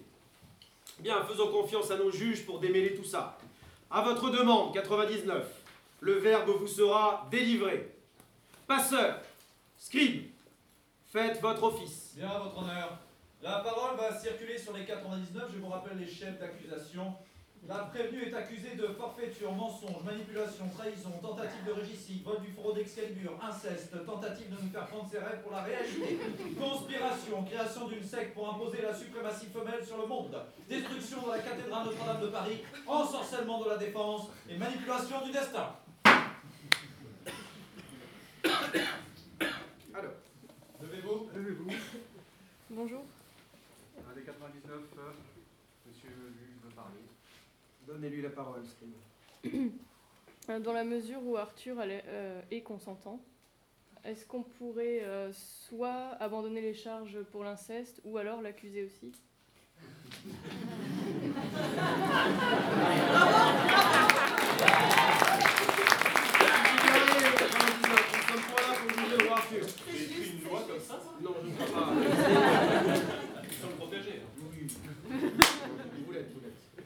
[1.00, 3.38] Bien, faisons confiance à nos juges pour démêler tout ça.
[3.90, 5.46] À votre demande, 99,
[6.02, 7.93] le verbe vous sera délivré.
[8.68, 9.20] Passeur,
[9.78, 10.30] scribe,
[11.12, 12.14] faites votre office.
[12.16, 12.98] Bien, votre honneur.
[13.42, 15.52] La parole va circuler sur les 99.
[15.54, 17.14] Je vous rappelle les chefs d'accusation.
[17.68, 22.78] La prévenue est accusée de forfaiture, mensonge, manipulation, trahison, tentative de régicide, vol du fraude
[22.78, 26.20] Excalibur, inceste, tentative de nous faire prendre ses rêves pour la réalité,
[26.60, 30.36] conspiration, création d'une secte pour imposer la suprématie femelle sur le monde,
[30.70, 35.74] destruction de la cathédrale Notre-Dame de Paris, ensorcellement de la défense et manipulation du destin.
[39.94, 40.12] Alors,
[40.82, 40.82] levez-vous.
[40.82, 41.23] Levez-vous.
[42.70, 43.04] Bonjour.
[43.98, 45.12] Un des 99, euh,
[45.88, 47.00] monsieur juge veut parler.
[47.88, 49.72] Donnez-lui la parole, Scribe.
[50.50, 53.20] Euh, Dans la mesure où Arthur elle est, euh, est consentant,
[54.04, 59.12] est-ce qu'on pourrait euh, soit abandonner les charges pour l'inceste ou alors l'accuser aussi
[67.54, 71.82] Nous sommes pas là J'ai écrit une loi comme ça, ça Non, je ne crois
[71.82, 71.92] pas.
[71.94, 74.22] Nous sommes protégés.
[74.40, 74.68] Oui.
[76.06, 76.86] Vous l'êtes, vous l'êtes.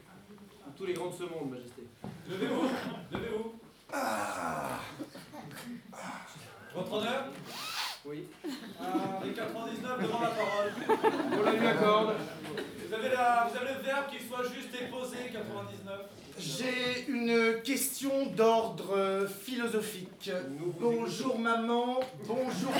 [0.76, 1.82] Tous les grands de ce monde, Majesté.
[2.30, 2.68] Levez-vous.
[3.12, 3.52] Levez-vous.
[6.74, 7.24] Votre honneur
[8.04, 8.24] Oui.
[8.80, 10.72] Ah, les 99 devant la parole.
[11.32, 12.14] On la lui accorde.
[12.88, 16.00] Vous avez, la, vous avez le verbe qu'il soit juste et posé, 99.
[16.38, 20.30] J'ai une question d'ordre euh, philosophique.
[20.80, 22.72] Bonjour maman, bonjour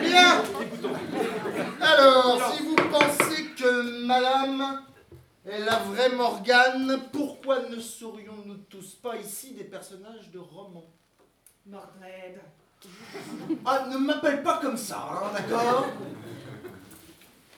[0.00, 0.42] Bien.
[1.80, 4.80] Alors, si vous pensez que madame
[5.50, 10.84] est la vraie Morgane, pourquoi ne serions-nous tous pas ici des personnages de roman
[11.66, 12.40] Mordred.
[13.64, 15.86] Ah, ne m'appelle pas comme ça, hein, d'accord?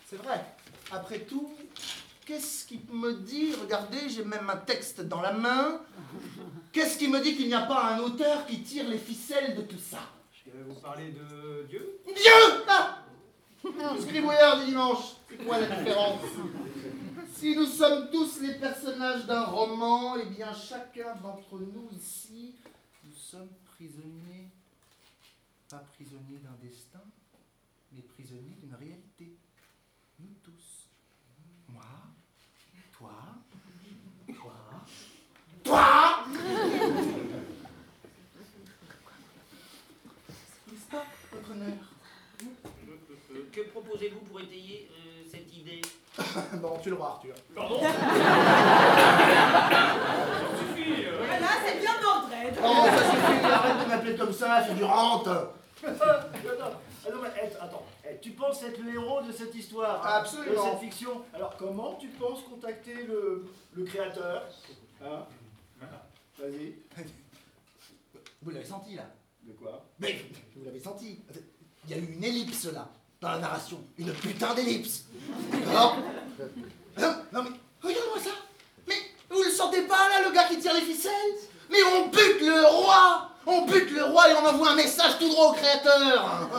[0.09, 0.45] C'est vrai.
[0.91, 1.53] Après tout,
[2.27, 5.81] qu'est-ce qui me dit, regardez, j'ai même un texte dans la main,
[6.73, 9.63] qu'est-ce qui me dit qu'il n'y a pas un auteur qui tire les ficelles de
[9.63, 10.01] tout ça?
[10.67, 12.01] Vous parlez de Dieu.
[12.07, 12.65] Dieu!
[12.69, 12.99] Ah!
[13.65, 16.21] Du dimanche, c'est quoi la différence?
[17.43, 22.55] Si nous sommes tous les personnages d'un roman, eh bien chacun d'entre nous ici,
[23.03, 24.47] nous sommes prisonniers,
[25.69, 27.03] pas prisonniers d'un destin,
[27.91, 29.37] mais prisonniers d'une réalité.
[30.21, 30.87] Nous tous.
[31.67, 31.83] Moi,
[32.93, 33.11] toi,
[34.37, 34.55] toi,
[35.65, 36.25] toi.
[40.71, 41.93] N'est-ce pas, votre honneur?
[43.51, 45.83] Que proposez-vous pour étayer euh, cette idée?
[46.61, 47.35] Bon, tu le vois, Arthur.
[47.55, 47.81] Pardon
[51.19, 52.55] Voilà, Ah, c'est bien Mordred.
[52.63, 58.19] Oh, ça suffit, arrête de m'appeler comme ça, figurante Attends, attends, mais, eh, attends, eh,
[58.21, 60.65] tu penses être le héros de cette histoire hein, Absolument.
[60.67, 61.23] De cette fiction?
[61.35, 64.45] Alors comment tu penses contacter le, le créateur
[65.05, 65.25] Hein?
[66.39, 66.75] Vas-y.
[68.43, 69.05] Vous l'avez senti là
[69.43, 69.85] De quoi?
[69.99, 70.25] Mais
[70.57, 71.21] vous l'avez senti.
[71.87, 72.89] Il y a eu une ellipse là,
[73.23, 73.81] dans la narration.
[73.97, 75.05] Une putain d'ellipse.
[75.53, 75.97] D'accord
[76.99, 77.51] non, non mais,
[77.83, 78.31] regarde-moi ça
[78.87, 78.97] Mais
[79.31, 81.13] vous le sentez pas là, le gars qui tire les ficelles?
[81.71, 85.29] Mais on bute le roi On bute le roi et on envoie un message tout
[85.29, 86.51] droit au créateur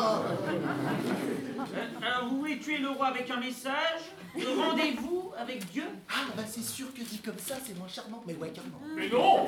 [2.01, 4.01] Alors vous voulez tuer le roi avec un message
[4.37, 8.23] de rendez-vous avec Dieu Ah bah c'est sûr que dit comme ça, c'est moins charmant.
[8.27, 8.79] Mais ouais, carrément.
[8.95, 9.47] Mais non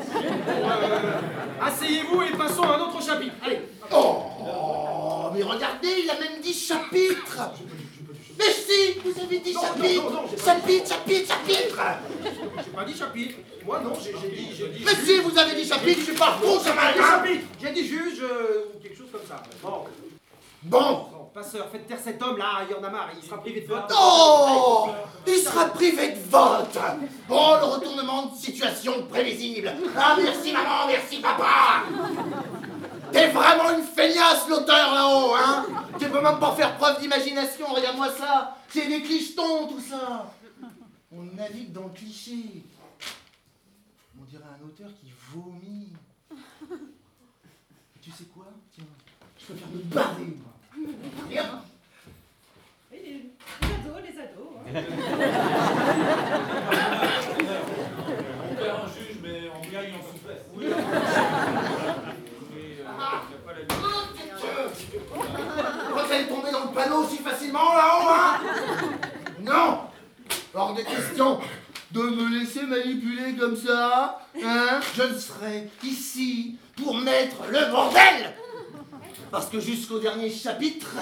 [1.61, 3.35] Asseyez-vous et passons à un autre chapitre.
[3.45, 3.61] Allez.
[3.91, 7.51] Oh, mais regardez, il a même dit chapitre
[8.37, 11.81] Mais si, vous avez dit Non, chapitre non, non, Chapitre, chapitre, chapitre
[12.57, 13.35] J'ai pas dit chapitre.
[13.65, 14.83] Moi non, j'ai dit, j'ai dit.
[14.85, 17.45] Mais si, vous avez dit chapitre, je suis pas J'ai ça m'a chapitre.
[17.61, 19.41] J'ai dit juge euh, ou quelque chose comme ça.
[19.61, 19.85] Bon
[20.63, 23.67] Bon, passeur, faites taire cet homme là, il en a marre, il sera privé de
[23.67, 23.91] vote.
[23.93, 24.87] Oh
[25.27, 26.77] Il sera privé de vote.
[27.29, 29.73] Oh, le retournement de situation prévisible.
[29.97, 31.83] Ah, merci maman, merci papa.
[33.11, 35.65] T'es vraiment une feignasse, l'auteur, là-haut, hein.
[35.99, 38.55] Tu peux même pas faire preuve d'imagination, regarde-moi ça.
[38.69, 40.33] C'est des clichetons, tout ça.
[41.11, 42.63] On navigue dans le cliché.
[44.17, 45.91] On dirait un auteur qui vomit.
[48.01, 48.45] Tu sais quoi?
[48.73, 48.85] Tiens,
[49.37, 50.37] je préfère me barrer,
[52.91, 53.31] les,
[53.61, 54.51] ados, les ados.
[58.43, 60.45] On perd un juge, mais on gagne en souplesse.
[60.53, 60.65] Oui.
[62.53, 63.23] Mais, euh, a
[66.03, 68.39] pas tombée dans le panneau aussi facilement là-haut, hein?
[69.41, 69.81] Non
[70.53, 71.39] Hors de question
[71.91, 74.79] de me laisser manipuler comme ça, hein?
[74.95, 78.33] Je serai ici pour mettre le bordel
[79.31, 80.95] Parce que jusqu'au dernier chapitre,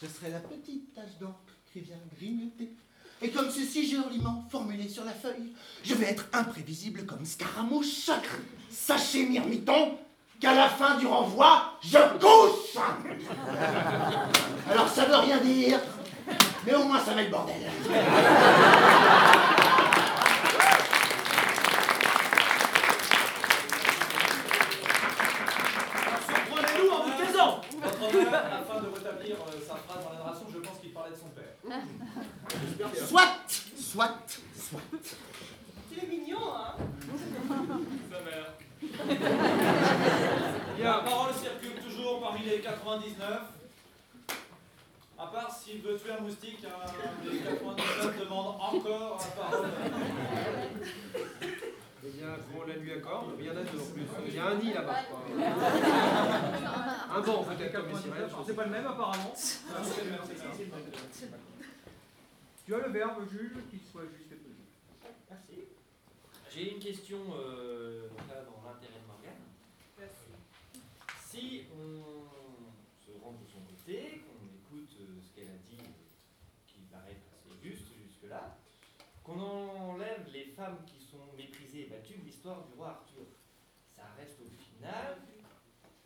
[0.00, 1.34] je serai la petite tache d'encre
[1.72, 2.70] qui vient grignoter
[3.22, 5.52] Et comme ceci joliment formulé sur la feuille,
[5.84, 8.10] je vais être imprévisible comme Scaramouche.
[8.70, 9.98] Sachez, Myrmiton,
[10.40, 12.82] qu'à la fin du renvoi, je couche
[14.70, 15.80] Alors ça veut rien dire,
[16.64, 17.54] mais au moins ça met le bordel.
[26.26, 30.46] Surprenez-nous en vous taisant Votre honneur, afin de rétablir euh, sa phrase dans la narration,
[30.52, 31.80] je pense qu'il parlait de son père.
[32.66, 33.06] J'espère bien.
[33.06, 33.32] Soit,
[33.76, 34.18] soit,
[34.56, 34.80] soit.
[35.92, 36.74] Tu es mignon, hein
[38.10, 38.54] Sa mère.
[40.76, 43.40] Bien, la parole circule toujours parmi les 99.
[45.18, 45.26] À
[45.90, 46.90] veut tuer un moustique, hein,
[47.24, 49.68] les 99 demandent encore la parole.
[52.02, 54.02] Eh bien, qu'on la lui accorde, il y en a deux en plus.
[54.26, 54.96] Il y a un nid là-bas.
[57.12, 58.30] Un banc peut-être comme les sirènes.
[58.46, 59.34] C'est pas le même apparemment.
[62.64, 64.64] Tu as le verbe juge qu'il soit juste et pesé.
[65.28, 65.64] Merci.
[66.54, 69.44] J'ai une question euh, donc là, dans l'intérêt de Morgane.
[71.26, 72.02] Si on
[73.04, 75.90] se rend de son côté, qu'on écoute euh, ce qu'elle a dit, euh,
[76.66, 78.56] qui paraît assez juste jusque-là,
[79.34, 83.26] qu'on enlève les femmes qui sont méprisées et battues de l'histoire du roi Arthur,
[83.94, 85.18] ça reste au final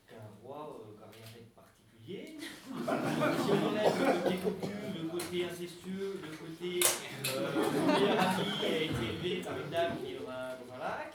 [0.07, 2.37] qu'un roi euh, qui n'a rien fait de particulier.
[3.45, 6.81] si on enlève le côté cocu, le côté incestueux, le côté
[7.29, 11.15] euh, ami a été élevé par une dame qui est dans un, dans un lac,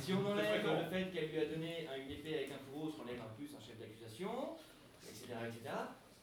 [0.00, 2.92] si on enlève le fait qu'elle lui a donné un- une épée avec un fourreau,
[2.98, 4.56] on enlève en plus un chef d'accusation,
[5.08, 5.74] etc., etc.,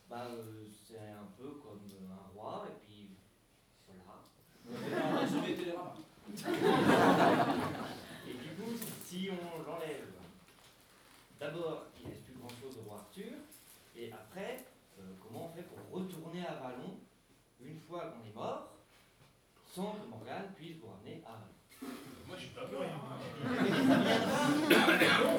[0.10, 2.89] bah, euh, c'est un peu comme euh, un roi, et puis
[5.56, 5.94] Télérama.
[8.28, 8.72] Et du coup,
[9.06, 10.06] si on l'enlève,
[11.40, 13.34] d'abord, il reste plus grand chose au roi Arthur,
[13.96, 14.66] et après,
[15.00, 16.98] euh, comment on fait pour retourner à Vallon
[17.66, 18.72] une fois qu'on est mort,
[19.66, 21.94] sans que Morgane puisse vous ramener à Vallon
[22.28, 22.82] Moi, j'ai pas peur.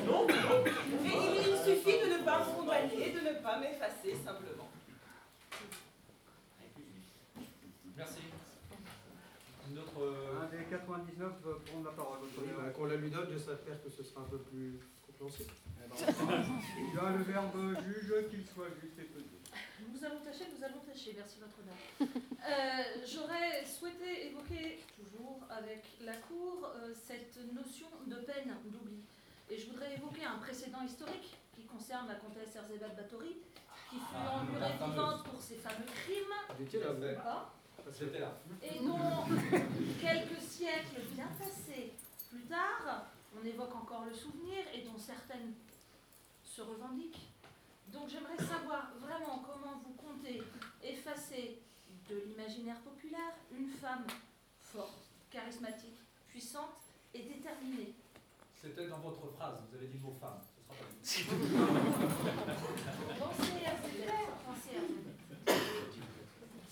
[0.07, 0.65] Non, non, non.
[1.03, 4.69] Mais il, il suffit de ne pas me condamner, de ne pas m'effacer simplement.
[7.97, 8.21] Merci.
[9.71, 9.90] Une autre.
[9.90, 12.19] euh, Un des 99 va prendre la parole.
[12.39, 15.53] Oui, bah, Qu'on la lui donne, j'espère que ce sera un peu plus compréhensible.
[15.97, 19.27] Tu as le verbe juge qu'il soit juste et pesé.
[19.93, 21.77] Nous allons tâcher, nous allons tâcher, merci votre honneur.
[22.01, 29.01] Euh, J'aurais souhaité évoquer, toujours avec la Cour, euh, cette notion de peine d'oubli.
[29.51, 33.37] Et je voudrais évoquer un précédent historique qui concerne la comtesse Erzébet Báthory,
[33.91, 34.91] qui fut Ah, fameuse.
[34.93, 36.57] vivante pour ses fameux crimes.
[38.19, 38.39] Là.
[38.63, 39.25] Et dont
[40.01, 41.93] quelques siècles bien passés
[42.31, 45.55] plus tard, on évoque encore le souvenir et dont certaines
[46.45, 47.29] se revendiquent.
[47.93, 50.43] Donc j'aimerais savoir vraiment comment vous comptez
[50.83, 51.59] effacer
[52.09, 54.07] de l'imaginaire populaire une femme
[54.61, 55.99] forte, charismatique,
[56.29, 56.81] puissante
[57.15, 57.95] et déterminée.
[58.55, 60.41] C'était dans votre phrase, vous avez dit vos femmes.
[61.03, 61.41] Ce sera pas
[63.19, 63.73] Pensez à
[64.45, 64.81] pensez à.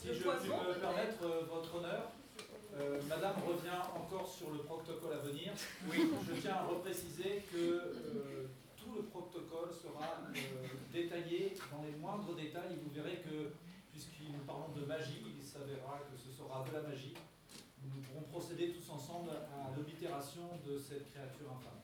[0.08, 2.10] Si je puis me permettre, euh, votre honneur,
[2.78, 5.52] euh, Madame revient encore sur le protocole à venir.
[5.90, 6.10] Oui.
[6.28, 10.38] Je tiens à repréciser que euh, tout le protocole sera euh,
[10.92, 12.78] détaillé dans les moindres détails.
[12.82, 13.50] Vous verrez que,
[13.90, 17.14] puisque nous parlons de magie, il s'avérera que ce sera de la magie.
[17.82, 21.82] Nous pourrons procéder tous ensemble à l'oblitération de cette créature infâme.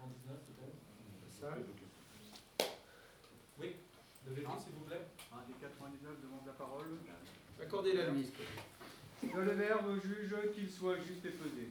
[0.00, 0.78] 99 peut-être
[1.30, 1.54] Ça.
[3.60, 3.76] Oui,
[4.26, 5.06] levez-vous s'il vous plaît.
[5.32, 6.98] Un des 99 demande la parole.
[7.74, 8.30] Accordez-la lui.
[9.20, 11.66] Tu as le verbe juge qu'il soit juste et pesé.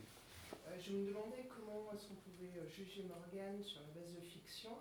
[0.51, 4.19] Euh, je me demandais comment est-ce qu'on pouvait euh, juger Morgane sur la base de
[4.19, 4.71] fiction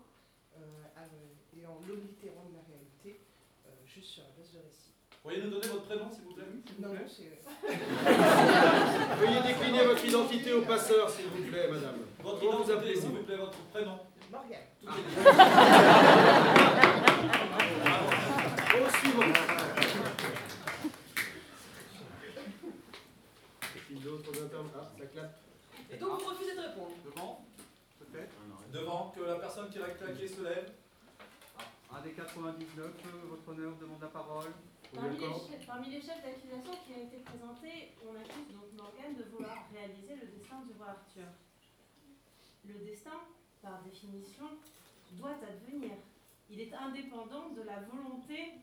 [0.59, 0.61] euh,
[1.57, 3.21] et en l'oblitérant de la réalité,
[3.67, 4.91] euh, juste sur la base de récit.
[5.23, 6.43] Pourriez nous donner votre prénom s'il vous plaît?
[6.81, 7.39] Non, non, c'est.
[9.23, 11.99] Veuillez décliner votre identité au passeur, s'il vous plaît, madame.
[12.21, 13.97] Votre Comment vous identité, appelez s'il vous plaît, votre prénom?
[14.29, 14.67] Morgane.
[18.75, 19.33] Au suivant.
[23.91, 24.33] Et d'autres
[25.17, 25.29] Ah.
[25.91, 27.45] Et donc vous refusez de répondre Devant
[27.99, 28.33] Peut-être
[28.73, 30.73] Devant, que la personne qui a claqué se lève.
[31.93, 34.51] Un des 99, euh, votre honneur demande la parole.
[34.95, 39.15] Parmi les, chefs, parmi les chefs d'accusation qui ont été présentés, on accuse donc Morgane
[39.17, 41.29] de vouloir réaliser le destin du roi Arthur.
[42.67, 43.21] Le destin,
[43.61, 44.49] par définition,
[45.13, 45.93] doit advenir.
[46.51, 48.55] Il est indépendant de la volonté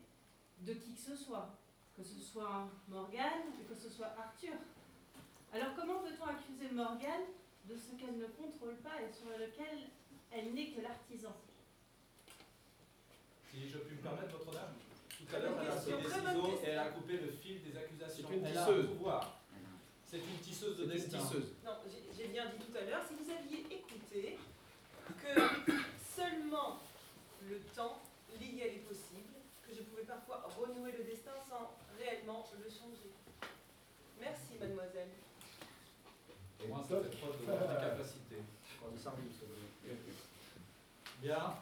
[0.60, 1.50] de qui que ce soit,
[1.96, 4.54] que ce soit Morgane ou que ce soit Arthur.
[5.52, 7.26] Alors comment peut-on accuser Morgane
[7.64, 9.88] de ce qu'elle ne contrôle pas et sur lequel
[10.30, 11.34] elle n'est que l'artisan?
[13.50, 14.68] Si je puis me permettre, votre honneur.
[15.10, 16.66] Tout à l'heure, elle a pris Question, des très bonne ciseaux question.
[16.66, 18.26] et elle a coupé le fil des accusations.
[18.28, 18.86] C'est une Elle tisseuse.
[18.86, 19.40] pouvoir.
[20.06, 21.18] C'est une tisseuse de destin.
[21.18, 21.52] tisseuse.
[21.64, 24.38] Non, j'ai j'ai bien dit tout à l'heure, si vous aviez écouté,
[25.06, 25.40] que
[26.14, 26.78] seulement
[27.48, 28.00] le temps
[28.40, 29.34] lié à les possibles,
[29.66, 33.10] que je pouvais parfois renouer le destin sans réellement le changer.
[34.20, 35.08] Merci, mademoiselle.
[36.70, 38.36] Moins, ça fait preuve de votre capacité.
[41.20, 41.54] Bien.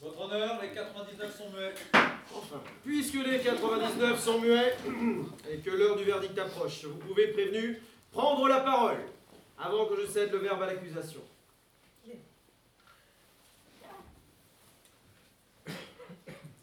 [0.00, 1.74] Votre honneur, les 99 sont muets.
[2.84, 4.76] Puisque les 99 sont muets
[5.50, 7.82] et que l'heure du verdict approche, vous pouvez, prévenu,
[8.12, 8.98] prendre la parole
[9.58, 11.20] avant que je cède le verbe à l'accusation.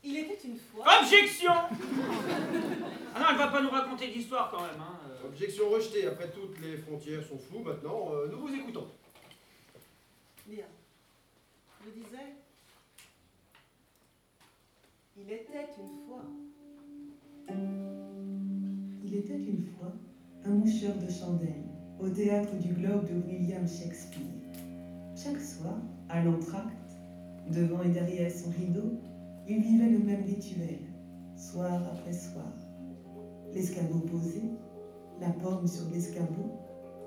[0.03, 0.85] Il était une fois.
[1.01, 1.51] Objection
[3.15, 4.79] Ah non, elle va pas nous raconter d'histoire quand même.
[4.79, 5.04] Hein.
[5.27, 6.07] Objection rejetée.
[6.07, 8.11] Après toutes les frontières sont floues maintenant.
[8.13, 8.87] euh, nous vous écoutons.
[10.47, 10.65] Bien.
[11.83, 12.33] Je disais,
[15.17, 16.23] il était une fois.
[19.03, 19.93] Il était une fois
[20.43, 21.63] un moucheur de chandelles
[21.99, 24.21] au théâtre du Globe de William Shakespeare.
[25.15, 25.77] Chaque soir,
[26.09, 26.91] à l'entracte,
[27.49, 28.99] devant et derrière son rideau,
[29.47, 30.79] il vivait le même rituel,
[31.37, 32.51] soir après soir.
[33.53, 34.41] L'escabeau posé,
[35.19, 36.51] la pomme sur l'escabeau,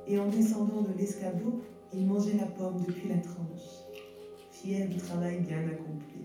[0.06, 1.60] et en descendant de l'escabeau,
[1.92, 3.84] il mangeait la pomme depuis la tranche,
[4.50, 6.18] fier du travail bien accompli.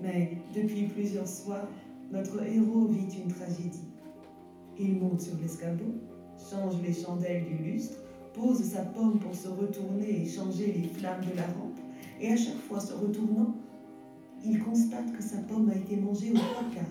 [0.00, 1.68] Mais depuis plusieurs soirs,
[2.10, 3.88] notre héros vit une tragédie.
[4.78, 5.94] Il monte sur l'escabeau,
[6.50, 7.98] change les chandelles du lustre,
[8.32, 11.78] pose sa pomme pour se retourner et changer les flammes de la rampe,
[12.20, 13.56] et à chaque fois se retournant,
[14.44, 16.84] il constate que sa pomme a été mangée au trois quarts.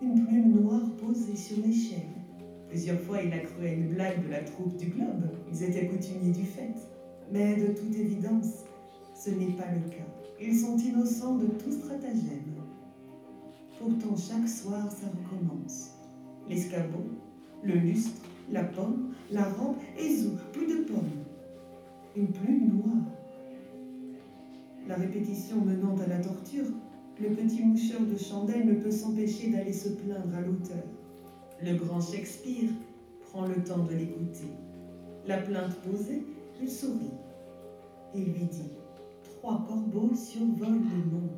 [0.00, 2.23] Une plume noire posée sur l'échelle.
[2.74, 5.30] Plusieurs fois, il a cru à une blague de la troupe du globe.
[5.48, 6.74] Ils étaient coutumiers du fait.
[7.30, 8.64] Mais de toute évidence,
[9.14, 10.02] ce n'est pas le cas.
[10.42, 12.56] Ils sont innocents de tout stratagème.
[13.78, 15.92] Pourtant, chaque soir, ça recommence.
[16.48, 17.04] L'escabeau,
[17.62, 21.22] le lustre, la pomme, la rampe, et zou, plus de pommes.
[22.16, 23.06] Une plume noire.
[24.88, 26.66] La répétition menant à la torture,
[27.20, 30.82] le petit moucheur de chandelle ne peut s'empêcher d'aller se plaindre à l'auteur.
[31.64, 32.68] Le grand Shakespeare
[33.22, 34.50] prend le temps de l'écouter.
[35.26, 36.22] La plainte posée,
[36.60, 37.14] il sourit.
[38.14, 38.68] Il lui dit
[39.22, 41.30] Trois corbeaux survolent le monde.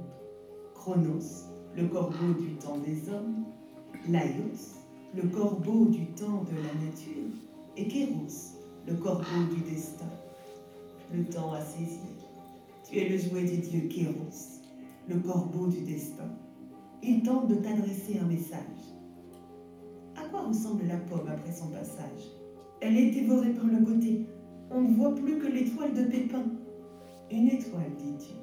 [0.74, 1.46] Chronos,
[1.76, 3.44] le corbeau du temps des hommes,
[4.08, 4.80] Laios,
[5.14, 7.30] le corbeau du temps de la nature,
[7.76, 8.56] et Kéros,
[8.88, 10.10] le corbeau du destin.
[11.14, 12.00] Le temps a saisi.
[12.90, 14.60] Tu es le jouet des dieux Kéros,
[15.08, 16.30] le corbeau du destin.
[17.00, 18.95] Il tente de t'adresser un message.
[20.26, 22.32] À quoi ressemble la pomme après son passage?
[22.80, 24.26] Elle est dévorée par le côté.
[24.72, 26.42] On ne voit plus que l'étoile de Pépin.
[27.30, 28.34] Une étoile, dis-tu?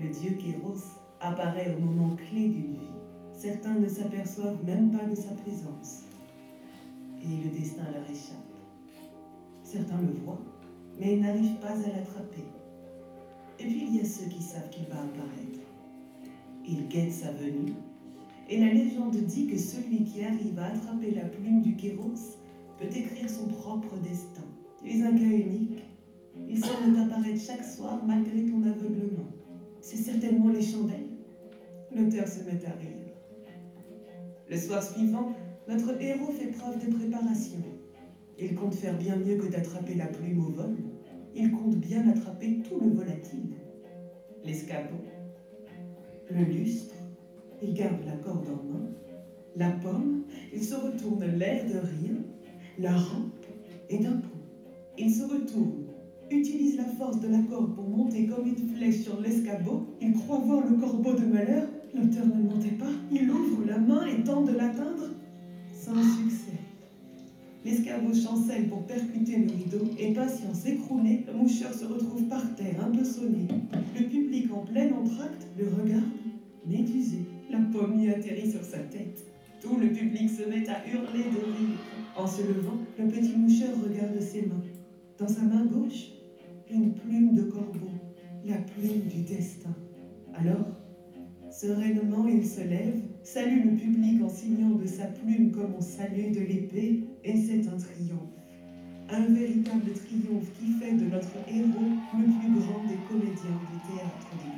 [0.00, 0.80] Le dieu Kéros
[1.20, 2.94] apparaît au moment clé d'une vie.
[3.34, 6.04] Certains ne s'aperçoivent même pas de sa présence.
[7.22, 8.38] Et le destin leur échappe.
[9.62, 10.40] Certains le voient,
[10.98, 12.44] mais n'arrivent pas à l'attraper.
[13.60, 15.60] Et puis il y a ceux qui savent qu'il va apparaître.
[16.66, 17.74] Ils guettent sa venue.
[18.52, 22.36] Et la légende dit que celui qui arrive à attraper la plume du Kéros
[22.78, 24.44] peut écrire son propre destin.
[24.76, 25.82] Tu es un cas unique.
[26.46, 29.30] Il semble t'apparaître chaque soir malgré ton aveuglement.
[29.80, 31.08] C'est certainement les chandelles.
[31.96, 33.14] L'auteur se met à rire.
[34.50, 35.32] Le soir suivant,
[35.66, 37.62] notre héros fait preuve de préparation.
[38.38, 40.76] Il compte faire bien mieux que d'attraper la plume au vol.
[41.34, 43.54] Il compte bien attraper tout le volatile.
[44.44, 45.00] L'escabeau,
[46.30, 46.96] le lustre,
[47.62, 48.86] il garde la corde en main.
[49.56, 50.22] La pomme,
[50.52, 52.16] il se retourne l'air de rien.
[52.78, 53.46] La rampe,
[53.90, 54.40] et d'un coup,
[54.98, 55.84] il se retourne,
[56.30, 59.86] utilise la force de la corde pour monter comme une flèche sur l'escabeau.
[60.00, 61.68] Il croit voir le corbeau de malheur.
[61.94, 62.90] L'auteur ne mentait pas.
[63.10, 65.10] Il ouvre la main et tente de l'atteindre.
[65.74, 66.58] Sans succès.
[67.64, 72.84] L'escabeau chancelle pour percuter le rideau et patience écroulée, le moucheur se retrouve par terre,
[72.84, 73.46] un peu sonné.
[73.94, 76.02] Le public en plein entracte le regarde,
[76.66, 77.18] médusé.
[77.52, 79.26] La pomme y atterrit sur sa tête.
[79.60, 81.78] Tout le public se met à hurler de rire.
[82.16, 84.64] En se levant, le petit moucheur regarde ses mains.
[85.18, 86.12] Dans sa main gauche,
[86.70, 87.90] une plume de corbeau,
[88.46, 89.76] la plume du destin.
[90.32, 90.66] Alors,
[91.50, 96.32] sereinement, il se lève, salue le public en signant de sa plume comme on salue
[96.32, 98.32] de l'épée, et c'est un triomphe.
[99.10, 104.51] Un véritable triomphe qui fait de notre héros le plus grand des comédiens du théâtre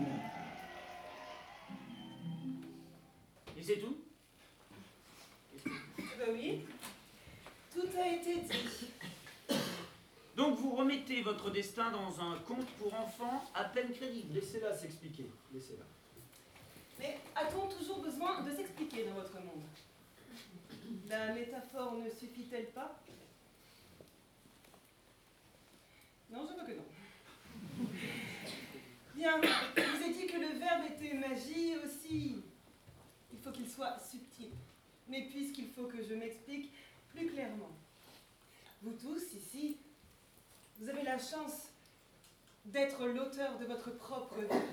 [7.97, 8.91] a été dit.
[10.37, 14.35] Donc vous remettez votre destin dans un conte pour enfants à peine crédible.
[14.35, 15.31] Laissez-la s'expliquer.
[15.53, 15.85] Laissez-la.
[16.99, 19.63] Mais a-t-on toujours besoin de s'expliquer dans votre monde?
[21.09, 22.99] La métaphore ne suffit-elle pas?
[26.31, 26.85] Non, je veux que non.
[29.15, 32.43] Bien, vous avez dit que le verbe était magie aussi.
[33.33, 34.51] Il faut qu'il soit subtil.
[35.09, 36.73] Mais puisqu'il faut que je m'explique
[37.15, 37.71] plus clairement.
[38.85, 39.79] Vous tous, ici,
[40.79, 41.71] vous avez la chance
[42.67, 44.67] d'être l'auteur de votre propre vie.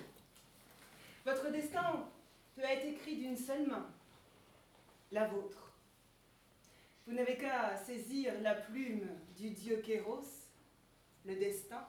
[1.24, 2.06] Votre destin
[2.54, 3.88] peut être écrit d'une seule main,
[5.14, 5.72] la vôtre.
[7.08, 9.08] Vous n'avez qu'à saisir la plume
[9.38, 10.28] du dieu Kéros,
[11.24, 11.88] le destin,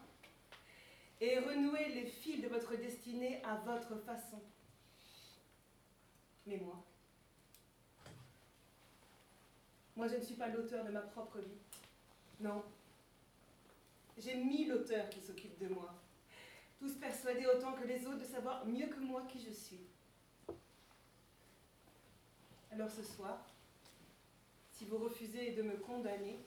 [1.21, 4.41] et renouer les fils de votre destinée à votre façon.
[6.47, 6.85] Mais moi,
[9.97, 11.59] moi je ne suis pas l'auteur de ma propre vie.
[12.43, 12.65] Non.
[14.19, 15.95] J'ai mille auteurs qui s'occupent de moi,
[16.79, 19.81] tous persuadés autant que les autres de savoir mieux que moi qui je suis.
[22.73, 23.47] Alors ce soir,
[24.73, 26.41] si vous refusez de me condamner,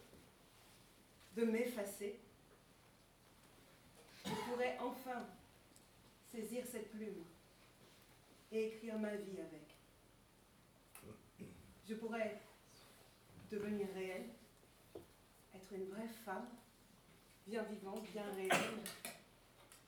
[1.36, 2.20] de m'effacer,
[4.26, 5.26] je pourrais enfin
[6.30, 7.24] saisir cette plume
[8.52, 9.76] et écrire ma vie avec.
[11.88, 12.42] Je pourrais
[13.50, 14.35] devenir réelle,
[15.76, 16.48] une vraie femme,
[17.48, 18.50] bien vivante, bien réelle,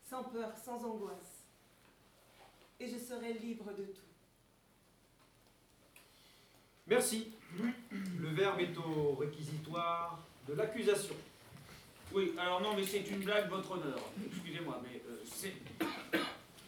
[0.09, 1.43] sans peur, sans angoisse.
[2.80, 4.01] Et je serais libre de tout.
[6.88, 7.34] Merci.
[7.91, 11.15] Le verbe est au réquisitoire de l'accusation.
[12.14, 13.99] Oui, alors non, mais c'est une blague, votre honneur.
[14.26, 15.53] Excusez-moi, mais euh, c'est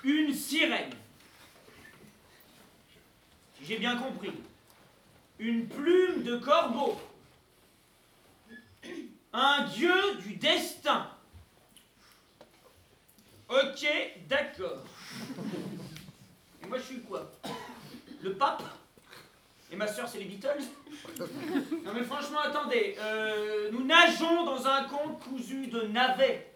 [0.03, 0.91] une sirène.
[3.61, 4.33] J'ai bien compris.
[5.37, 6.99] Une plume de corbeau.
[9.31, 11.07] Un dieu du destin.
[13.47, 13.87] Ok,
[14.27, 14.83] d'accord.
[16.63, 17.31] Et moi, je suis quoi?
[18.21, 18.63] Le pape?
[19.71, 20.63] Et ma soeur, c'est les Beatles?
[21.83, 22.95] Non, mais franchement, attendez.
[22.97, 26.51] euh, nous nageons dans un conte cousu de navets.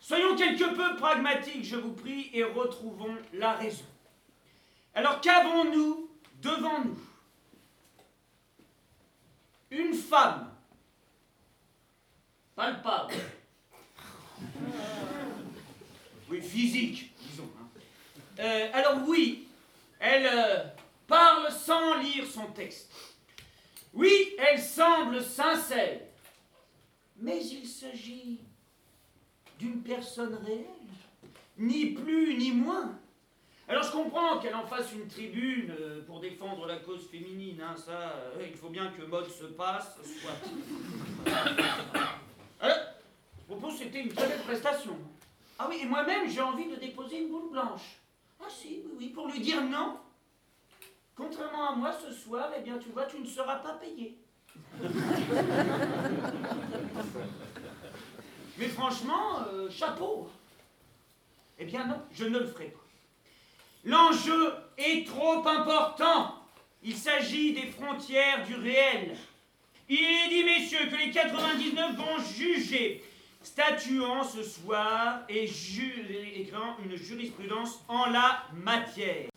[0.00, 3.84] Soyons quelque peu pragmatiques, je vous prie, et retrouvons la raison.
[4.94, 6.10] Alors, qu'avons-nous
[6.40, 6.98] devant nous?
[9.70, 10.52] Une femme.
[12.56, 13.14] Palpable.
[16.28, 17.48] Oui, physique, disons.
[17.56, 17.68] hein.
[18.40, 19.46] Euh, alors oui,
[20.00, 20.64] elle euh,
[21.06, 22.90] parle sans lire son texte.
[23.94, 26.00] Oui, elle semble sincère.
[27.18, 28.40] Mais il s'agit
[29.60, 30.66] d'une personne réelle,
[31.58, 32.98] ni plus ni moins.
[33.68, 37.76] Alors je comprends qu'elle en fasse une tribune euh, pour défendre la cause féminine, hein,
[37.76, 40.34] ça, il faut bien que mode se passe, soit.
[42.60, 42.78] Alors,
[43.38, 44.96] je propose que c'était une très belle prestation.
[45.58, 47.98] Ah oui, et moi-même j'ai envie de déposer une boule blanche.
[48.40, 49.98] Ah si, oui, oui, pour lui dire non.
[51.14, 54.18] Contrairement à moi ce soir, eh bien tu vois, tu ne seras pas payé.
[58.58, 60.30] Mais franchement, euh, chapeau.
[61.58, 62.80] Eh bien non, je ne le ferai pas.
[63.84, 66.34] L'enjeu est trop important.
[66.82, 69.16] Il s'agit des frontières du réel.
[69.88, 73.04] Il est dit, messieurs, que les 99 vont juger,
[73.42, 79.28] statuant ce soir et créant une jurisprudence en la matière.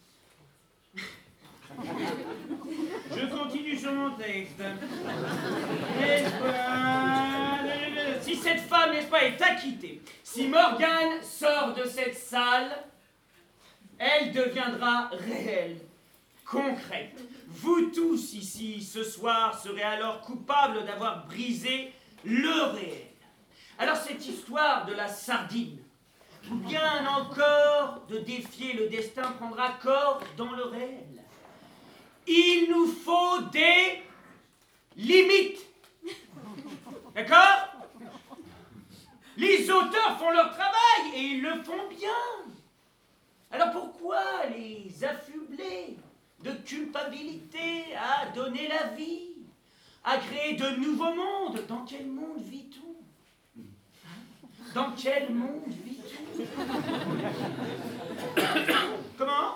[3.15, 4.61] Je continue sur mon texte.
[8.21, 12.84] Si cette femme, n'est-ce pas, est acquittée, si Morgane sort de cette salle,
[13.97, 15.77] elle deviendra réelle,
[16.49, 17.19] concrète.
[17.47, 21.93] Vous tous ici, ce soir, serez alors coupables d'avoir brisé
[22.23, 23.07] le réel.
[23.77, 25.80] Alors cette histoire de la sardine,
[26.51, 31.23] ou bien encore de défier le destin prendra corps dans le réel.
[32.27, 34.03] Il nous faut des
[34.95, 35.65] limites.
[37.15, 37.76] D'accord?
[39.38, 42.09] Les auteurs font leur travail et ils le font bien.
[43.51, 45.97] Alors pourquoi les affubler?
[46.44, 49.30] De culpabilité à donner la vie,
[50.03, 52.95] à créer de nouveaux mondes Dans quel monde vit-on
[54.74, 56.45] Dans quel monde vit-on
[59.18, 59.56] Comment?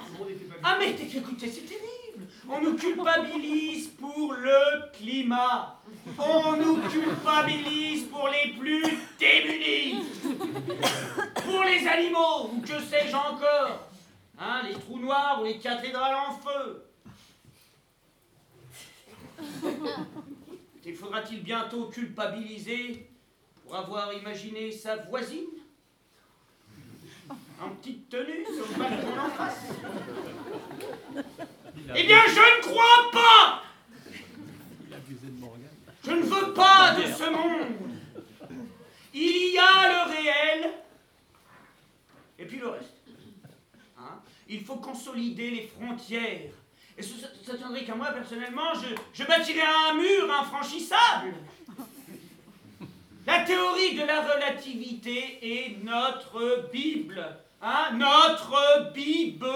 [0.64, 2.28] Ah mais écoutez, c'est terrible.
[2.50, 5.80] On nous culpabilise pour le climat.
[6.20, 8.84] On nous culpabilise pour les plus
[9.18, 10.04] démunis.
[11.46, 13.93] Pour les animaux, ou que sais-je encore.
[14.46, 16.86] Hein, les trous noirs ou les cathédrales en feu.
[20.84, 23.10] Et faudra-t-il bientôt culpabiliser
[23.64, 25.48] pour avoir imaginé sa voisine
[27.62, 29.64] en petite tenue sur le balcon en face?
[31.96, 33.64] Eh bien, je ne crois pas!
[36.04, 37.78] Je ne veux pas de ce monde.
[39.14, 40.74] Il y a le réel
[42.38, 42.93] et puis le reste.
[44.50, 46.52] Il faut consolider les frontières.
[46.98, 51.34] Et ça, ça tiendrait qu'à moi, personnellement, je, je bâtirais un mur infranchissable.
[53.26, 57.26] La théorie de la relativité est notre Bible.
[57.62, 59.48] Hein Notre Bible.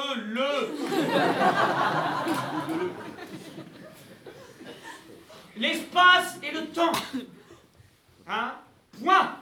[5.58, 6.94] L'espace et le temps.
[8.28, 8.54] Hein
[9.04, 9.36] Point.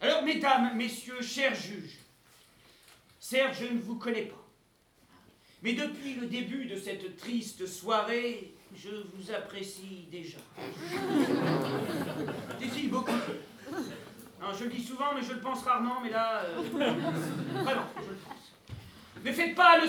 [0.00, 1.99] Alors, mesdames, messieurs, chers juges,
[3.30, 4.44] certes, je ne vous connais pas.
[5.62, 10.38] Mais depuis le début de cette triste soirée, je vous apprécie déjà.
[12.60, 13.12] Dit-il beaucoup
[14.58, 16.42] je le dis souvent, mais je le pense rarement, mais là.
[16.44, 17.12] euh, vraiment,
[17.52, 18.52] je le pense.
[19.22, 19.88] Ne faites pas le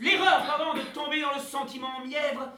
[0.00, 2.48] l'erreur, pardon, de tomber dans le sentiment mièvre.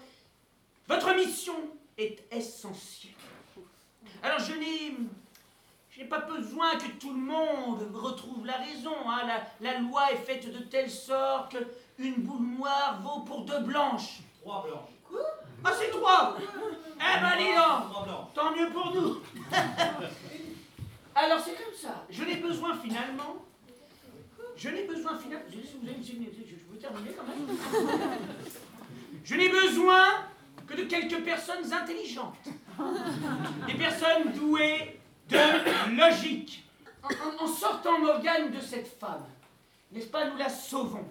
[0.88, 1.56] Votre mission
[1.98, 3.12] est essentielle.
[4.22, 4.96] Alors, je n'ai.
[5.94, 8.94] Je n'ai pas besoin que tout le monde retrouve la raison.
[9.08, 9.22] hein.
[9.26, 11.56] La, la loi est faite de telle sorte
[11.96, 14.18] qu'une boule noire vaut pour deux blanches.
[14.40, 15.22] Trois blanches.
[15.64, 16.36] Ah, c'est trois
[16.96, 19.18] Eh ben, dis donc Tant mieux pour nous
[21.14, 22.04] Alors, c'est comme ça.
[22.10, 23.36] Je n'ai besoin finalement.
[24.56, 25.46] Je n'ai besoin finalement.
[25.48, 27.56] Je, vous avez- je- je veux terminer quand même.
[29.24, 30.04] Je n'ai besoin
[30.66, 32.34] que de quelques personnes intelligentes.
[33.66, 36.64] Des personnes douées de logique.
[37.38, 39.26] En, sortant Morgane de cette femme,
[39.92, 41.06] n'est-ce pas, nous la sauvons.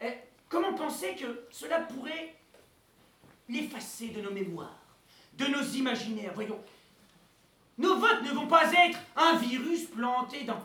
[0.00, 0.12] Eh,
[0.48, 2.34] comment penser que cela pourrait
[3.48, 4.76] l'effacer de nos mémoires,
[5.38, 6.60] de nos imaginaires Voyons,
[7.78, 10.62] nos votes ne vont pas être un virus planté dans,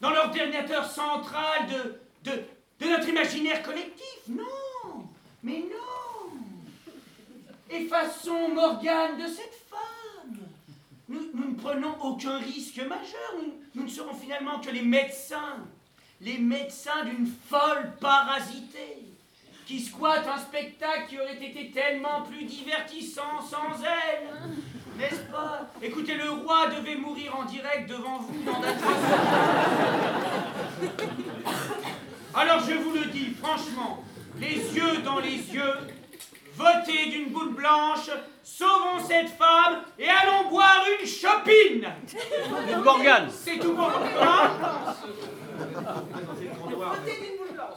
[0.00, 2.42] dans l'ordinateur central de, de,
[2.80, 4.18] de notre imaginaire collectif.
[4.28, 5.08] Non,
[5.42, 6.40] mais non.
[7.68, 10.38] Effaçons Morgane de cette femme.
[11.08, 13.34] Nous, nous ne prenons aucun risque majeur.
[13.74, 15.64] Nous, ne serons finalement que les médecins.
[16.20, 18.98] Les médecins d'une folle parasitée
[19.66, 24.28] qui squatte un spectacle qui aurait été tellement plus divertissant sans elle.
[24.98, 25.68] N'est-ce pas?
[25.82, 28.60] Écoutez, le roi devait mourir en direct devant vous dans
[32.34, 34.04] Alors je vous le dis franchement,
[34.38, 35.78] les yeux dans les yeux,
[36.56, 38.10] votez d'une boule blanche,
[38.44, 41.88] sauvons cette femme et allons boire une chopine.
[42.68, 43.30] Une.
[43.30, 44.50] C'est tout pour hein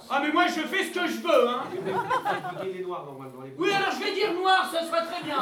[0.09, 1.63] Ah mais moi je fais ce que je veux, hein.
[3.57, 5.37] Oui alors je vais dire noir, ça sera très bien.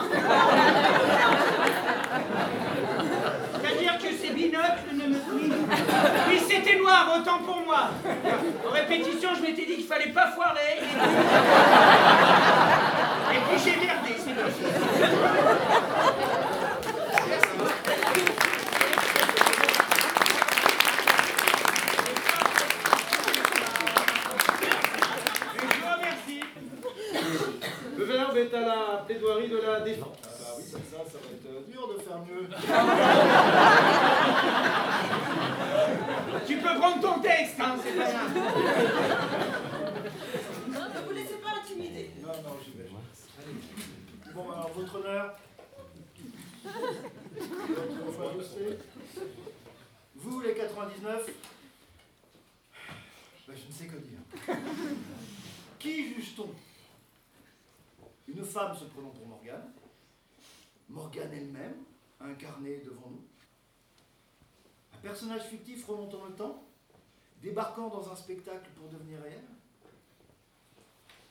[3.61, 5.17] C'est-à-dire que ces binocles ne me...
[5.33, 5.51] Oui,
[6.29, 7.89] oui c'était noir, autant pour moi.
[8.67, 10.81] En répétition je m'étais dit qu'il fallait pas foirer
[13.53, 14.51] et j'ai merdé, c'est tout
[25.57, 26.41] Je vous remercie
[27.97, 30.17] Le verbe est à la plaidoirie de la défense.
[30.23, 32.47] Ah bah oui, comme ça, ça va être euh, dur de faire mieux.
[36.45, 38.31] Tu peux prendre ton texte, hein, c'est pas grave.
[40.69, 42.11] Non, ne vous laissez pas intimider.
[42.21, 42.85] Non, non, j'y vais.
[44.35, 45.33] Bon, alors, votre honneur.
[50.15, 51.29] Vous, les 99,
[53.47, 54.19] ben, je ne sais que dire.
[55.79, 56.49] Qui juge-t-on?
[58.27, 59.71] Une femme se prenant pour Morgane.
[60.89, 61.85] Morgane elle-même,
[62.19, 63.23] incarnée devant nous.
[64.95, 66.61] Un personnage fictif remontant le temps
[67.41, 69.45] Débarquant dans un spectacle pour devenir réel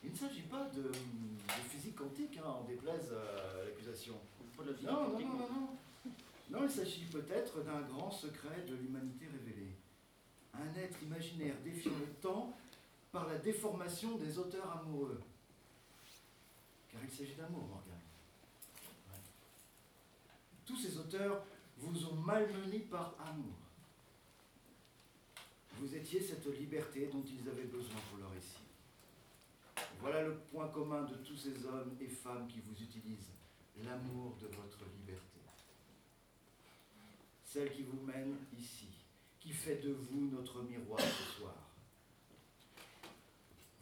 [0.05, 4.15] il ne s'agit pas de, de physique quantique, hein, en déplaise à l'accusation.
[4.59, 5.77] Non, non, non, non, non.
[6.51, 9.75] Non, il s'agit peut-être d'un grand secret de l'humanité révélée.
[10.53, 12.57] Un être imaginaire défiant le temps
[13.11, 15.21] par la déformation des auteurs amoureux.
[16.93, 18.01] Car il s'agit d'amour, Morgane.
[19.11, 19.19] Ouais.
[20.65, 21.45] Tous ces auteurs
[21.79, 23.55] vous ont malmené par amour.
[25.79, 28.64] Vous étiez cette liberté dont ils avaient besoin pour leur récit.
[30.01, 33.31] Voilà le point commun de tous ces hommes et femmes qui vous utilisent,
[33.85, 35.41] l'amour de votre liberté.
[37.47, 38.89] Celle qui vous mène ici,
[39.41, 41.55] qui fait de vous notre miroir ce soir.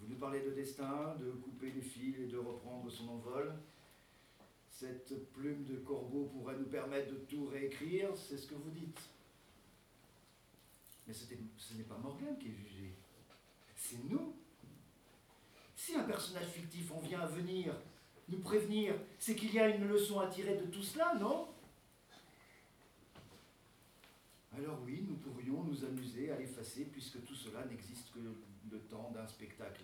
[0.00, 3.54] Vous nous parlez de destin, de couper les fils et de reprendre son envol.
[4.70, 9.00] Cette plume de corbeau pourrait nous permettre de tout réécrire, c'est ce que vous dites.
[11.06, 12.92] Mais ce n'est- pas Morgan qui est jugé.
[13.76, 14.34] C'est nous.
[15.84, 17.74] Si un personnage fictif en vient à venir
[18.28, 21.48] nous prévenir, c'est qu'il y a une leçon à tirer de tout cela, non?
[24.56, 29.10] Alors oui, nous pourrions nous amuser à l'effacer puisque tout cela n'existe que le temps
[29.10, 29.82] d'un spectacle.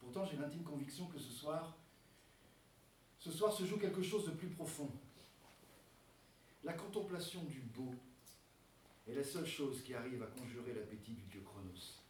[0.00, 1.76] Pourtant, j'ai l'intime conviction que ce soir,
[3.18, 4.90] ce soir se joue quelque chose de plus profond.
[6.62, 7.94] La contemplation du beau
[9.06, 12.03] est la seule chose qui arrive à conjurer l'appétit du dieu Chronos.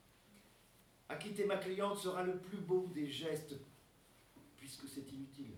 [1.15, 3.55] Acquitter ma cliente sera le plus beau des gestes,
[4.57, 5.55] puisque c'est inutile.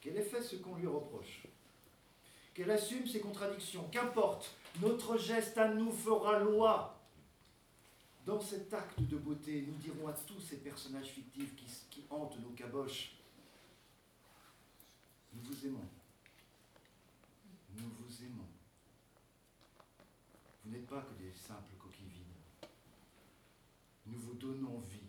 [0.00, 1.42] Qu'elle ait fait ce qu'on lui reproche?
[2.54, 3.86] Qu'elle assume ses contradictions.
[3.92, 6.98] Qu'importe, notre geste à nous fera loi.
[8.24, 12.40] Dans cet acte de beauté, nous dirons à tous ces personnages fictifs qui, qui hantent
[12.40, 13.16] nos caboches,
[15.34, 15.88] nous vous aimons.
[17.76, 18.48] Nous vous aimons.
[20.64, 22.24] Vous n'êtes pas que des simples coquilles vides.
[24.06, 25.08] Nous vous donnons vie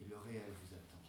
[0.00, 1.02] et le réel vous attend.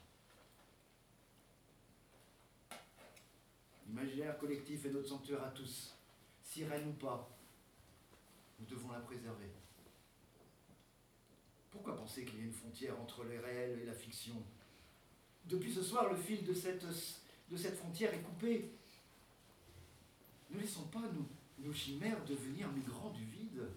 [3.88, 5.96] L'imaginaire collectif est notre sanctuaire à tous.
[6.42, 7.30] Sirène ou pas,
[8.60, 9.52] nous devons la préserver.
[11.70, 14.42] Pourquoi penser qu'il y a une frontière entre le réel et la fiction?
[15.46, 18.72] Depuis ce soir, le fil de cette, de cette frontière est coupé.
[20.50, 21.28] Ne laissons pas nous,
[21.60, 23.68] nos chimères devenir migrants du vide.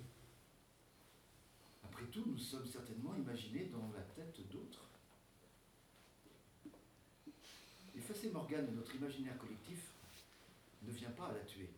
[1.99, 4.89] Après tout, nous sommes certainement imaginés dans la tête d'autres.
[7.97, 9.91] Effacer Morgane de notre imaginaire collectif
[10.83, 11.69] ne vient pas à la tuer.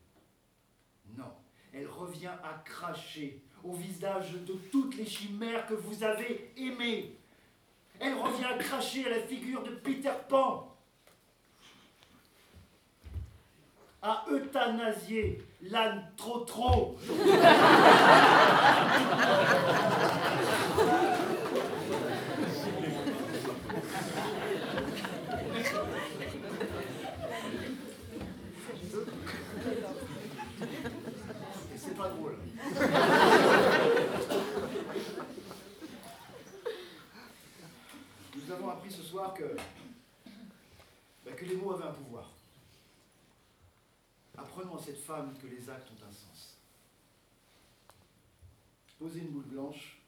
[1.17, 1.33] Non,
[1.73, 7.17] elle revient à cracher au visage de toutes les chimères que vous avez aimées.
[7.99, 10.77] Elle revient à cracher à la figure de Peter Pan.
[14.03, 16.97] À euthanasier l'âne trop trop.
[31.73, 32.37] Et c'est pas drôle.
[38.35, 39.57] Nous avons appris ce soir que,
[41.25, 42.31] bah, que les mots avaient un pouvoir.
[44.37, 46.57] Apprenons à cette femme que les actes ont un sens.
[48.97, 49.99] Posez une boule blanche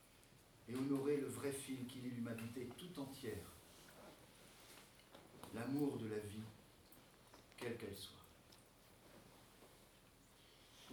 [0.69, 3.35] et honorez le vrai fil qui lie l'humanité tout entière.
[5.57, 6.45] L'amour de la vie,
[7.57, 8.13] quelle qu'elle soit.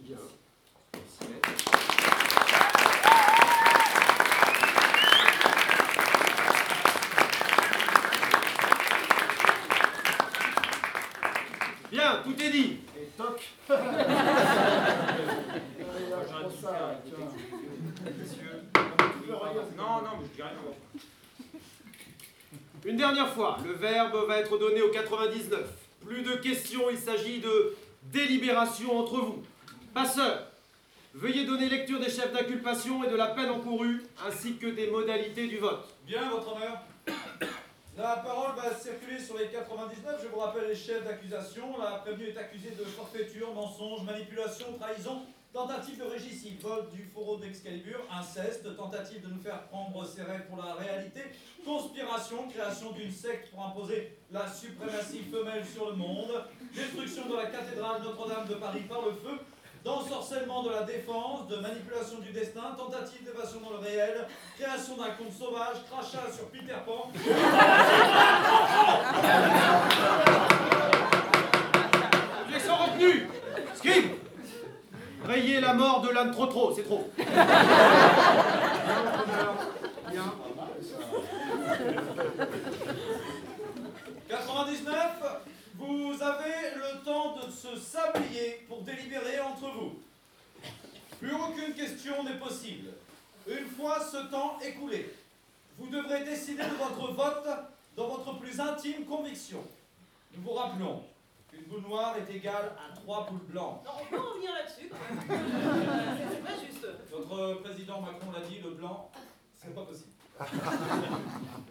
[0.00, 0.18] Bien.
[11.92, 12.89] Bien, tout est dit.
[19.76, 20.52] Non, non, mais je dis rien.
[22.84, 25.60] Une dernière fois, le verbe va être donné au 99.
[26.04, 29.42] Plus de questions, il s'agit de délibération entre vous.
[29.94, 30.46] Passeurs,
[31.14, 35.46] veuillez donner lecture des chefs d'inculpation et de la peine encourue, ainsi que des modalités
[35.46, 35.86] du vote.
[36.06, 36.78] Bien, votre honneur.
[38.00, 40.20] La parole va circuler sur les 99.
[40.22, 41.78] Je vous rappelle les chefs d'accusation.
[41.78, 45.20] La prévenue est accusée de forfaiture, mensonge, manipulation, trahison,
[45.52, 50.46] tentative de régicide, vol du fourreau d'Excalibur, inceste, tentative de nous faire prendre ses rêves
[50.48, 51.20] pour la réalité,
[51.62, 56.42] conspiration, création d'une secte pour imposer la suprématie femelle sur le monde,
[56.74, 59.38] destruction de la cathédrale Notre-Dame de Paris par le feu,
[59.84, 64.26] d'ensorcellement de la défense, de manipulation du destin, tentative d'évasion dans le réel,
[64.58, 67.10] création d'un conte sauvage, crachat sur Peter Pan.
[72.44, 73.28] Objection retenue
[73.74, 74.10] Scribe
[75.24, 77.10] Rayez la mort de l'âne trop trop, c'est trop.
[80.10, 80.34] Bien.
[84.28, 84.96] 99,
[85.78, 86.89] vous avez le
[87.60, 89.98] se sablier pour délibérer entre vous.
[91.18, 92.88] Plus aucune question n'est possible.
[93.46, 95.14] Une fois ce temps écoulé,
[95.78, 97.48] vous devrez décider de votre vote
[97.96, 99.62] dans votre plus intime conviction.
[100.34, 101.02] Nous vous rappelons
[101.50, 103.84] qu'une boule noire est égale à trois boules blanches.
[103.84, 106.18] Non, on peut revenir là-dessus quand même.
[106.30, 106.86] C'est pas juste.
[107.12, 109.10] Notre président Macron l'a dit, le blanc,
[109.54, 110.10] c'est pas possible.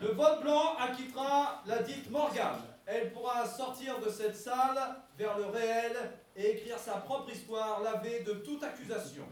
[0.01, 2.61] Le vote blanc acquittera la dite Morgane.
[2.91, 4.79] Elle pourra sortir de cette salle
[5.15, 5.95] vers le réel
[6.35, 9.25] et écrire sa propre histoire lavée de toute accusation.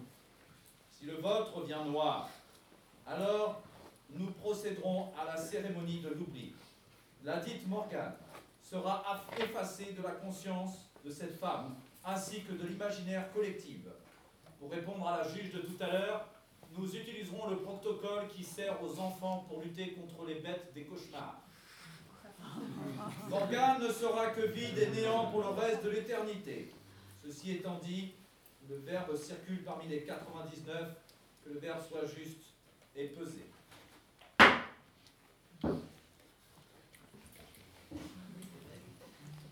[0.91, 2.29] Si le vote revient noir,
[3.07, 3.63] alors
[4.11, 6.53] nous procéderons à la cérémonie de l'oubli.
[7.23, 8.13] la dite Morgane
[8.61, 9.03] sera
[9.39, 13.79] effacée de la conscience de cette femme ainsi que de l'imaginaire collectif.
[14.59, 16.27] Pour répondre à la juge de tout à l'heure,
[16.77, 21.41] nous utiliserons le protocole qui sert aux enfants pour lutter contre les bêtes des cauchemars.
[23.29, 26.71] Morgane ne sera que vide et néant pour le reste de l'éternité.
[27.25, 28.13] Ceci étant dit,
[28.69, 30.95] le verbe circule parmi les 99,
[31.43, 32.39] que le verbe soit juste
[32.95, 33.45] et pesé.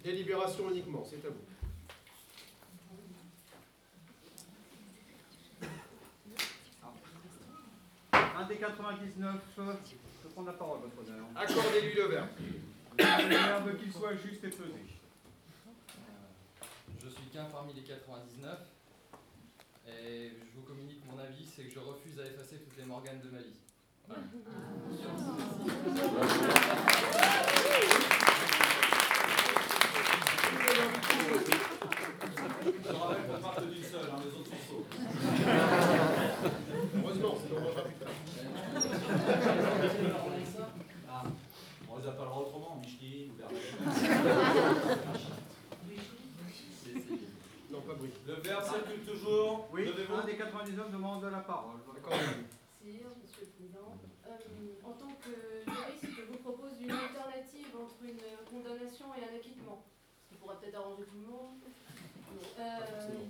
[0.04, 1.36] Délibération uniquement, c'est à vous.
[8.38, 11.26] Un des 99 peut prendre la parole, votre honneur.
[11.36, 12.28] Accordez-lui le verbe.
[13.80, 14.86] Qu'il soit juste et pesé.
[17.04, 18.60] Je suis qu'un parmi les 99.
[19.88, 23.22] Et je vous communique mon avis, c'est que je refuse à effacer toutes les Morganes
[23.24, 23.54] de ma vie.
[24.08, 24.22] Voilà.
[32.66, 34.86] Je rappelle qu'on part que d'une seule, hein, les autres sont faux.
[36.96, 38.14] Heureusement, sinon on mangera plus tard.
[41.10, 41.24] Ah,
[41.90, 43.60] on les appellera autrement, Micheline ou Bernard.
[47.72, 48.12] Non, pas bruit.
[48.28, 49.68] Le verbe circule toujours.
[49.74, 51.78] Oui, un des 99 demande la parole.
[52.04, 53.94] Merci, Monsieur le Président.
[54.28, 54.32] Euh,
[54.84, 55.32] en tant que
[55.66, 59.84] juriste, je vous propose une alternative entre une condamnation et un acquittement.
[60.30, 61.62] Ce qui pourrait peut-être arranger tout le monde.
[62.60, 62.70] Euh,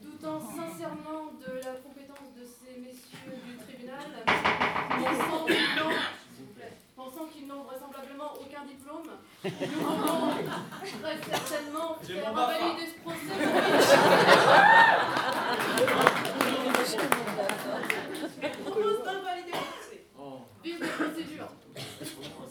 [0.01, 4.01] doutant sincèrement de la compétence de ces messieurs du tribunal,
[4.97, 6.73] n'ont- s'il vous plaît,
[7.05, 9.09] pensant qu'ils n'ont vraisemblablement aucun diplôme,
[9.43, 10.31] nous voulons
[11.01, 13.35] très certainement faire invalider ce procès.
[18.41, 19.99] Je propose d'invalider le procès.
[20.63, 21.47] Vive de procédure.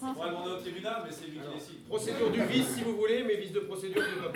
[0.02, 1.88] On va demander au tribunal, mais c'est lui qui décide.
[1.88, 4.28] Procédure du vice si vous voulez, mais vice de procédure, c'est pas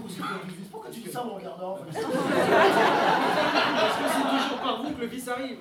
[0.00, 0.26] possible.
[0.70, 2.02] Pourquoi tu dis ça en regardant Parce que
[4.12, 5.58] c'est toujours par vous que le vice arrive.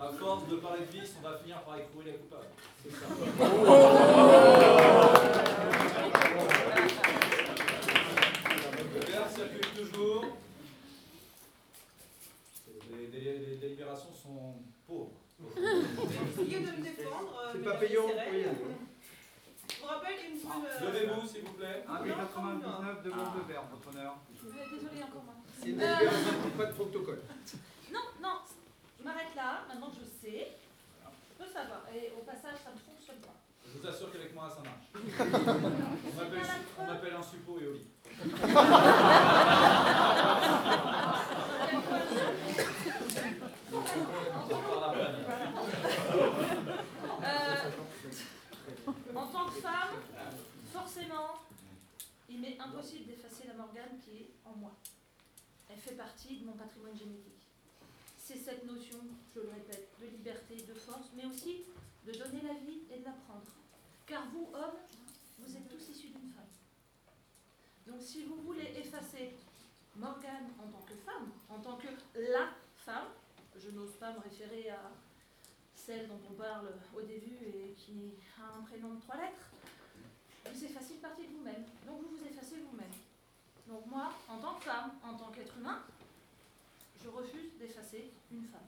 [0.00, 2.46] À force de parler de vice, on va finir par écrouer les coupables.
[2.82, 3.06] C'est ça.
[8.94, 10.24] Le verbe circule toujours.
[12.90, 13.06] Les,
[13.38, 14.54] les délibérations sont
[14.86, 15.10] pauvres.
[15.56, 17.40] Essayez de me défendre.
[17.44, 18.44] euh, C'est pas payant, oui.
[19.68, 20.50] Je vous rappelle une seule.
[20.66, 21.84] euh, Levez-vous, s'il vous plaît.
[21.88, 24.16] Un des 99 demande le verbe, votre honneur.
[24.42, 25.34] Désolée encore moi.
[25.60, 27.22] C'est une Euh, délibération, pas de protocole.
[27.92, 28.36] Non, non,
[28.98, 30.52] je m'arrête là, maintenant que je sais.
[31.38, 31.82] Je peux savoir.
[31.94, 33.34] Et au passage, ça ne fonctionne pas.
[33.66, 33.78] Je
[34.50, 34.88] ça marche.
[34.94, 36.42] On m'appelle,
[36.78, 37.64] on m'appelle un suppôt et.
[37.64, 37.78] Euh,
[49.14, 49.94] en tant que femme,
[50.72, 51.40] forcément,
[52.28, 54.72] il m'est impossible d'effacer la Morgane qui est en moi.
[55.70, 57.32] Elle fait partie de mon patrimoine génétique.
[58.18, 58.98] C'est cette notion,
[59.34, 61.64] je le répète, de liberté, de force, mais aussi
[62.06, 63.63] de donner la vie et de la prendre.
[64.06, 64.78] Car vous, hommes,
[65.38, 66.44] vous êtes tous issus d'une femme.
[67.86, 69.34] Donc si vous voulez effacer
[69.96, 73.08] Morgane en tant que femme, en tant que la femme,
[73.56, 74.90] je n'ose pas me référer à
[75.74, 79.50] celle dont on parle au début et qui a un prénom de trois lettres,
[80.52, 81.64] vous effacez une partie de vous-même.
[81.86, 82.92] Donc vous vous effacez vous-même.
[83.66, 85.82] Donc moi, en tant que femme, en tant qu'être humain,
[87.02, 88.60] je refuse d'effacer une femme.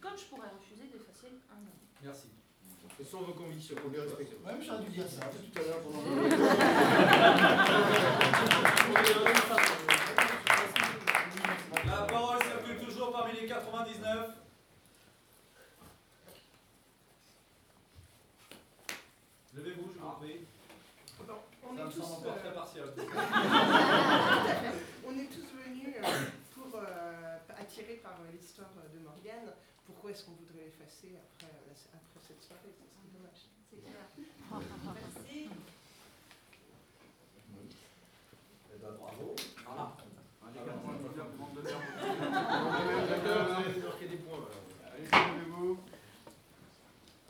[0.00, 1.80] Comme je pourrais refuser d'effacer un homme.
[2.02, 2.28] Merci.
[3.02, 4.32] Ce sont vos convictions, on les respecte.
[4.44, 6.02] Même j'aurais dû dire ça tout à l'heure pendant
[11.86, 14.30] La parole circule toujours parmi les 99.
[19.56, 20.40] Levez-vous, je vous en prie.
[21.18, 21.24] On
[21.76, 23.04] Ça est me tous, semble encore euh, très.
[25.08, 26.00] On est tous venus euh,
[26.54, 29.54] pour euh, attirer par l'histoire de Morgane.
[29.86, 31.39] Pourquoi est-ce qu'on voudrait l'effacer après?
[32.30, 33.42] Cette soirée Ça serait dommage.
[33.68, 34.06] C'est clair.
[34.94, 35.48] Merci.
[38.72, 39.34] Eh bravo.
[39.66, 39.96] Voilà.
[40.42, 41.82] Un des 99 demande le verbe.
[43.84, 44.48] marquer des points.
[44.86, 45.78] Allez, levez-vous.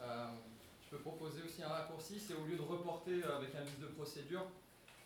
[0.02, 0.30] Euh,
[0.82, 3.86] je peux proposer aussi un raccourci, c'est au lieu de reporter avec un vice de
[3.88, 4.46] procédure,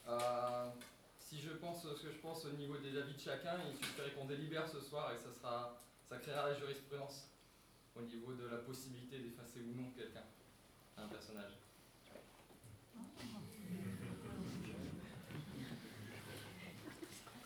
[0.07, 0.69] euh,
[1.19, 4.13] si je pense ce que je pense au niveau des avis de chacun, il suffirait
[4.13, 7.27] qu'on délibère ce soir et ça, sera, ça créera la jurisprudence
[7.97, 10.25] au niveau de la possibilité d'effacer ou non quelqu'un,
[10.97, 11.53] un personnage.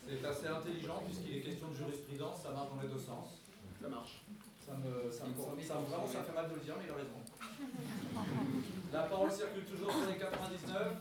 [0.06, 3.42] C'est assez intelligent puisqu'il est question de jurisprudence, ça marche dans les deux sens.
[3.80, 4.22] Ça marche.
[4.64, 6.90] Ça me, ça me, ça me- vraiment, ça fait mal de le dire, mais il
[6.90, 7.20] a raison.
[8.92, 10.92] La parole circule toujours sur les 99.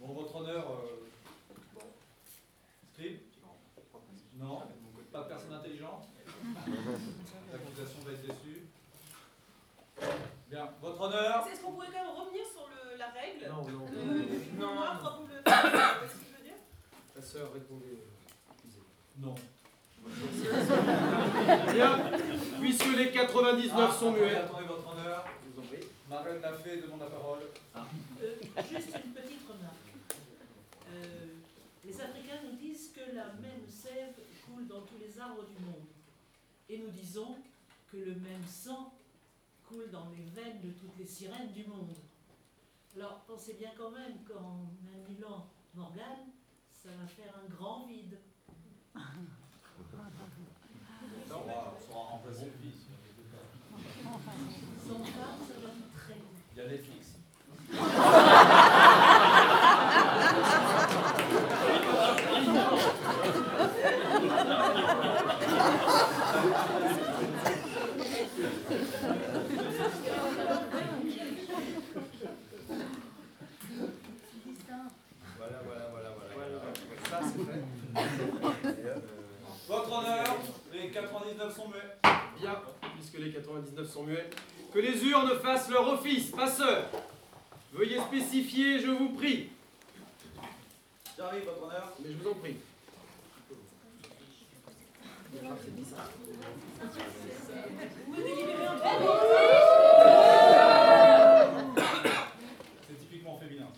[0.00, 0.70] Bon, votre honneur.
[0.70, 1.08] Euh...
[2.92, 3.18] Scribe?
[4.38, 4.62] Non
[5.12, 6.08] Pas de personne intelligente?
[7.52, 8.62] L'accusation va être déçue.
[10.50, 11.46] Bien, votre honneur.
[11.46, 13.46] Est-ce qu'on pourrait quand même revenir sur le- la règle?
[13.48, 13.86] Non, non.
[13.94, 14.24] Euh,
[14.58, 14.74] Non.
[14.74, 16.54] noir, Vous je veux dire
[17.14, 17.98] Ta sœur répondait.
[19.18, 19.34] Non.
[21.72, 21.98] Bien,
[22.60, 24.34] puisque les 99 Ah, sont muets.
[24.36, 25.24] Attendez, votre honneur.
[26.10, 27.38] Ma reine l'a fait, demande la parole.
[27.76, 28.34] Euh,
[28.70, 29.94] juste une petite remarque.
[30.92, 31.26] Euh,
[31.86, 34.12] les Africains nous disent que la même sève
[34.44, 35.86] coule dans tous les arbres du monde.
[36.72, 37.36] Et nous disons
[37.90, 38.94] que le même sang
[39.68, 41.94] coule dans les veines de toutes les sirènes du monde.
[42.96, 46.30] Alors pensez bien quand même qu'en annulant Morgane,
[46.82, 48.18] ça va faire un grand vide.
[48.94, 49.00] Ça
[51.46, 52.86] va, on remplacer le fils.
[54.88, 56.24] Sans ça va très vite.
[56.54, 57.18] Il y a Netflix.
[75.38, 76.58] Voilà, voilà, voilà, voilà.
[77.08, 77.62] Ça, c'est fait.
[79.68, 80.36] Votre honneur,
[80.72, 81.96] les 99 sont muets.
[82.40, 82.56] Bien,
[82.94, 84.28] puisque les 99 sont muets,
[84.72, 86.88] que les urnes fassent leur office, passeur.
[87.72, 89.48] Veuillez spécifier, je vous prie.
[91.16, 91.92] J'arrive, votre honneur.
[92.00, 92.56] Mais je vous en prie.
[102.88, 103.68] C'est typiquement féminin.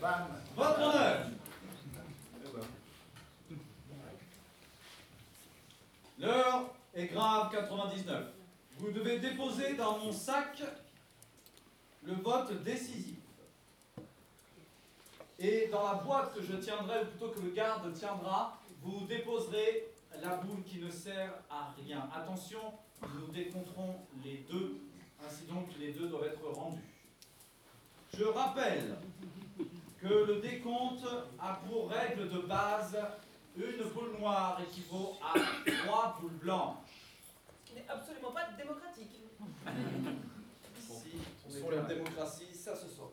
[0.00, 0.26] Bam
[0.56, 1.04] Votre honneur.
[6.94, 8.24] Est grave 99.
[8.78, 10.62] Vous devez déposer dans mon sac
[12.04, 13.18] le vote décisif.
[15.40, 19.88] Et dans la boîte que je tiendrai, ou plutôt que le garde tiendra, vous déposerez
[20.22, 22.08] la boule qui ne sert à rien.
[22.14, 22.60] Attention,
[23.02, 24.78] nous décompterons les deux,
[25.26, 26.78] ainsi donc les deux doivent être rendus.
[28.16, 28.96] Je rappelle
[30.00, 31.06] que le décompte
[31.40, 32.96] a pour règle de base
[33.56, 35.38] une boule noire équivaut à
[35.84, 36.83] trois boules blanches.
[37.74, 39.20] Qui n'est absolument pas démocratique.
[41.48, 43.10] Si on est en démocratie, ça se sent.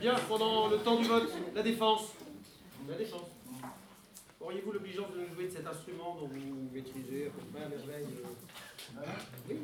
[0.00, 2.12] Bien, pendant le temps du vote, la défense.
[2.88, 3.28] La défense.
[4.38, 7.68] Auriez-vous l'obligeance de nous jouer de cet instrument dont vous maîtrisez à peu près à
[7.68, 8.06] merveille
[8.98, 9.00] euh,
[9.48, 9.56] Oui,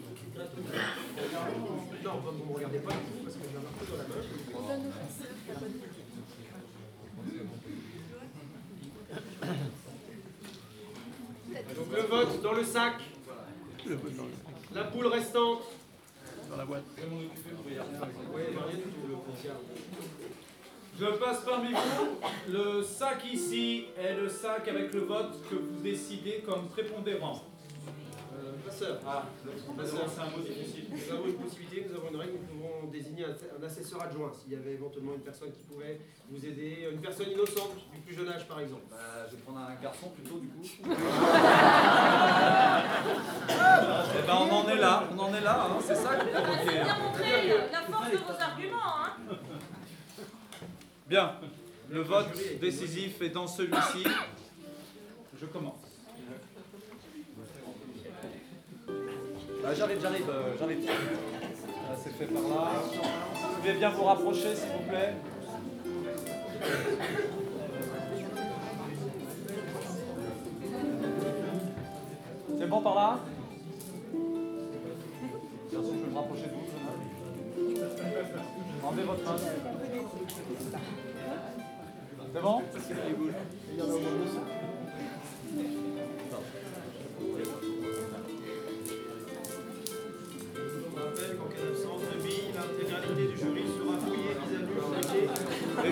[2.03, 4.05] Non, vous ne me regardez pas du tout parce que j'ai un marteau dans la
[9.53, 9.71] main.
[11.77, 12.95] Donc le vote dans le sac.
[14.75, 15.63] La boule restante.
[16.51, 16.85] Dans la boîte.
[20.99, 22.53] Je passe parmi vous.
[22.53, 27.50] Le sac ici est le sac avec le vote que vous décidez comme prépondérant.
[28.65, 28.99] Passeur.
[29.07, 29.25] Ah,
[29.77, 30.85] passeur, c'est un mot difficile.
[30.91, 34.53] Nous avons une possibilité, nous avons une règle, nous pouvons désigner un, assesseur adjoint s'il
[34.53, 36.01] y avait éventuellement une personne qui pouvait
[36.31, 38.83] vous aider, une personne innocente du plus jeune âge par exemple.
[38.91, 38.97] Bah,
[39.31, 40.63] je vais prendre un garçon plutôt du coup.
[44.13, 46.31] Eh ben on en est là, on en est là, hein, c'est ça que vous
[46.35, 46.73] C'est provoquez.
[46.73, 46.99] bien hein.
[47.03, 49.37] montré la force de vos arguments, hein
[51.09, 51.33] Bien,
[51.89, 52.27] le vote
[52.61, 54.05] décisif est dans celui-ci.
[55.41, 55.80] Je commence.
[59.63, 60.87] Euh, j'arrive, j'arrive, euh, j'arrive.
[60.87, 60.93] Là,
[62.03, 62.71] c'est fait par là.
[62.83, 65.15] Vous pouvez bien vous rapprocher, s'il vous plaît.
[72.59, 73.19] C'est bon par là
[75.71, 76.61] Bien sûr, je vais me rapprocher de vous.
[78.83, 79.37] Rendez votre main.
[82.33, 82.63] C'est bon?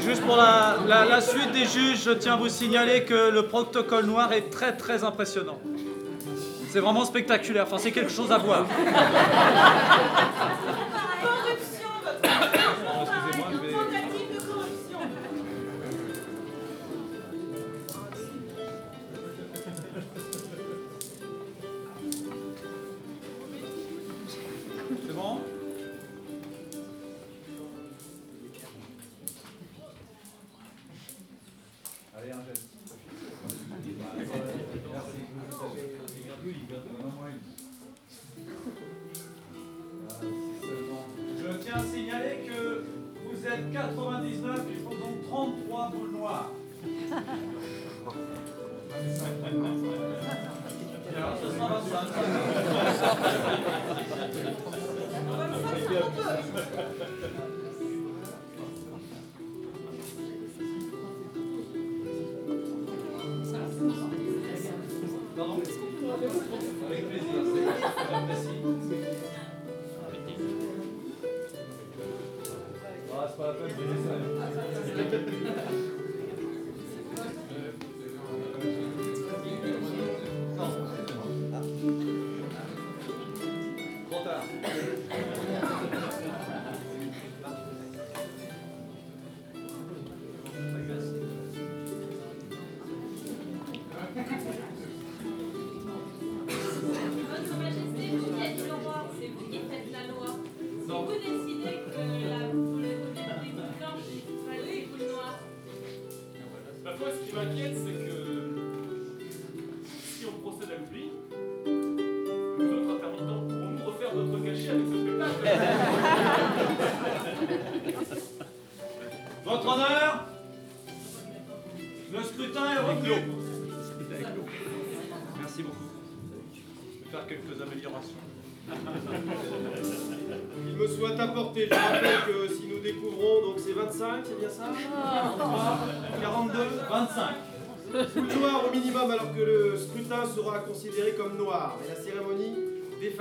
[0.09, 4.33] Juste pour la, suite des juges, je tiens à vous signaler que le protocole noir
[4.33, 5.59] est très très impressionnant.
[6.71, 8.65] C'est vraiment spectaculaire, c'est quelque chose à voir.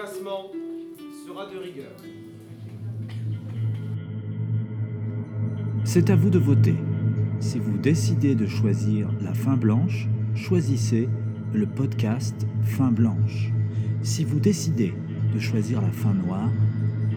[0.08, 0.52] classement
[1.26, 1.92] sera de rigueur.
[5.84, 6.76] C'est à vous de voter.
[7.40, 11.10] Si vous décidez de choisir la fin blanche, choisissez
[11.54, 13.52] le podcast Fin blanche.
[14.02, 14.94] Si vous décidez
[15.34, 16.52] de choisir la fin noire,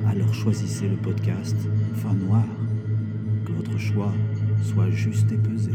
[0.06, 1.56] alors choisissez le podcast
[1.94, 2.48] Fin noire.
[3.44, 4.12] Que votre choix
[4.62, 5.72] soit juste et pesé.